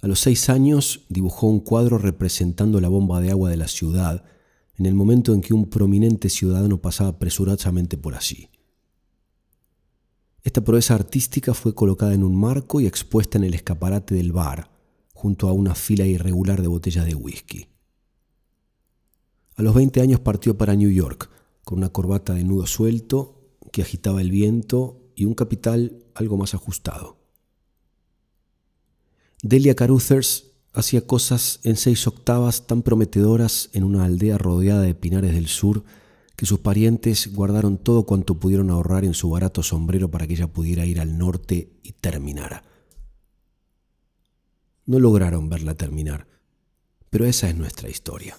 A 0.00 0.06
los 0.06 0.20
seis 0.20 0.48
años 0.48 1.06
dibujó 1.08 1.48
un 1.48 1.60
cuadro 1.60 1.98
representando 1.98 2.80
la 2.80 2.88
bomba 2.88 3.20
de 3.20 3.30
agua 3.30 3.50
de 3.50 3.56
la 3.56 3.68
ciudad, 3.68 4.24
en 4.76 4.86
el 4.86 4.94
momento 4.94 5.34
en 5.34 5.40
que 5.40 5.54
un 5.54 5.68
prominente 5.68 6.28
ciudadano 6.28 6.80
pasaba 6.80 7.18
presurosamente 7.18 7.96
por 7.96 8.14
allí. 8.14 8.48
Esta 10.44 10.62
proeza 10.62 10.94
artística 10.94 11.54
fue 11.54 11.74
colocada 11.74 12.14
en 12.14 12.22
un 12.22 12.36
marco 12.36 12.80
y 12.80 12.86
expuesta 12.86 13.38
en 13.38 13.44
el 13.44 13.54
escaparate 13.54 14.14
del 14.14 14.32
bar, 14.32 14.70
junto 15.12 15.48
a 15.48 15.52
una 15.52 15.74
fila 15.74 16.06
irregular 16.06 16.62
de 16.62 16.68
botellas 16.68 17.06
de 17.06 17.14
whisky. 17.14 17.66
A 19.56 19.62
los 19.62 19.74
20 19.74 20.00
años 20.00 20.20
partió 20.20 20.56
para 20.56 20.76
New 20.76 20.90
York, 20.90 21.28
con 21.64 21.78
una 21.78 21.88
corbata 21.88 22.34
de 22.34 22.44
nudo 22.44 22.66
suelto 22.66 23.56
que 23.72 23.82
agitaba 23.82 24.20
el 24.20 24.30
viento 24.30 25.10
y 25.16 25.24
un 25.24 25.34
capital 25.34 26.04
algo 26.14 26.36
más 26.36 26.54
ajustado. 26.54 27.18
Delia 29.42 29.74
Caruthers 29.74 30.52
hacía 30.72 31.06
cosas 31.06 31.60
en 31.64 31.76
seis 31.76 32.06
octavas 32.06 32.66
tan 32.66 32.82
prometedoras 32.82 33.70
en 33.72 33.84
una 33.84 34.04
aldea 34.04 34.38
rodeada 34.38 34.82
de 34.82 34.94
pinares 34.94 35.34
del 35.34 35.48
sur 35.48 35.84
que 36.38 36.46
sus 36.46 36.60
parientes 36.60 37.34
guardaron 37.34 37.78
todo 37.78 38.06
cuanto 38.06 38.38
pudieron 38.38 38.70
ahorrar 38.70 39.04
en 39.04 39.12
su 39.12 39.28
barato 39.28 39.64
sombrero 39.64 40.08
para 40.08 40.24
que 40.24 40.34
ella 40.34 40.46
pudiera 40.46 40.86
ir 40.86 41.00
al 41.00 41.18
norte 41.18 41.72
y 41.82 41.90
terminara. 41.94 42.62
No 44.86 45.00
lograron 45.00 45.48
verla 45.48 45.74
terminar, 45.74 46.28
pero 47.10 47.26
esa 47.26 47.48
es 47.48 47.56
nuestra 47.56 47.90
historia. 47.90 48.38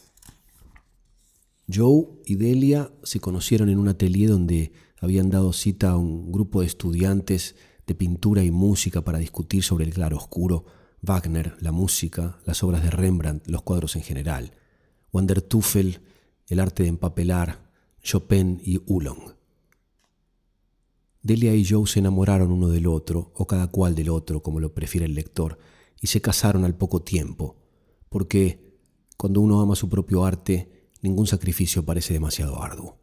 Joe 1.68 2.06
y 2.26 2.36
Delia 2.36 2.90
se 3.04 3.20
conocieron 3.20 3.68
en 3.68 3.78
un 3.78 3.90
atelier 3.90 4.30
donde 4.30 4.72
habían 5.02 5.30
dado 5.30 5.52
cita 5.52 5.90
a 5.90 5.98
un 5.98 6.32
grupo 6.32 6.62
de 6.62 6.68
estudiantes 6.68 7.58
de 7.86 7.96
pintura 7.96 8.46
y 8.46 8.50
música 8.50 9.02
para 9.02 9.18
discutir 9.18 9.62
sobre 9.62 9.84
el 9.84 9.94
claro 9.94 10.16
oscuro, 10.16 10.66
Wagner, 11.02 11.58
la 11.60 11.74
música, 11.74 12.40
las 12.46 12.64
obras 12.64 12.82
de 12.82 12.92
Rembrandt, 12.92 13.46
los 13.48 13.64
cuadros 13.64 13.98
en 13.98 14.04
general, 14.04 14.54
Wandertuffel, 15.12 16.00
el 16.48 16.62
arte 16.62 16.84
de 16.84 16.90
empapelar, 16.90 17.69
Chopin 18.02 18.62
y 18.64 18.80
Oolong. 18.88 19.34
Delia 21.22 21.54
y 21.54 21.66
Joe 21.66 21.86
se 21.86 22.00
enamoraron 22.00 22.52
uno 22.52 22.70
del 22.70 22.88
otro, 22.88 23.32
o 23.36 23.46
cada 23.46 23.68
cual 23.68 23.94
del 23.96 24.10
otro, 24.10 24.42
como 24.42 24.60
lo 24.60 24.74
prefiere 24.74 25.06
el 25.06 25.16
lector, 25.16 25.60
y 26.02 26.08
se 26.08 26.22
casaron 26.22 26.64
al 26.64 26.76
poco 26.76 27.02
tiempo, 27.02 27.58
porque 28.08 28.78
cuando 29.18 29.42
uno 29.42 29.60
ama 29.60 29.76
su 29.76 29.90
propio 29.90 30.24
arte, 30.24 30.88
ningún 31.02 31.28
sacrificio 31.28 31.86
parece 31.86 32.14
demasiado 32.14 32.64
arduo. 32.64 33.00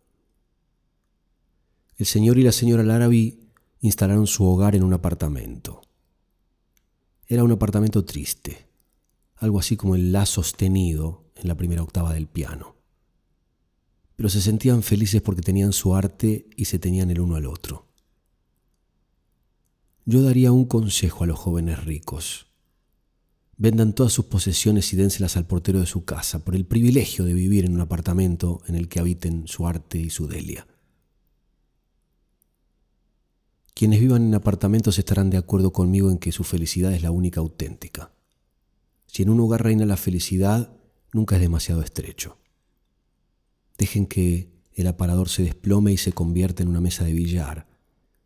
El 1.99 2.07
señor 2.07 2.39
y 2.39 2.43
la 2.43 2.53
señora 2.53 2.83
Larrabee 2.83 3.39
instalaron 3.81 4.27
su 4.27 4.45
hogar 4.45 4.75
en 4.75 4.83
un 4.83 4.95
apartamento. 4.95 5.83
Era 7.27 7.45
un 7.45 7.53
apartamento 7.53 8.05
triste, 8.05 8.67
algo 9.37 9.59
así 9.59 9.77
como 9.77 9.95
el 9.95 10.13
la 10.13 10.27
sostenido 10.27 11.25
en 11.35 11.49
la 11.49 11.55
primera 11.55 11.83
octava 11.83 12.15
del 12.15 12.29
piano. 12.29 12.76
Pero 14.17 14.29
se 14.29 14.41
sentían 14.41 14.83
felices 14.83 15.23
porque 15.23 15.43
tenían 15.43 15.73
su 15.73 15.95
arte 15.95 16.49
y 16.57 16.65
se 16.65 16.79
tenían 16.79 17.11
el 17.11 17.21
uno 17.21 17.37
al 17.37 17.47
otro. 17.47 17.87
Yo 20.05 20.23
daría 20.23 20.53
un 20.53 20.65
consejo 20.65 21.25
a 21.25 21.27
los 21.27 21.39
jóvenes 21.39 21.85
ricos. 21.85 22.47
Vendan 23.59 23.95
todas 23.95 24.13
sus 24.13 24.27
posesiones 24.27 24.93
y 24.93 24.97
dénselas 24.97 25.37
al 25.37 25.47
portero 25.47 25.81
de 25.81 25.87
su 25.87 26.05
casa 26.05 26.45
por 26.45 26.55
el 26.55 26.67
privilegio 26.67 27.25
de 27.25 27.35
vivir 27.35 27.65
en 27.65 27.75
un 27.75 27.81
apartamento 27.81 28.61
en 28.67 28.75
el 28.75 28.89
que 28.89 29.01
habiten 29.01 29.49
su 29.49 29.67
arte 29.67 29.99
y 29.99 30.11
su 30.11 30.29
delia. 30.29 30.67
Quienes 33.75 34.01
vivan 34.01 34.27
en 34.27 34.35
apartamentos 34.35 34.99
estarán 34.99 35.29
de 35.29 35.37
acuerdo 35.37 35.73
conmigo 35.73 36.11
en 36.11 36.19
que 36.19 36.33
su 36.33 36.45
felicidad 36.45 36.95
es 36.95 37.03
la 37.03 37.11
única 37.11 37.41
auténtica. 37.41 38.13
Si 39.07 39.23
en 39.23 39.31
un 39.31 39.41
hogar 39.41 39.65
reina 39.65 39.85
la 39.87 39.97
felicidad, 39.97 40.73
nunca 41.13 41.37
es 41.37 41.43
demasiado 41.43 41.83
estrecho. 41.83 42.39
Dejen 43.79 44.07
que 44.07 44.51
el 44.75 44.87
aparador 44.87 45.29
se 45.29 45.43
desplome 45.43 45.93
y 45.93 45.97
se 45.97 46.13
convierta 46.13 46.63
en 46.63 46.69
una 46.69 46.81
mesa 46.81 47.05
de 47.05 47.13
billar, 47.13 47.67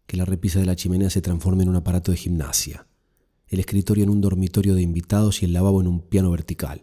que 0.07 0.17
la 0.17 0.25
repisa 0.25 0.59
de 0.59 0.67
la 0.67 0.77
chimenea 0.77 1.11
se 1.11 1.23
transforme 1.23 1.63
en 1.63 1.69
un 1.69 1.77
aparato 1.77 2.11
de 2.11 2.19
gimnasia 2.19 2.87
el 3.51 3.59
escritorio 3.59 4.05
en 4.05 4.11
un 4.11 4.21
dormitorio 4.21 4.77
de 4.77 4.83
invitados 4.83 5.43
y 5.43 5.45
el 5.45 5.53
lavabo 5.53 5.81
en 5.81 5.89
un 5.89 6.01
piano 6.01 6.31
vertical. 6.31 6.83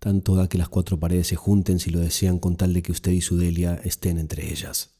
Tanto 0.00 0.34
da 0.34 0.48
que 0.48 0.58
las 0.58 0.68
cuatro 0.68 0.98
paredes 0.98 1.28
se 1.28 1.36
junten 1.36 1.78
si 1.78 1.90
lo 1.90 2.00
desean 2.00 2.40
con 2.40 2.56
tal 2.56 2.74
de 2.74 2.82
que 2.82 2.90
usted 2.90 3.12
y 3.12 3.20
su 3.20 3.36
Delia 3.36 3.80
estén 3.84 4.18
entre 4.18 4.50
ellas. 4.50 4.90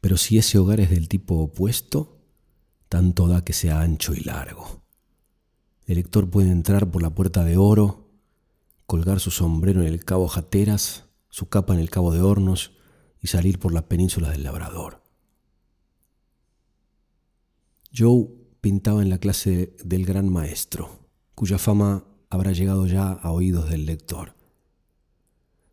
Pero 0.00 0.16
si 0.16 0.36
ese 0.36 0.58
hogar 0.58 0.80
es 0.80 0.90
del 0.90 1.08
tipo 1.08 1.36
opuesto, 1.36 2.18
tanto 2.88 3.28
da 3.28 3.44
que 3.44 3.52
sea 3.52 3.80
ancho 3.80 4.14
y 4.14 4.20
largo. 4.20 4.82
El 5.86 5.94
lector 5.94 6.28
puede 6.28 6.50
entrar 6.50 6.90
por 6.90 7.02
la 7.02 7.14
puerta 7.14 7.44
de 7.44 7.56
oro, 7.56 8.03
colgar 8.86 9.20
su 9.20 9.30
sombrero 9.30 9.80
en 9.80 9.88
el 9.88 10.04
cabo 10.04 10.28
Jateras, 10.28 11.06
su 11.28 11.48
capa 11.48 11.74
en 11.74 11.80
el 11.80 11.90
cabo 11.90 12.12
de 12.12 12.20
Hornos 12.20 12.72
y 13.20 13.28
salir 13.28 13.58
por 13.58 13.72
las 13.72 13.84
penínsulas 13.84 14.32
del 14.32 14.44
Labrador. 14.44 15.02
Joe 17.96 18.28
pintaba 18.60 19.02
en 19.02 19.10
la 19.10 19.18
clase 19.18 19.76
del 19.84 20.04
gran 20.04 20.28
maestro, 20.28 21.08
cuya 21.34 21.58
fama 21.58 22.04
habrá 22.28 22.52
llegado 22.52 22.86
ya 22.86 23.12
a 23.12 23.30
oídos 23.30 23.70
del 23.70 23.86
lector. 23.86 24.34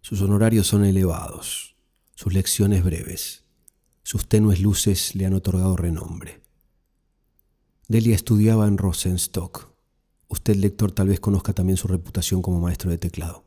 Sus 0.01 0.21
honorarios 0.21 0.67
son 0.67 0.85
elevados, 0.85 1.75
sus 2.15 2.33
lecciones 2.33 2.83
breves, 2.83 3.45
sus 4.03 4.27
tenues 4.27 4.61
luces 4.61 5.15
le 5.15 5.25
han 5.25 5.33
otorgado 5.33 5.75
renombre. 5.75 6.41
Delia 7.87 8.15
estudiaba 8.15 8.67
en 8.67 8.77
Rosenstock. 8.77 9.70
Usted, 10.31 10.55
lector, 10.55 10.93
tal 10.93 11.09
vez 11.09 11.19
conozca 11.19 11.51
también 11.51 11.75
su 11.75 11.89
reputación 11.89 12.41
como 12.41 12.61
maestro 12.61 12.89
de 12.89 12.97
teclado. 12.97 13.43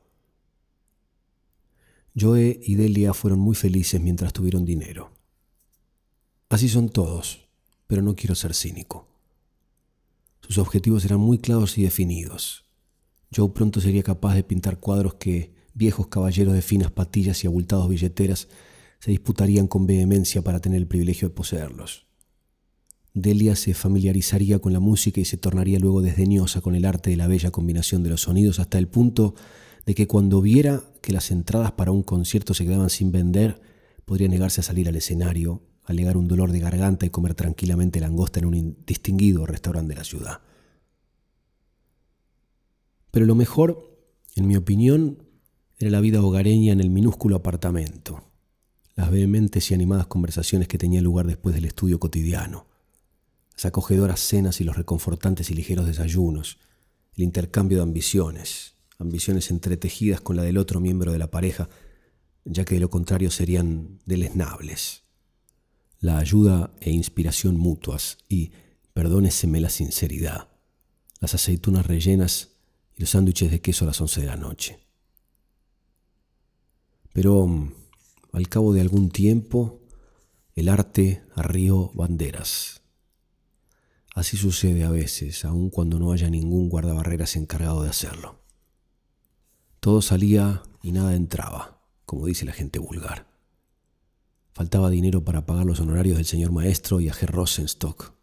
Joe 2.14 2.60
y 2.62 2.74
Delia 2.74 3.14
fueron 3.14 3.40
muy 3.40 3.54
felices 3.54 4.02
mientras 4.02 4.34
tuvieron 4.34 4.66
dinero. 4.66 5.10
Así 6.50 6.68
son 6.68 6.90
todos, 6.90 7.48
pero 7.86 8.02
no 8.02 8.14
quiero 8.14 8.34
ser 8.34 8.54
cínico. 8.54 9.08
Sus 10.42 10.58
objetivos 10.58 11.06
eran 11.06 11.20
muy 11.20 11.38
claros 11.38 11.78
y 11.78 11.82
definidos. 11.84 12.66
Joe 13.34 13.48
pronto 13.48 13.80
sería 13.80 14.02
capaz 14.02 14.34
de 14.34 14.44
pintar 14.44 14.78
cuadros 14.78 15.14
que 15.14 15.54
viejos 15.72 16.08
caballeros 16.08 16.52
de 16.52 16.60
finas 16.60 16.90
patillas 16.90 17.42
y 17.42 17.46
abultados 17.46 17.88
billeteras 17.88 18.46
se 19.00 19.10
disputarían 19.10 19.68
con 19.68 19.86
vehemencia 19.86 20.42
para 20.42 20.60
tener 20.60 20.80
el 20.80 20.86
privilegio 20.86 21.28
de 21.30 21.34
poseerlos. 21.34 22.04
Delia 23.14 23.54
se 23.54 23.74
familiarizaría 23.74 24.58
con 24.58 24.72
la 24.72 24.80
música 24.80 25.20
y 25.20 25.24
se 25.24 25.36
tornaría 25.36 25.78
luego 25.78 26.02
desdeñosa 26.02 26.60
con 26.60 26.74
el 26.74 26.84
arte 26.84 27.10
de 27.10 27.16
la 27.16 27.28
bella 27.28 27.52
combinación 27.52 28.02
de 28.02 28.10
los 28.10 28.22
sonidos 28.22 28.58
hasta 28.58 28.76
el 28.76 28.88
punto 28.88 29.36
de 29.86 29.94
que 29.94 30.08
cuando 30.08 30.40
viera 30.40 30.82
que 31.00 31.12
las 31.12 31.30
entradas 31.30 31.72
para 31.72 31.92
un 31.92 32.02
concierto 32.02 32.54
se 32.54 32.64
quedaban 32.64 32.90
sin 32.90 33.12
vender, 33.12 33.62
podría 34.04 34.28
negarse 34.28 34.60
a 34.60 34.64
salir 34.64 34.88
al 34.88 34.96
escenario 34.96 35.62
alegar 35.84 36.16
un 36.16 36.26
dolor 36.26 36.50
de 36.50 36.60
garganta 36.60 37.06
y 37.06 37.10
comer 37.10 37.34
tranquilamente 37.34 38.00
langosta 38.00 38.40
en 38.40 38.46
un 38.46 38.76
distinguido 38.86 39.46
restaurante 39.46 39.90
de 39.90 39.98
la 39.98 40.04
ciudad. 40.04 40.40
Pero 43.10 43.26
lo 43.26 43.34
mejor, 43.34 43.96
en 44.34 44.48
mi 44.48 44.56
opinión, 44.56 45.22
era 45.78 45.90
la 45.90 46.00
vida 46.00 46.22
hogareña 46.22 46.72
en 46.72 46.80
el 46.80 46.90
minúsculo 46.90 47.36
apartamento, 47.36 48.24
las 48.96 49.10
vehementes 49.10 49.70
y 49.70 49.74
animadas 49.74 50.06
conversaciones 50.06 50.68
que 50.68 50.78
tenían 50.78 51.04
lugar 51.04 51.26
después 51.26 51.54
del 51.54 51.66
estudio 51.66 52.00
cotidiano, 52.00 52.66
las 53.54 53.64
acogedoras 53.66 54.20
cenas 54.20 54.60
y 54.60 54.64
los 54.64 54.76
reconfortantes 54.76 55.50
y 55.50 55.54
ligeros 55.54 55.86
desayunos, 55.86 56.58
el 57.16 57.24
intercambio 57.24 57.78
de 57.78 57.84
ambiciones, 57.84 58.74
ambiciones 58.98 59.50
entretejidas 59.50 60.20
con 60.20 60.36
la 60.36 60.42
del 60.42 60.58
otro 60.58 60.80
miembro 60.80 61.12
de 61.12 61.18
la 61.18 61.30
pareja, 61.30 61.68
ya 62.44 62.64
que 62.64 62.74
de 62.74 62.80
lo 62.80 62.90
contrario 62.90 63.30
serían 63.30 64.00
deleznables 64.04 65.04
la 66.04 66.18
ayuda 66.18 66.70
e 66.82 66.90
inspiración 66.90 67.56
mutuas 67.56 68.18
y, 68.28 68.52
perdóneseme 68.92 69.58
la 69.58 69.70
sinceridad, 69.70 70.48
las 71.18 71.34
aceitunas 71.34 71.86
rellenas 71.86 72.50
y 72.94 73.00
los 73.00 73.10
sándwiches 73.10 73.50
de 73.50 73.62
queso 73.62 73.86
a 73.86 73.88
las 73.88 74.02
once 74.02 74.20
de 74.20 74.26
la 74.26 74.36
noche. 74.36 74.80
Pero 77.14 77.48
al 78.32 78.48
cabo 78.50 78.74
de 78.74 78.82
algún 78.82 79.08
tiempo, 79.08 79.80
el 80.54 80.68
arte 80.68 81.22
arrió 81.34 81.90
banderas. 81.94 82.82
Así 84.14 84.36
sucede 84.36 84.84
a 84.84 84.90
veces, 84.90 85.44
aun 85.44 85.70
cuando 85.70 85.98
no 85.98 86.12
haya 86.12 86.30
ningún 86.30 86.68
guardabarreras 86.68 87.34
encargado 87.34 87.82
de 87.82 87.90
hacerlo. 87.90 88.38
Todo 89.80 90.00
salía 90.02 90.62
y 90.82 90.92
nada 90.92 91.16
entraba, 91.16 91.82
como 92.06 92.26
dice 92.26 92.44
la 92.44 92.52
gente 92.52 92.78
vulgar. 92.78 93.26
Faltaba 94.52 94.88
dinero 94.88 95.24
para 95.24 95.46
pagar 95.46 95.66
los 95.66 95.80
honorarios 95.80 96.16
del 96.16 96.26
señor 96.26 96.52
maestro 96.52 97.00
y 97.00 97.08
a 97.08 97.12
Herr 97.12 97.32
Rosenstock. 97.32 98.14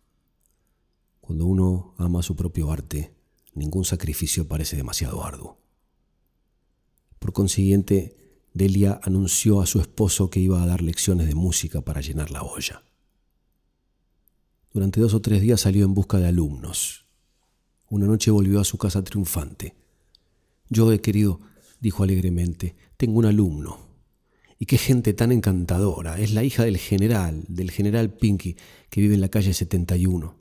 Cuando 1.19 1.45
uno 1.45 1.93
ama 1.97 2.23
su 2.23 2.37
propio 2.37 2.71
arte, 2.71 3.13
ningún 3.53 3.83
sacrificio 3.83 4.47
parece 4.47 4.77
demasiado 4.77 5.25
arduo. 5.25 5.59
Por 7.19 7.33
consiguiente, 7.33 8.15
Delia 8.53 9.01
anunció 9.03 9.61
a 9.61 9.65
su 9.65 9.81
esposo 9.81 10.29
que 10.29 10.39
iba 10.39 10.63
a 10.63 10.65
dar 10.65 10.81
lecciones 10.81 11.27
de 11.27 11.35
música 11.35 11.81
para 11.81 11.99
llenar 11.99 12.31
la 12.31 12.43
olla. 12.43 12.81
Durante 14.73 15.01
dos 15.01 15.13
o 15.13 15.21
tres 15.21 15.41
días 15.41 15.61
salió 15.61 15.85
en 15.85 15.93
busca 15.93 16.17
de 16.17 16.27
alumnos. 16.27 17.05
Una 17.89 18.05
noche 18.05 18.31
volvió 18.31 18.61
a 18.61 18.63
su 18.63 18.77
casa 18.77 19.03
triunfante. 19.03 19.75
Yo 20.69 20.91
he 20.93 21.01
querido, 21.01 21.41
dijo 21.81 22.03
alegremente, 22.03 22.75
tengo 22.95 23.19
un 23.19 23.25
alumno. 23.25 23.91
Y 24.57 24.67
qué 24.67 24.77
gente 24.77 25.13
tan 25.13 25.33
encantadora. 25.33 26.19
Es 26.19 26.31
la 26.33 26.43
hija 26.43 26.63
del 26.63 26.77
general, 26.77 27.43
del 27.49 27.71
general 27.71 28.13
Pinky, 28.13 28.55
que 28.89 29.01
vive 29.01 29.15
en 29.15 29.21
la 29.21 29.27
calle 29.27 29.53
71. 29.53 30.35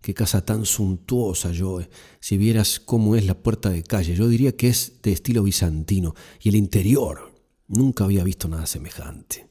Qué 0.00 0.14
casa 0.14 0.44
tan 0.44 0.64
suntuosa, 0.64 1.50
Joe. 1.56 1.88
Si 2.20 2.36
vieras 2.36 2.78
cómo 2.78 3.16
es 3.16 3.24
la 3.24 3.34
puerta 3.42 3.70
de 3.70 3.82
calle, 3.82 4.14
yo 4.14 4.28
diría 4.28 4.56
que 4.56 4.68
es 4.68 5.00
de 5.02 5.12
estilo 5.12 5.42
bizantino. 5.42 6.14
Y 6.40 6.50
el 6.50 6.56
interior, 6.56 7.32
nunca 7.66 8.04
había 8.04 8.22
visto 8.22 8.46
nada 8.48 8.66
semejante. 8.66 9.48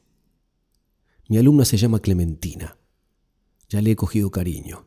Mi 1.28 1.36
alumna 1.36 1.64
se 1.64 1.76
llama 1.76 2.00
Clementina. 2.00 2.76
Ya 3.72 3.80
le 3.80 3.92
he 3.92 3.96
cogido 3.96 4.30
cariño. 4.30 4.86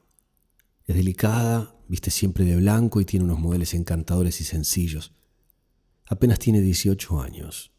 Es 0.86 0.96
delicada, 0.96 1.76
viste 1.88 2.12
siempre 2.12 2.46
de 2.46 2.56
blanco 2.58 3.02
y 3.02 3.06
tiene 3.06 3.26
unos 3.26 3.40
modelos 3.40 3.74
encantadores 3.74 4.40
y 4.42 4.44
sencillos. 4.44 5.12
Apenas 6.06 6.38
tiene 6.38 6.62
18 6.62 7.20
años. 7.20 7.72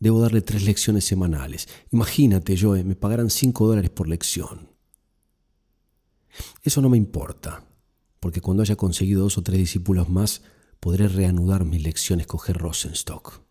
Debo 0.00 0.22
darle 0.22 0.40
tres 0.40 0.64
lecciones 0.64 1.04
semanales. 1.04 1.68
Imagínate, 1.90 2.56
Joe, 2.58 2.84
me 2.84 2.96
pagarán 2.96 3.28
5 3.28 3.66
dólares 3.66 3.90
por 3.90 4.08
lección. 4.08 4.70
Eso 6.62 6.80
no 6.80 6.88
me 6.88 6.96
importa, 6.96 7.66
porque 8.18 8.40
cuando 8.40 8.62
haya 8.62 8.76
conseguido 8.76 9.24
dos 9.24 9.36
o 9.36 9.42
tres 9.42 9.58
discípulos 9.58 10.08
más, 10.08 10.40
podré 10.80 11.06
reanudar 11.06 11.66
mis 11.66 11.82
lecciones 11.82 12.26
con. 12.26 12.40
Rosenstock. 12.40 13.42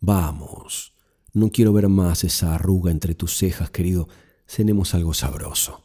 Vamos, 0.00 0.94
no 1.32 1.52
quiero 1.52 1.72
ver 1.72 1.88
más 1.88 2.24
esa 2.24 2.56
arruga 2.56 2.90
entre 2.90 3.14
tus 3.14 3.36
cejas, 3.36 3.70
querido. 3.70 4.08
Cenemos 4.48 4.94
algo 4.94 5.14
sabroso. 5.14 5.84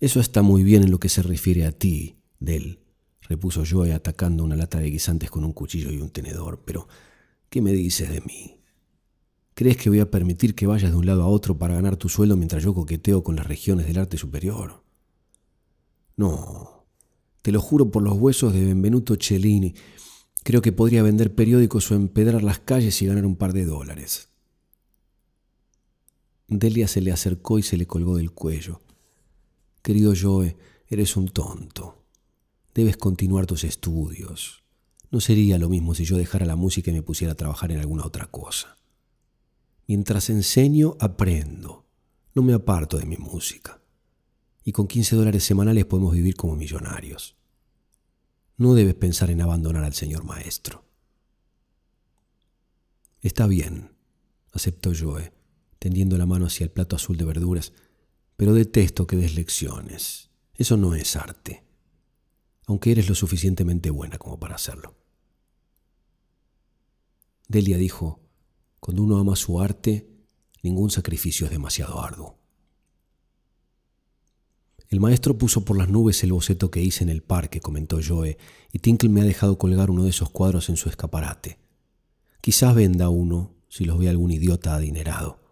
Eso 0.00 0.20
está 0.20 0.42
muy 0.42 0.62
bien 0.62 0.82
en 0.82 0.90
lo 0.90 1.00
que 1.00 1.08
se 1.08 1.22
refiere 1.22 1.64
a 1.66 1.72
ti, 1.72 2.16
Del, 2.38 2.80
repuso 3.22 3.64
Joe 3.68 3.92
atacando 3.92 4.44
una 4.44 4.56
lata 4.56 4.78
de 4.78 4.90
guisantes 4.90 5.30
con 5.30 5.44
un 5.44 5.52
cuchillo 5.52 5.90
y 5.90 6.00
un 6.00 6.10
tenedor. 6.10 6.62
Pero, 6.64 6.86
¿qué 7.48 7.62
me 7.62 7.72
dices 7.72 8.10
de 8.10 8.20
mí? 8.20 8.60
¿Crees 9.54 9.78
que 9.78 9.88
voy 9.88 10.00
a 10.00 10.10
permitir 10.10 10.54
que 10.54 10.66
vayas 10.66 10.90
de 10.90 10.98
un 10.98 11.06
lado 11.06 11.22
a 11.22 11.28
otro 11.28 11.58
para 11.58 11.74
ganar 11.74 11.96
tu 11.96 12.10
sueldo 12.10 12.36
mientras 12.36 12.62
yo 12.62 12.74
coqueteo 12.74 13.24
con 13.24 13.36
las 13.36 13.46
regiones 13.46 13.86
del 13.86 13.98
arte 13.98 14.18
superior? 14.18 14.84
No, 16.14 16.84
te 17.40 17.52
lo 17.52 17.60
juro 17.60 17.90
por 17.90 18.02
los 18.02 18.18
huesos 18.18 18.52
de 18.52 18.64
Benvenuto 18.64 19.16
Cellini. 19.18 19.74
Creo 20.42 20.60
que 20.60 20.72
podría 20.72 21.02
vender 21.02 21.34
periódicos 21.34 21.90
o 21.90 21.94
empedrar 21.94 22.42
las 22.42 22.58
calles 22.58 23.00
y 23.00 23.06
ganar 23.06 23.24
un 23.24 23.36
par 23.36 23.54
de 23.54 23.64
dólares. 23.64 24.28
Delia 26.48 26.86
se 26.86 27.00
le 27.00 27.10
acercó 27.10 27.58
y 27.58 27.62
se 27.62 27.76
le 27.76 27.86
colgó 27.86 28.16
del 28.16 28.32
cuello. 28.32 28.80
Querido 29.86 30.14
Joe, 30.20 30.56
eres 30.88 31.16
un 31.16 31.28
tonto. 31.28 32.02
Debes 32.74 32.96
continuar 32.96 33.46
tus 33.46 33.62
estudios. 33.62 34.64
No 35.12 35.20
sería 35.20 35.58
lo 35.58 35.68
mismo 35.68 35.94
si 35.94 36.04
yo 36.04 36.16
dejara 36.18 36.44
la 36.44 36.56
música 36.56 36.90
y 36.90 36.94
me 36.94 37.04
pusiera 37.04 37.34
a 37.34 37.36
trabajar 37.36 37.70
en 37.70 37.78
alguna 37.78 38.04
otra 38.04 38.26
cosa. 38.26 38.78
Mientras 39.86 40.28
enseño, 40.28 40.96
aprendo. 40.98 41.86
No 42.34 42.42
me 42.42 42.52
aparto 42.52 42.98
de 42.98 43.06
mi 43.06 43.16
música. 43.16 43.80
Y 44.64 44.72
con 44.72 44.88
15 44.88 45.14
dólares 45.14 45.44
semanales 45.44 45.84
podemos 45.84 46.12
vivir 46.12 46.34
como 46.34 46.56
millonarios. 46.56 47.36
No 48.56 48.74
debes 48.74 48.96
pensar 48.96 49.30
en 49.30 49.40
abandonar 49.40 49.84
al 49.84 49.94
señor 49.94 50.24
maestro. 50.24 50.84
Está 53.20 53.46
bien, 53.46 53.92
aceptó 54.50 54.90
Joe, 54.98 55.32
tendiendo 55.78 56.18
la 56.18 56.26
mano 56.26 56.46
hacia 56.46 56.64
el 56.64 56.72
plato 56.72 56.96
azul 56.96 57.16
de 57.16 57.24
verduras, 57.24 57.72
pero 58.36 58.54
detesto 58.54 59.06
que 59.06 59.16
des 59.16 59.34
lecciones. 59.34 60.30
Eso 60.54 60.76
no 60.76 60.94
es 60.94 61.16
arte, 61.16 61.64
aunque 62.66 62.92
eres 62.92 63.08
lo 63.08 63.14
suficientemente 63.14 63.90
buena 63.90 64.18
como 64.18 64.38
para 64.38 64.54
hacerlo. 64.54 64.96
Delia 67.48 67.76
dijo, 67.76 68.20
cuando 68.80 69.02
uno 69.02 69.18
ama 69.18 69.36
su 69.36 69.60
arte, 69.60 70.08
ningún 70.62 70.90
sacrificio 70.90 71.46
es 71.46 71.52
demasiado 71.52 72.00
arduo. 72.00 72.38
El 74.88 75.00
maestro 75.00 75.36
puso 75.36 75.64
por 75.64 75.76
las 75.76 75.88
nubes 75.88 76.22
el 76.22 76.32
boceto 76.32 76.70
que 76.70 76.80
hice 76.80 77.02
en 77.02 77.10
el 77.10 77.22
parque, 77.22 77.60
comentó 77.60 77.98
Joe, 78.06 78.38
y 78.72 78.78
Tinkle 78.78 79.08
me 79.08 79.20
ha 79.20 79.24
dejado 79.24 79.58
colgar 79.58 79.90
uno 79.90 80.04
de 80.04 80.10
esos 80.10 80.30
cuadros 80.30 80.68
en 80.68 80.76
su 80.76 80.88
escaparate. 80.88 81.58
Quizás 82.40 82.74
venda 82.74 83.08
uno 83.08 83.54
si 83.68 83.84
los 83.84 83.98
ve 83.98 84.08
algún 84.08 84.30
idiota 84.30 84.76
adinerado. 84.76 85.45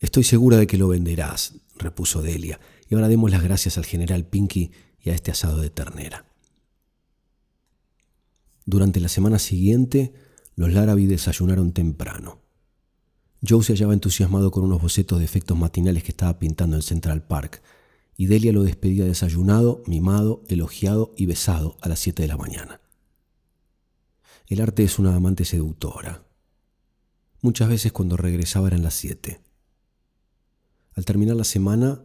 Estoy 0.00 0.24
segura 0.24 0.56
de 0.56 0.66
que 0.66 0.78
lo 0.78 0.88
venderás, 0.88 1.54
repuso 1.76 2.22
Delia, 2.22 2.60
y 2.88 2.94
ahora 2.94 3.08
demos 3.08 3.30
las 3.30 3.42
gracias 3.42 3.78
al 3.78 3.86
general 3.86 4.26
Pinky 4.26 4.70
y 5.00 5.10
a 5.10 5.14
este 5.14 5.30
asado 5.30 5.60
de 5.60 5.70
ternera. 5.70 6.26
Durante 8.66 9.00
la 9.00 9.08
semana 9.08 9.38
siguiente, 9.38 10.14
los 10.56 10.72
Larrabee 10.72 11.06
desayunaron 11.06 11.72
temprano. 11.72 12.40
Joe 13.46 13.62
se 13.62 13.74
hallaba 13.74 13.92
entusiasmado 13.92 14.50
con 14.50 14.64
unos 14.64 14.80
bocetos 14.80 15.18
de 15.18 15.24
efectos 15.24 15.56
matinales 15.56 16.02
que 16.02 16.12
estaba 16.12 16.38
pintando 16.38 16.76
en 16.76 16.82
Central 16.82 17.26
Park, 17.26 17.62
y 18.16 18.26
Delia 18.26 18.52
lo 18.52 18.62
despedía 18.62 19.04
desayunado, 19.04 19.82
mimado, 19.86 20.42
elogiado 20.48 21.12
y 21.16 21.26
besado 21.26 21.76
a 21.80 21.88
las 21.88 21.98
siete 21.98 22.22
de 22.22 22.28
la 22.28 22.36
mañana. 22.36 22.80
El 24.46 24.60
arte 24.60 24.84
es 24.84 24.98
una 24.98 25.14
amante 25.14 25.44
seductora. 25.44 26.26
Muchas 27.40 27.68
veces 27.68 27.92
cuando 27.92 28.16
regresaba 28.16 28.68
eran 28.68 28.82
las 28.82 28.94
siete. 28.94 29.40
Al 30.94 31.04
terminar 31.04 31.36
la 31.36 31.44
semana, 31.44 32.02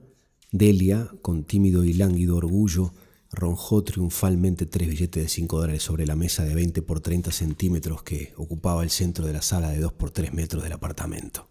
Delia, 0.52 1.12
con 1.22 1.44
tímido 1.44 1.84
y 1.84 1.94
lánguido 1.94 2.38
orgullo, 2.38 2.94
ronjó 3.32 3.84
triunfalmente 3.84 4.66
tres 4.66 4.90
billetes 4.90 5.24
de 5.24 5.30
cinco 5.30 5.60
dólares 5.60 5.84
sobre 5.84 6.08
la 6.08 6.16
mesa 6.16 6.44
de 6.44 6.56
20 6.56 6.82
por 6.82 7.00
30 7.00 7.32
centímetros 7.32 8.02
que 8.02 8.34
ocupaba 8.36 8.84
el 8.84 8.90
centro 8.90 9.28
de 9.28 9.34
la 9.34 9.44
sala 9.44 9.70
de 9.70 9.80
dos 9.80 9.94
por 9.94 10.10
tres 10.10 10.34
metros 10.34 10.64
del 10.64 10.74
apartamento. 10.74 11.48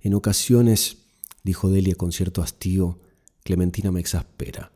En 0.00 0.14
ocasiones, 0.14 0.98
dijo 1.42 1.70
Delia 1.70 1.96
con 1.96 2.12
cierto 2.12 2.42
hastío, 2.42 3.00
Clementina 3.42 3.90
me 3.90 4.00
exaspera. 4.00 4.70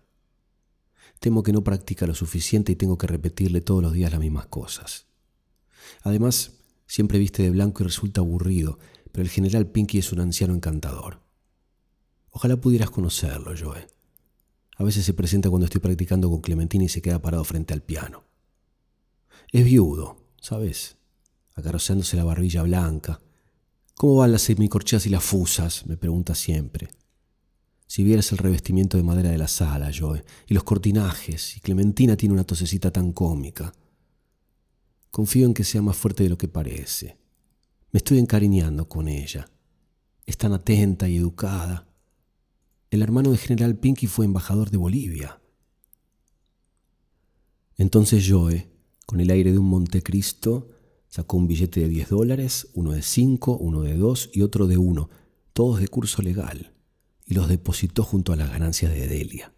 Temo 1.20 1.42
que 1.42 1.52
no 1.52 1.62
practica 1.62 2.06
lo 2.06 2.14
suficiente 2.14 2.72
y 2.72 2.76
tengo 2.76 2.98
que 2.98 3.06
repetirle 3.06 3.60
todos 3.60 3.82
los 3.82 3.92
días 3.92 4.10
las 4.10 4.20
mismas 4.20 4.46
cosas. 4.46 5.06
Además, 6.02 6.52
siempre 6.86 7.18
viste 7.18 7.42
de 7.42 7.50
blanco 7.50 7.82
y 7.82 7.86
resulta 7.86 8.20
aburrido, 8.20 8.78
pero 9.18 9.26
el 9.26 9.32
general 9.32 9.66
Pinky 9.66 9.98
es 9.98 10.12
un 10.12 10.20
anciano 10.20 10.54
encantador. 10.54 11.20
Ojalá 12.30 12.56
pudieras 12.56 12.88
conocerlo, 12.90 13.52
Joe. 13.58 13.84
A 14.76 14.84
veces 14.84 15.04
se 15.04 15.12
presenta 15.12 15.50
cuando 15.50 15.64
estoy 15.64 15.80
practicando 15.80 16.30
con 16.30 16.40
Clementina 16.40 16.84
y 16.84 16.88
se 16.88 17.02
queda 17.02 17.20
parado 17.20 17.42
frente 17.42 17.74
al 17.74 17.82
piano. 17.82 18.22
Es 19.50 19.64
viudo, 19.64 20.22
¿sabes? 20.40 20.98
Acariciándose 21.56 22.16
la 22.16 22.22
barbilla 22.22 22.62
blanca. 22.62 23.20
¿Cómo 23.96 24.18
van 24.18 24.30
las 24.30 24.42
semicorcheas 24.42 25.04
y 25.06 25.10
las 25.10 25.24
fusas? 25.24 25.84
me 25.86 25.96
pregunta 25.96 26.36
siempre. 26.36 26.88
Si 27.88 28.04
vieras 28.04 28.30
el 28.30 28.38
revestimiento 28.38 28.98
de 28.98 29.02
madera 29.02 29.30
de 29.30 29.38
la 29.38 29.48
sala, 29.48 29.90
Joe, 29.92 30.24
y 30.46 30.54
los 30.54 30.62
cortinajes, 30.62 31.56
y 31.56 31.60
Clementina 31.60 32.16
tiene 32.16 32.34
una 32.34 32.44
tosecita 32.44 32.92
tan 32.92 33.10
cómica. 33.10 33.72
Confío 35.10 35.44
en 35.44 35.54
que 35.54 35.64
sea 35.64 35.82
más 35.82 35.96
fuerte 35.96 36.22
de 36.22 36.28
lo 36.28 36.38
que 36.38 36.46
parece. 36.46 37.18
Me 37.90 37.98
estoy 37.98 38.18
encariñando 38.18 38.86
con 38.86 39.08
ella. 39.08 39.48
Es 40.26 40.36
tan 40.36 40.52
atenta 40.52 41.08
y 41.08 41.16
educada. 41.16 41.88
El 42.90 43.00
hermano 43.00 43.30
de 43.30 43.38
General 43.38 43.74
Pinky 43.78 44.06
fue 44.06 44.26
embajador 44.26 44.70
de 44.70 44.76
Bolivia. 44.76 45.40
Entonces 47.78 48.26
Joe, 48.28 48.68
con 49.06 49.20
el 49.20 49.30
aire 49.30 49.52
de 49.52 49.58
un 49.58 49.70
Montecristo, 49.70 50.68
sacó 51.08 51.38
un 51.38 51.46
billete 51.46 51.80
de 51.80 51.88
10 51.88 52.10
dólares, 52.10 52.68
uno 52.74 52.92
de 52.92 53.00
5, 53.00 53.56
uno 53.56 53.80
de 53.80 53.96
2 53.96 54.30
y 54.34 54.42
otro 54.42 54.66
de 54.66 54.76
1, 54.76 55.08
todos 55.54 55.80
de 55.80 55.88
curso 55.88 56.20
legal, 56.20 56.74
y 57.24 57.32
los 57.32 57.48
depositó 57.48 58.02
junto 58.02 58.34
a 58.34 58.36
las 58.36 58.50
ganancias 58.50 58.92
de 58.92 59.08
Delia. 59.08 59.54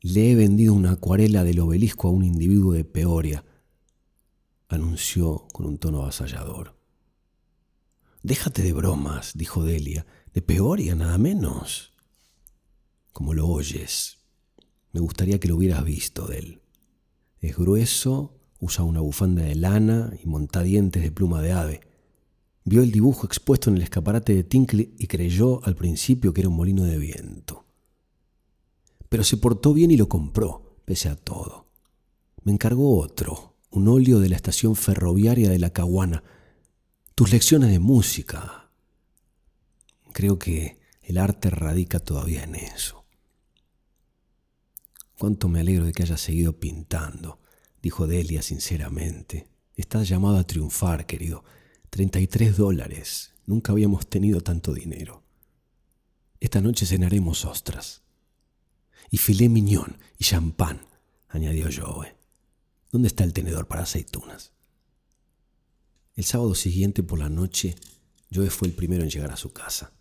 Le 0.00 0.30
he 0.30 0.34
vendido 0.34 0.72
una 0.72 0.92
acuarela 0.92 1.44
del 1.44 1.60
obelisco 1.60 2.08
a 2.08 2.12
un 2.12 2.24
individuo 2.24 2.72
de 2.72 2.84
Peoria, 2.84 3.44
anunció 4.68 5.46
con 5.52 5.66
un 5.66 5.76
tono 5.76 6.00
avasallador. 6.00 6.77
Déjate 8.28 8.62
de 8.62 8.74
bromas, 8.74 9.32
dijo 9.34 9.64
Delia. 9.64 10.04
De 10.34 10.42
Peoria, 10.42 10.94
nada 10.94 11.16
menos. 11.16 11.94
Como 13.14 13.32
lo 13.32 13.48
oyes. 13.48 14.18
Me 14.92 15.00
gustaría 15.00 15.40
que 15.40 15.48
lo 15.48 15.56
hubieras 15.56 15.82
visto 15.82 16.26
de 16.26 16.38
él. 16.38 16.60
Es 17.40 17.56
grueso, 17.56 18.38
usa 18.60 18.84
una 18.84 19.00
bufanda 19.00 19.44
de 19.44 19.54
lana 19.54 20.12
y 20.22 20.26
montadientes 20.26 21.02
de 21.02 21.10
pluma 21.10 21.40
de 21.40 21.52
ave. 21.52 21.80
Vio 22.64 22.82
el 22.82 22.92
dibujo 22.92 23.24
expuesto 23.24 23.70
en 23.70 23.76
el 23.76 23.82
escaparate 23.82 24.34
de 24.34 24.44
Tinkle 24.44 24.90
y 24.98 25.06
creyó 25.06 25.64
al 25.64 25.74
principio 25.74 26.34
que 26.34 26.42
era 26.42 26.50
un 26.50 26.56
molino 26.56 26.84
de 26.84 26.98
viento. 26.98 27.64
Pero 29.08 29.24
se 29.24 29.38
portó 29.38 29.72
bien 29.72 29.90
y 29.90 29.96
lo 29.96 30.10
compró, 30.10 30.76
pese 30.84 31.08
a 31.08 31.16
todo. 31.16 31.70
Me 32.42 32.52
encargó 32.52 32.98
otro, 32.98 33.56
un 33.70 33.88
óleo 33.88 34.20
de 34.20 34.28
la 34.28 34.36
estación 34.36 34.76
ferroviaria 34.76 35.48
de 35.48 35.58
la 35.58 35.70
Caguana. 35.70 36.22
Tus 37.18 37.32
lecciones 37.32 37.72
de 37.72 37.80
música, 37.80 38.70
Creo 40.12 40.38
que 40.38 40.78
el 41.02 41.18
arte 41.18 41.50
radica 41.50 41.98
todavía 41.98 42.44
en 42.44 42.54
eso. 42.54 43.06
Cuánto 45.18 45.48
me 45.48 45.58
alegro 45.58 45.84
de 45.84 45.92
que 45.92 46.04
hayas 46.04 46.20
seguido 46.20 46.60
pintando, 46.60 47.40
dijo 47.82 48.06
Delia 48.06 48.40
sinceramente. 48.40 49.48
Estás 49.74 50.08
llamado 50.08 50.36
a 50.36 50.44
triunfar, 50.44 51.06
querido. 51.06 51.42
Treinta 51.90 52.20
y 52.20 52.28
tres 52.28 52.56
dólares. 52.56 53.34
Nunca 53.46 53.72
habíamos 53.72 54.06
tenido 54.08 54.40
tanto 54.40 54.72
dinero. 54.72 55.24
Esta 56.38 56.60
noche 56.60 56.86
cenaremos 56.86 57.44
ostras. 57.44 58.04
Y 59.10 59.16
filé 59.16 59.48
miñón 59.48 59.98
y 60.18 60.24
champán, 60.24 60.86
añadió 61.26 61.66
Joe. 61.66 62.16
¿Dónde 62.92 63.08
está 63.08 63.24
el 63.24 63.32
tenedor 63.32 63.66
para 63.66 63.82
aceitunas? 63.82 64.52
El 66.18 66.24
sábado 66.24 66.56
siguiente 66.56 67.04
por 67.04 67.20
la 67.20 67.28
noche, 67.28 67.76
Joe 68.34 68.50
fue 68.50 68.66
el 68.66 68.74
primero 68.74 69.04
en 69.04 69.08
llegar 69.08 69.30
a 69.30 69.36
su 69.36 69.52
casa. 69.52 69.92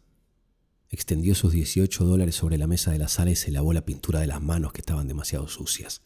Extendió 0.89 1.35
sus 1.35 1.53
18 1.53 2.05
dólares 2.05 2.33
sobre 2.33 2.57
la 2.57 2.65
mesa 2.65 2.89
de 2.89 2.97
la 2.97 3.07
sala 3.07 3.29
y 3.29 3.35
se 3.35 3.51
lavó 3.51 3.71
la 3.71 3.85
pintura 3.85 4.19
de 4.21 4.25
las 4.25 4.41
manos 4.41 4.73
que 4.73 4.81
estaban 4.81 5.07
demasiado 5.07 5.47
sucias. 5.47 6.01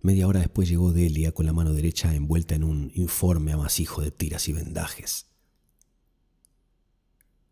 Media 0.00 0.26
hora 0.26 0.40
después 0.40 0.66
llegó 0.66 0.94
Delia 0.94 1.32
con 1.32 1.44
la 1.44 1.52
mano 1.52 1.74
derecha 1.74 2.14
envuelta 2.14 2.54
en 2.54 2.64
un 2.64 2.90
informe 2.94 3.52
amasijo 3.52 4.00
de 4.00 4.10
tiras 4.10 4.48
y 4.48 4.54
vendajes. 4.54 5.26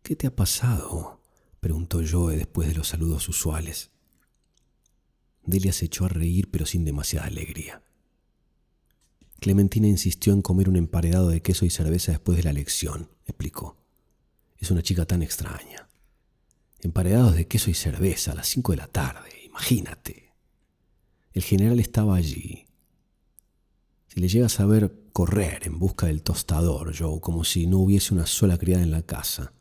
¿Qué 0.01 0.15
te 0.15 0.25
ha 0.25 0.35
pasado? 0.35 1.21
preguntó 1.59 2.01
Joe 2.03 2.37
después 2.37 2.67
de 2.67 2.73
los 2.73 2.87
saludos 2.87 3.29
usuales. 3.29 3.91
Delia 5.43 5.73
se 5.73 5.85
echó 5.85 6.05
a 6.05 6.09
reír 6.09 6.49
pero 6.49 6.65
sin 6.65 6.85
demasiada 6.85 7.27
alegría. 7.27 7.83
Clementina 9.39 9.87
insistió 9.87 10.33
en 10.33 10.41
comer 10.41 10.69
un 10.69 10.75
emparedado 10.75 11.29
de 11.29 11.41
queso 11.41 11.65
y 11.65 11.69
cerveza 11.69 12.11
después 12.11 12.37
de 12.37 12.43
la 12.43 12.53
lección, 12.53 13.09
explicó. 13.25 13.77
Es 14.57 14.69
una 14.71 14.83
chica 14.83 15.05
tan 15.05 15.23
extraña. 15.23 15.87
Emparedados 16.81 17.35
de 17.35 17.47
queso 17.47 17.69
y 17.69 17.73
cerveza 17.73 18.33
a 18.33 18.35
las 18.35 18.47
cinco 18.47 18.73
de 18.73 18.77
la 18.77 18.87
tarde, 18.87 19.29
imagínate. 19.45 20.33
El 21.33 21.43
general 21.43 21.79
estaba 21.79 22.15
allí. 22.15 22.65
Si 24.07 24.19
le 24.19 24.27
llegas 24.27 24.59
a 24.59 24.65
ver 24.65 24.93
correr 25.13 25.65
en 25.65 25.79
busca 25.79 26.07
del 26.07 26.21
tostador, 26.21 26.93
Joe, 26.97 27.21
como 27.21 27.43
si 27.43 27.67
no 27.67 27.79
hubiese 27.79 28.13
una 28.13 28.25
sola 28.25 28.57
criada 28.57 28.83
en 28.83 28.91
la 28.91 29.03
casa. 29.03 29.53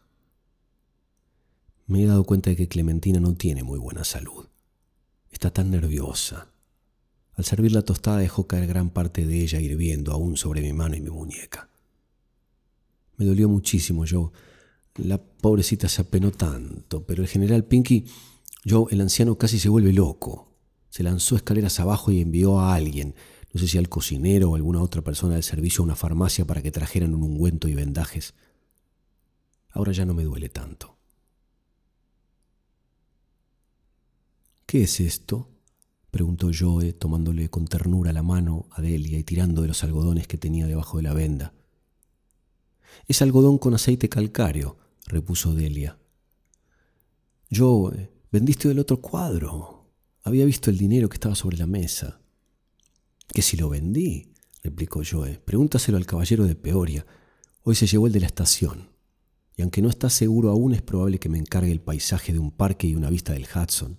Me 1.86 2.02
he 2.02 2.06
dado 2.06 2.24
cuenta 2.24 2.50
de 2.50 2.56
que 2.56 2.68
Clementina 2.68 3.20
no 3.20 3.34
tiene 3.34 3.62
muy 3.62 3.78
buena 3.78 4.04
salud. 4.04 4.46
Está 5.30 5.52
tan 5.52 5.70
nerviosa. 5.70 6.48
Al 7.38 7.44
servir 7.44 7.70
la 7.70 7.82
tostada 7.82 8.18
dejó 8.18 8.48
caer 8.48 8.66
gran 8.66 8.90
parte 8.90 9.24
de 9.24 9.40
ella 9.40 9.60
hirviendo 9.60 10.12
aún 10.12 10.36
sobre 10.36 10.60
mi 10.60 10.72
mano 10.72 10.96
y 10.96 11.00
mi 11.00 11.10
muñeca. 11.10 11.68
Me 13.16 13.24
dolió 13.24 13.48
muchísimo, 13.48 14.04
Joe. 14.10 14.30
La 14.96 15.22
pobrecita 15.22 15.88
se 15.88 16.02
apenó 16.02 16.32
tanto, 16.32 17.06
pero 17.06 17.22
el 17.22 17.28
general 17.28 17.64
Pinky, 17.64 18.06
Joe, 18.68 18.86
el 18.90 19.00
anciano, 19.00 19.38
casi 19.38 19.60
se 19.60 19.68
vuelve 19.68 19.92
loco. 19.92 20.52
Se 20.90 21.04
lanzó 21.04 21.36
escaleras 21.36 21.78
abajo 21.78 22.10
y 22.10 22.20
envió 22.20 22.58
a 22.58 22.74
alguien, 22.74 23.14
no 23.54 23.60
sé 23.60 23.68
si 23.68 23.78
al 23.78 23.88
cocinero 23.88 24.50
o 24.50 24.56
alguna 24.56 24.82
otra 24.82 25.02
persona 25.02 25.34
del 25.34 25.44
servicio 25.44 25.82
a 25.82 25.84
una 25.84 25.94
farmacia 25.94 26.44
para 26.44 26.60
que 26.60 26.72
trajeran 26.72 27.14
un 27.14 27.22
ungüento 27.22 27.68
y 27.68 27.74
vendajes. 27.74 28.34
Ahora 29.70 29.92
ya 29.92 30.04
no 30.04 30.12
me 30.12 30.24
duele 30.24 30.48
tanto. 30.48 30.98
¿Qué 34.66 34.82
es 34.82 34.98
esto? 34.98 35.48
Preguntó 36.10 36.50
Joe, 36.56 36.92
tomándole 36.92 37.48
con 37.48 37.66
ternura 37.66 38.12
la 38.12 38.22
mano 38.22 38.66
a 38.70 38.80
Delia 38.80 39.18
y 39.18 39.24
tirando 39.24 39.62
de 39.62 39.68
los 39.68 39.84
algodones 39.84 40.26
que 40.26 40.38
tenía 40.38 40.66
debajo 40.66 40.96
de 40.96 41.02
la 41.02 41.14
venda. 41.14 41.54
Es 43.06 43.22
algodón 43.22 43.58
con 43.58 43.74
aceite 43.74 44.08
calcáreo, 44.08 44.76
repuso 45.06 45.54
Delia. 45.54 45.98
Joe, 47.50 48.10
vendiste 48.30 48.70
el 48.70 48.78
otro 48.78 49.00
cuadro. 49.00 49.86
Había 50.22 50.44
visto 50.44 50.70
el 50.70 50.76
dinero 50.76 51.08
que 51.08 51.16
estaba 51.16 51.34
sobre 51.34 51.56
la 51.56 51.66
mesa. 51.66 52.20
Que 53.28 53.42
si 53.42 53.56
lo 53.56 53.68
vendí, 53.68 54.32
replicó 54.62 55.02
Joe. 55.08 55.40
Pregúntaselo 55.44 55.96
al 55.96 56.06
caballero 56.06 56.44
de 56.44 56.54
Peoria. 56.54 57.06
Hoy 57.62 57.74
se 57.74 57.86
llevó 57.86 58.06
el 58.06 58.12
de 58.12 58.20
la 58.20 58.26
estación. 58.26 58.90
Y 59.56 59.62
aunque 59.62 59.82
no 59.82 59.88
está 59.88 60.10
seguro 60.10 60.50
aún, 60.50 60.74
es 60.74 60.82
probable 60.82 61.18
que 61.18 61.28
me 61.28 61.38
encargue 61.38 61.72
el 61.72 61.80
paisaje 61.80 62.32
de 62.32 62.38
un 62.38 62.50
parque 62.50 62.86
y 62.86 62.94
una 62.94 63.10
vista 63.10 63.32
del 63.32 63.46
Hudson. 63.46 63.98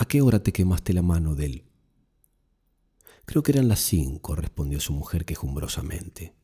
¿A 0.00 0.06
qué 0.06 0.22
hora 0.22 0.42
te 0.42 0.50
quemaste 0.50 0.94
la 0.94 1.02
mano 1.02 1.34
de 1.34 1.44
él? 1.44 1.64
Creo 3.26 3.42
que 3.42 3.52
eran 3.52 3.68
las 3.68 3.80
cinco, 3.80 4.34
respondió 4.34 4.80
su 4.80 4.94
mujer 4.94 5.26
quejumbrosamente. 5.26 6.34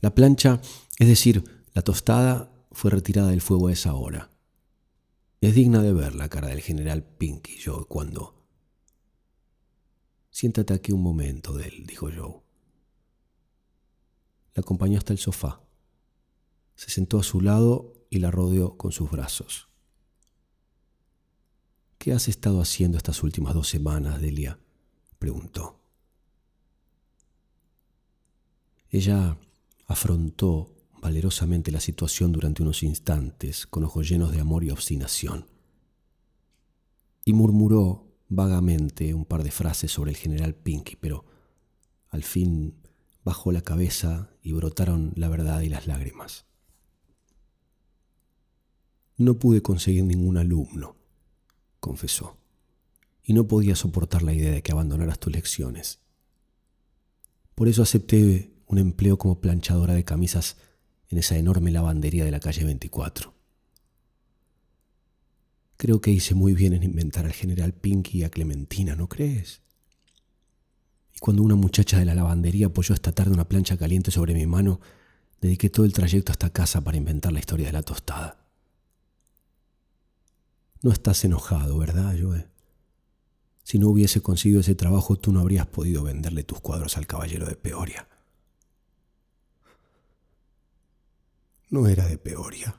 La 0.00 0.14
plancha, 0.14 0.60
es 1.00 1.08
decir, 1.08 1.42
la 1.74 1.82
tostada, 1.82 2.52
fue 2.70 2.92
retirada 2.92 3.30
del 3.30 3.40
fuego 3.40 3.66
a 3.66 3.72
esa 3.72 3.94
hora. 3.94 4.30
Es 5.40 5.56
digna 5.56 5.82
de 5.82 5.92
ver 5.92 6.14
la 6.14 6.28
cara 6.28 6.46
del 6.46 6.60
general 6.60 7.02
Pinky 7.02 7.58
Joe 7.60 7.86
cuando... 7.86 8.46
Siéntate 10.30 10.72
aquí 10.72 10.92
un 10.92 11.02
momento, 11.02 11.54
de 11.54 11.66
él, 11.66 11.86
dijo 11.86 12.08
Joe. 12.16 12.40
La 14.54 14.60
acompañó 14.60 14.96
hasta 14.96 15.12
el 15.12 15.18
sofá. 15.18 15.60
Se 16.76 16.90
sentó 16.90 17.18
a 17.18 17.24
su 17.24 17.40
lado 17.40 18.06
y 18.10 18.20
la 18.20 18.30
rodeó 18.30 18.76
con 18.76 18.92
sus 18.92 19.10
brazos. 19.10 19.70
¿Qué 22.06 22.12
has 22.12 22.28
estado 22.28 22.60
haciendo 22.60 22.98
estas 22.98 23.24
últimas 23.24 23.52
dos 23.52 23.66
semanas, 23.68 24.20
Delia? 24.20 24.60
preguntó. 25.18 25.80
Ella 28.90 29.36
afrontó 29.88 30.72
valerosamente 31.02 31.72
la 31.72 31.80
situación 31.80 32.30
durante 32.30 32.62
unos 32.62 32.84
instantes, 32.84 33.66
con 33.66 33.82
ojos 33.82 34.08
llenos 34.08 34.30
de 34.30 34.38
amor 34.38 34.62
y 34.62 34.70
obstinación, 34.70 35.46
y 37.24 37.32
murmuró 37.32 38.06
vagamente 38.28 39.12
un 39.12 39.24
par 39.24 39.42
de 39.42 39.50
frases 39.50 39.90
sobre 39.90 40.12
el 40.12 40.16
general 40.16 40.54
Pinky, 40.54 40.94
pero 40.94 41.24
al 42.10 42.22
fin 42.22 42.76
bajó 43.24 43.50
la 43.50 43.62
cabeza 43.62 44.30
y 44.44 44.52
brotaron 44.52 45.12
la 45.16 45.28
verdad 45.28 45.62
y 45.62 45.70
las 45.70 45.88
lágrimas. 45.88 46.44
No 49.16 49.40
pude 49.40 49.60
conseguir 49.60 50.04
ningún 50.04 50.36
alumno, 50.36 50.95
confesó, 51.80 52.36
y 53.22 53.32
no 53.32 53.48
podía 53.48 53.76
soportar 53.76 54.22
la 54.22 54.32
idea 54.32 54.52
de 54.52 54.62
que 54.62 54.72
abandonaras 54.72 55.18
tus 55.18 55.32
lecciones. 55.32 56.00
Por 57.54 57.68
eso 57.68 57.82
acepté 57.82 58.52
un 58.66 58.78
empleo 58.78 59.18
como 59.18 59.40
planchadora 59.40 59.94
de 59.94 60.04
camisas 60.04 60.56
en 61.08 61.18
esa 61.18 61.36
enorme 61.36 61.70
lavandería 61.70 62.24
de 62.24 62.30
la 62.30 62.40
calle 62.40 62.64
24. 62.64 63.34
Creo 65.76 66.00
que 66.00 66.10
hice 66.10 66.34
muy 66.34 66.54
bien 66.54 66.72
en 66.72 66.82
inventar 66.82 67.26
al 67.26 67.32
general 67.32 67.74
Pinky 67.74 68.18
y 68.18 68.24
a 68.24 68.30
Clementina, 68.30 68.96
¿no 68.96 69.08
crees? 69.08 69.60
Y 71.14 71.18
cuando 71.18 71.42
una 71.42 71.54
muchacha 71.54 71.98
de 71.98 72.04
la 72.04 72.14
lavandería 72.14 72.66
apoyó 72.66 72.94
esta 72.94 73.12
tarde 73.12 73.32
una 73.32 73.48
plancha 73.48 73.76
caliente 73.76 74.10
sobre 74.10 74.34
mi 74.34 74.46
mano, 74.46 74.80
dediqué 75.40 75.70
todo 75.70 75.86
el 75.86 75.92
trayecto 75.92 76.32
hasta 76.32 76.50
casa 76.50 76.82
para 76.82 76.96
inventar 76.96 77.32
la 77.32 77.40
historia 77.40 77.66
de 77.66 77.72
la 77.72 77.82
tostada. 77.82 78.45
No 80.82 80.92
estás 80.92 81.24
enojado, 81.24 81.78
¿verdad, 81.78 82.14
Joe? 82.20 82.48
Si 83.62 83.78
no 83.78 83.88
hubiese 83.88 84.20
conseguido 84.20 84.60
ese 84.60 84.74
trabajo, 84.74 85.16
tú 85.16 85.32
no 85.32 85.40
habrías 85.40 85.66
podido 85.66 86.04
venderle 86.04 86.44
tus 86.44 86.60
cuadros 86.60 86.96
al 86.96 87.06
caballero 87.06 87.46
de 87.46 87.56
Peoria. 87.56 88.08
No 91.68 91.88
era 91.88 92.06
de 92.06 92.16
Peoria, 92.16 92.76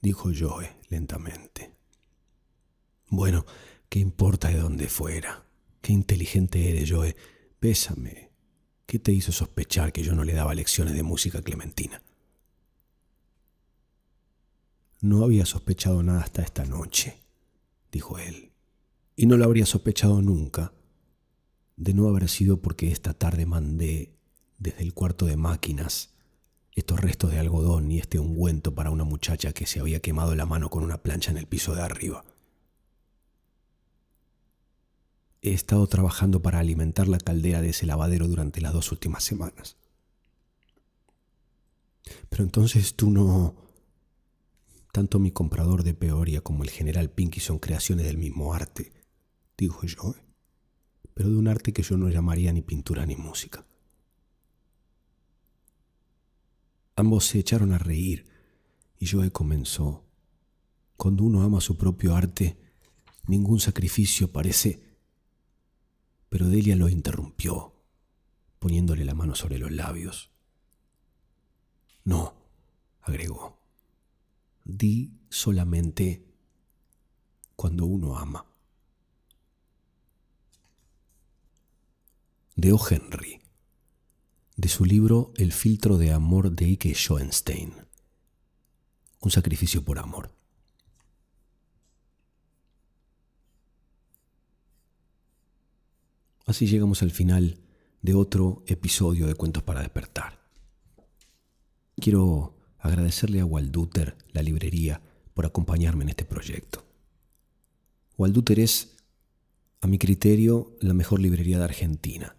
dijo 0.00 0.30
Joe 0.34 0.74
lentamente. 0.88 1.74
Bueno, 3.08 3.44
¿qué 3.90 3.98
importa 3.98 4.48
de 4.48 4.58
dónde 4.58 4.88
fuera? 4.88 5.44
Qué 5.82 5.92
inteligente 5.92 6.70
eres, 6.70 6.90
Joe. 6.90 7.14
Bésame. 7.60 8.30
¿Qué 8.86 8.98
te 8.98 9.12
hizo 9.12 9.32
sospechar 9.32 9.92
que 9.92 10.02
yo 10.02 10.14
no 10.14 10.24
le 10.24 10.32
daba 10.32 10.54
lecciones 10.54 10.94
de 10.94 11.02
música 11.02 11.38
a 11.38 11.42
Clementina? 11.42 12.02
No 15.04 15.22
había 15.22 15.44
sospechado 15.44 16.02
nada 16.02 16.22
hasta 16.22 16.40
esta 16.40 16.64
noche, 16.64 17.18
dijo 17.92 18.18
él, 18.18 18.52
y 19.14 19.26
no 19.26 19.36
lo 19.36 19.44
habría 19.44 19.66
sospechado 19.66 20.22
nunca, 20.22 20.72
de 21.76 21.92
no 21.92 22.08
haber 22.08 22.26
sido 22.30 22.62
porque 22.62 22.90
esta 22.90 23.12
tarde 23.12 23.44
mandé 23.44 24.16
desde 24.56 24.82
el 24.82 24.94
cuarto 24.94 25.26
de 25.26 25.36
máquinas 25.36 26.14
estos 26.72 26.98
restos 27.02 27.32
de 27.32 27.38
algodón 27.38 27.90
y 27.90 27.98
este 27.98 28.18
ungüento 28.18 28.74
para 28.74 28.88
una 28.88 29.04
muchacha 29.04 29.52
que 29.52 29.66
se 29.66 29.78
había 29.78 30.00
quemado 30.00 30.34
la 30.34 30.46
mano 30.46 30.70
con 30.70 30.82
una 30.82 31.02
plancha 31.02 31.30
en 31.30 31.36
el 31.36 31.46
piso 31.46 31.74
de 31.74 31.82
arriba. 31.82 32.24
He 35.42 35.52
estado 35.52 35.86
trabajando 35.86 36.40
para 36.40 36.60
alimentar 36.60 37.08
la 37.08 37.18
caldera 37.18 37.60
de 37.60 37.68
ese 37.68 37.84
lavadero 37.84 38.26
durante 38.26 38.62
las 38.62 38.72
dos 38.72 38.90
últimas 38.90 39.22
semanas. 39.22 39.76
Pero 42.30 42.42
entonces 42.42 42.94
tú 42.94 43.10
no... 43.10 43.63
Tanto 44.94 45.18
mi 45.18 45.32
comprador 45.32 45.82
de 45.82 45.94
Peoria 45.94 46.40
como 46.40 46.62
el 46.62 46.70
general 46.70 47.10
Pinky 47.10 47.40
son 47.40 47.58
creaciones 47.58 48.06
del 48.06 48.16
mismo 48.16 48.54
arte, 48.54 48.92
dijo 49.58 49.84
yo, 49.84 50.14
pero 51.14 51.30
de 51.30 51.36
un 51.36 51.48
arte 51.48 51.72
que 51.72 51.82
yo 51.82 51.96
no 51.96 52.08
llamaría 52.08 52.52
ni 52.52 52.62
pintura 52.62 53.04
ni 53.04 53.16
música. 53.16 53.66
Ambos 56.94 57.24
se 57.26 57.40
echaron 57.40 57.72
a 57.72 57.78
reír 57.78 58.24
y 59.00 59.08
Joe 59.08 59.32
comenzó. 59.32 60.04
Cuando 60.96 61.24
uno 61.24 61.42
ama 61.42 61.60
su 61.60 61.76
propio 61.76 62.14
arte, 62.14 62.56
Ningún 63.26 63.60
sacrificio 63.60 64.30
parece... 64.32 64.82
Pero 66.28 66.48
Delia 66.48 66.74
lo 66.74 66.88
interrumpió, 66.88 67.72
poniéndole 68.58 69.04
la 69.04 69.14
mano 69.14 69.36
sobre 69.36 69.56
los 69.56 69.70
labios. 69.70 70.30
No, 72.04 72.34
agregó. 73.02 73.63
Di 74.64 75.20
solamente 75.28 76.24
cuando 77.54 77.86
uno 77.86 78.16
ama. 78.16 78.44
De 82.56 82.72
O. 82.72 82.80
Henry, 82.88 83.42
de 84.56 84.68
su 84.68 84.84
libro 84.84 85.32
El 85.36 85.52
filtro 85.52 85.98
de 85.98 86.12
amor 86.12 86.52
de 86.52 86.66
Ike 86.66 86.94
Schoenstein. 86.94 87.74
Un 89.20 89.30
sacrificio 89.30 89.84
por 89.84 89.98
amor. 89.98 90.34
Así 96.46 96.66
llegamos 96.66 97.02
al 97.02 97.10
final 97.10 97.58
de 98.02 98.14
otro 98.14 98.62
episodio 98.66 99.26
de 99.26 99.34
Cuentos 99.34 99.62
para 99.62 99.80
despertar. 99.80 100.38
Quiero 101.96 102.54
agradecerle 102.88 103.40
a 103.40 103.46
Walduter, 103.46 104.16
la 104.32 104.42
librería, 104.42 105.00
por 105.32 105.46
acompañarme 105.46 106.04
en 106.04 106.10
este 106.10 106.24
proyecto. 106.24 106.84
Walduter 108.16 108.60
es, 108.60 108.96
a 109.80 109.86
mi 109.86 109.98
criterio, 109.98 110.76
la 110.80 110.94
mejor 110.94 111.20
librería 111.20 111.58
de 111.58 111.64
Argentina, 111.64 112.36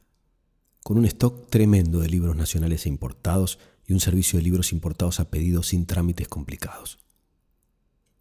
con 0.83 0.97
un 0.97 1.05
stock 1.05 1.49
tremendo 1.49 1.99
de 1.99 2.09
libros 2.09 2.35
nacionales 2.35 2.85
e 2.85 2.89
importados 2.89 3.57
y 3.87 3.93
un 3.93 3.99
servicio 3.99 4.37
de 4.37 4.43
libros 4.43 4.71
importados 4.71 5.19
a 5.19 5.31
pedido 5.31 5.63
sin 5.63 5.87
trámites 5.87 6.27
complicados. 6.27 6.99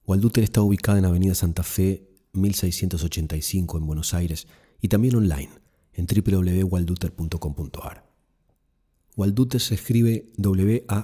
Walduter 0.06 0.44
está 0.44 0.62
ubicada 0.62 0.98
en 0.98 1.04
Avenida 1.04 1.34
Santa 1.34 1.62
Fe 1.62 2.08
1685 2.32 3.78
en 3.78 3.86
Buenos 3.86 4.14
Aires 4.14 4.46
y 4.80 4.88
también 4.88 5.16
online 5.16 5.50
en 5.92 6.06
www.walduter.com.ar. 6.06 8.13
Walduter 9.16 9.60
se 9.60 9.74
escribe 9.76 10.32
W-A-L-D-H-U-T-E-R, 10.36 10.96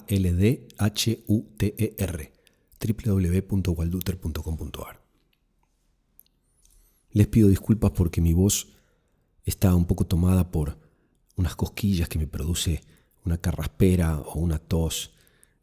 www.walduter.com.ar. 3.04 5.00
Les 7.12 7.26
pido 7.26 7.48
disculpas 7.48 7.92
porque 7.92 8.20
mi 8.20 8.32
voz 8.32 8.68
está 9.44 9.74
un 9.74 9.84
poco 9.86 10.06
tomada 10.06 10.50
por 10.50 10.78
unas 11.36 11.56
cosquillas 11.56 12.08
que 12.08 12.18
me 12.18 12.26
produce 12.26 12.82
una 13.24 13.38
carraspera 13.38 14.18
o 14.18 14.38
una 14.38 14.58
tos 14.58 15.12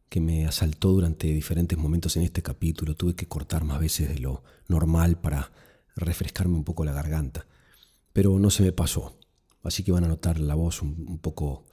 que 0.09 0.21
me 0.21 0.45
asaltó 0.45 0.91
durante 0.91 1.27
diferentes 1.27 1.77
momentos 1.77 2.15
en 2.17 2.23
este 2.23 2.41
capítulo. 2.41 2.95
Tuve 2.95 3.15
que 3.15 3.27
cortar 3.27 3.63
más 3.63 3.79
veces 3.79 4.09
de 4.09 4.19
lo 4.19 4.43
normal 4.67 5.19
para 5.19 5.51
refrescarme 5.95 6.55
un 6.55 6.63
poco 6.63 6.85
la 6.85 6.93
garganta, 6.93 7.45
pero 8.13 8.39
no 8.39 8.49
se 8.49 8.63
me 8.63 8.71
pasó. 8.71 9.17
Así 9.63 9.83
que 9.83 9.91
van 9.91 10.05
a 10.05 10.07
notar 10.07 10.39
la 10.39 10.55
voz 10.55 10.81
un, 10.81 11.19
poco 11.19 11.65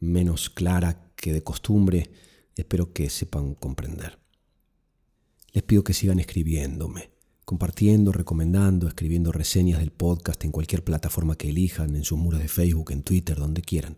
menos 0.00 0.50
clara 0.50 1.12
que 1.16 1.32
de 1.32 1.42
costumbre. 1.42 2.10
Espero 2.56 2.92
que 2.92 3.10
sepan 3.10 3.54
comprender. 3.54 4.18
Les 5.52 5.62
pido 5.62 5.84
que 5.84 5.94
sigan 5.94 6.18
escribiéndome, 6.18 7.10
compartiendo, 7.44 8.12
recomendando, 8.12 8.86
escribiendo 8.88 9.32
reseñas 9.32 9.80
del 9.80 9.90
podcast 9.92 10.44
en 10.44 10.52
cualquier 10.52 10.84
plataforma 10.84 11.36
que 11.36 11.48
elijan, 11.48 11.96
en 11.96 12.04
sus 12.04 12.18
muros 12.18 12.40
de 12.40 12.48
Facebook, 12.48 12.92
en 12.92 13.02
Twitter, 13.02 13.36
donde 13.36 13.62
quieran. 13.62 13.96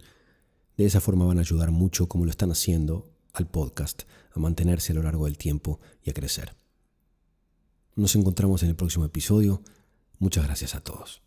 De 0.77 0.87
esa 0.87 1.01
forma 1.01 1.25
van 1.25 1.39
a 1.39 1.43
ayudar 1.43 1.71
mucho, 1.71 2.09
como 2.09 2.25
lo 2.25 2.31
están 2.31 2.51
haciendo, 2.53 3.11
al 3.33 3.49
podcast 3.49 4.03
a 4.33 4.41
mantenerse 4.41 4.93
a 4.93 4.97
lo 4.97 5.03
largo 5.03 5.27
del 5.27 5.39
tiempo 5.39 5.81
y 6.03 6.11
a 6.11 6.15
crecer. 6.15 6.55
Nos 7.97 8.15
encontramos 8.15 8.63
en 8.63 8.71
el 8.71 8.77
próximo 8.77 9.05
episodio. 9.05 9.63
Muchas 10.19 10.45
gracias 10.45 10.75
a 10.75 10.81
todos. 10.81 11.23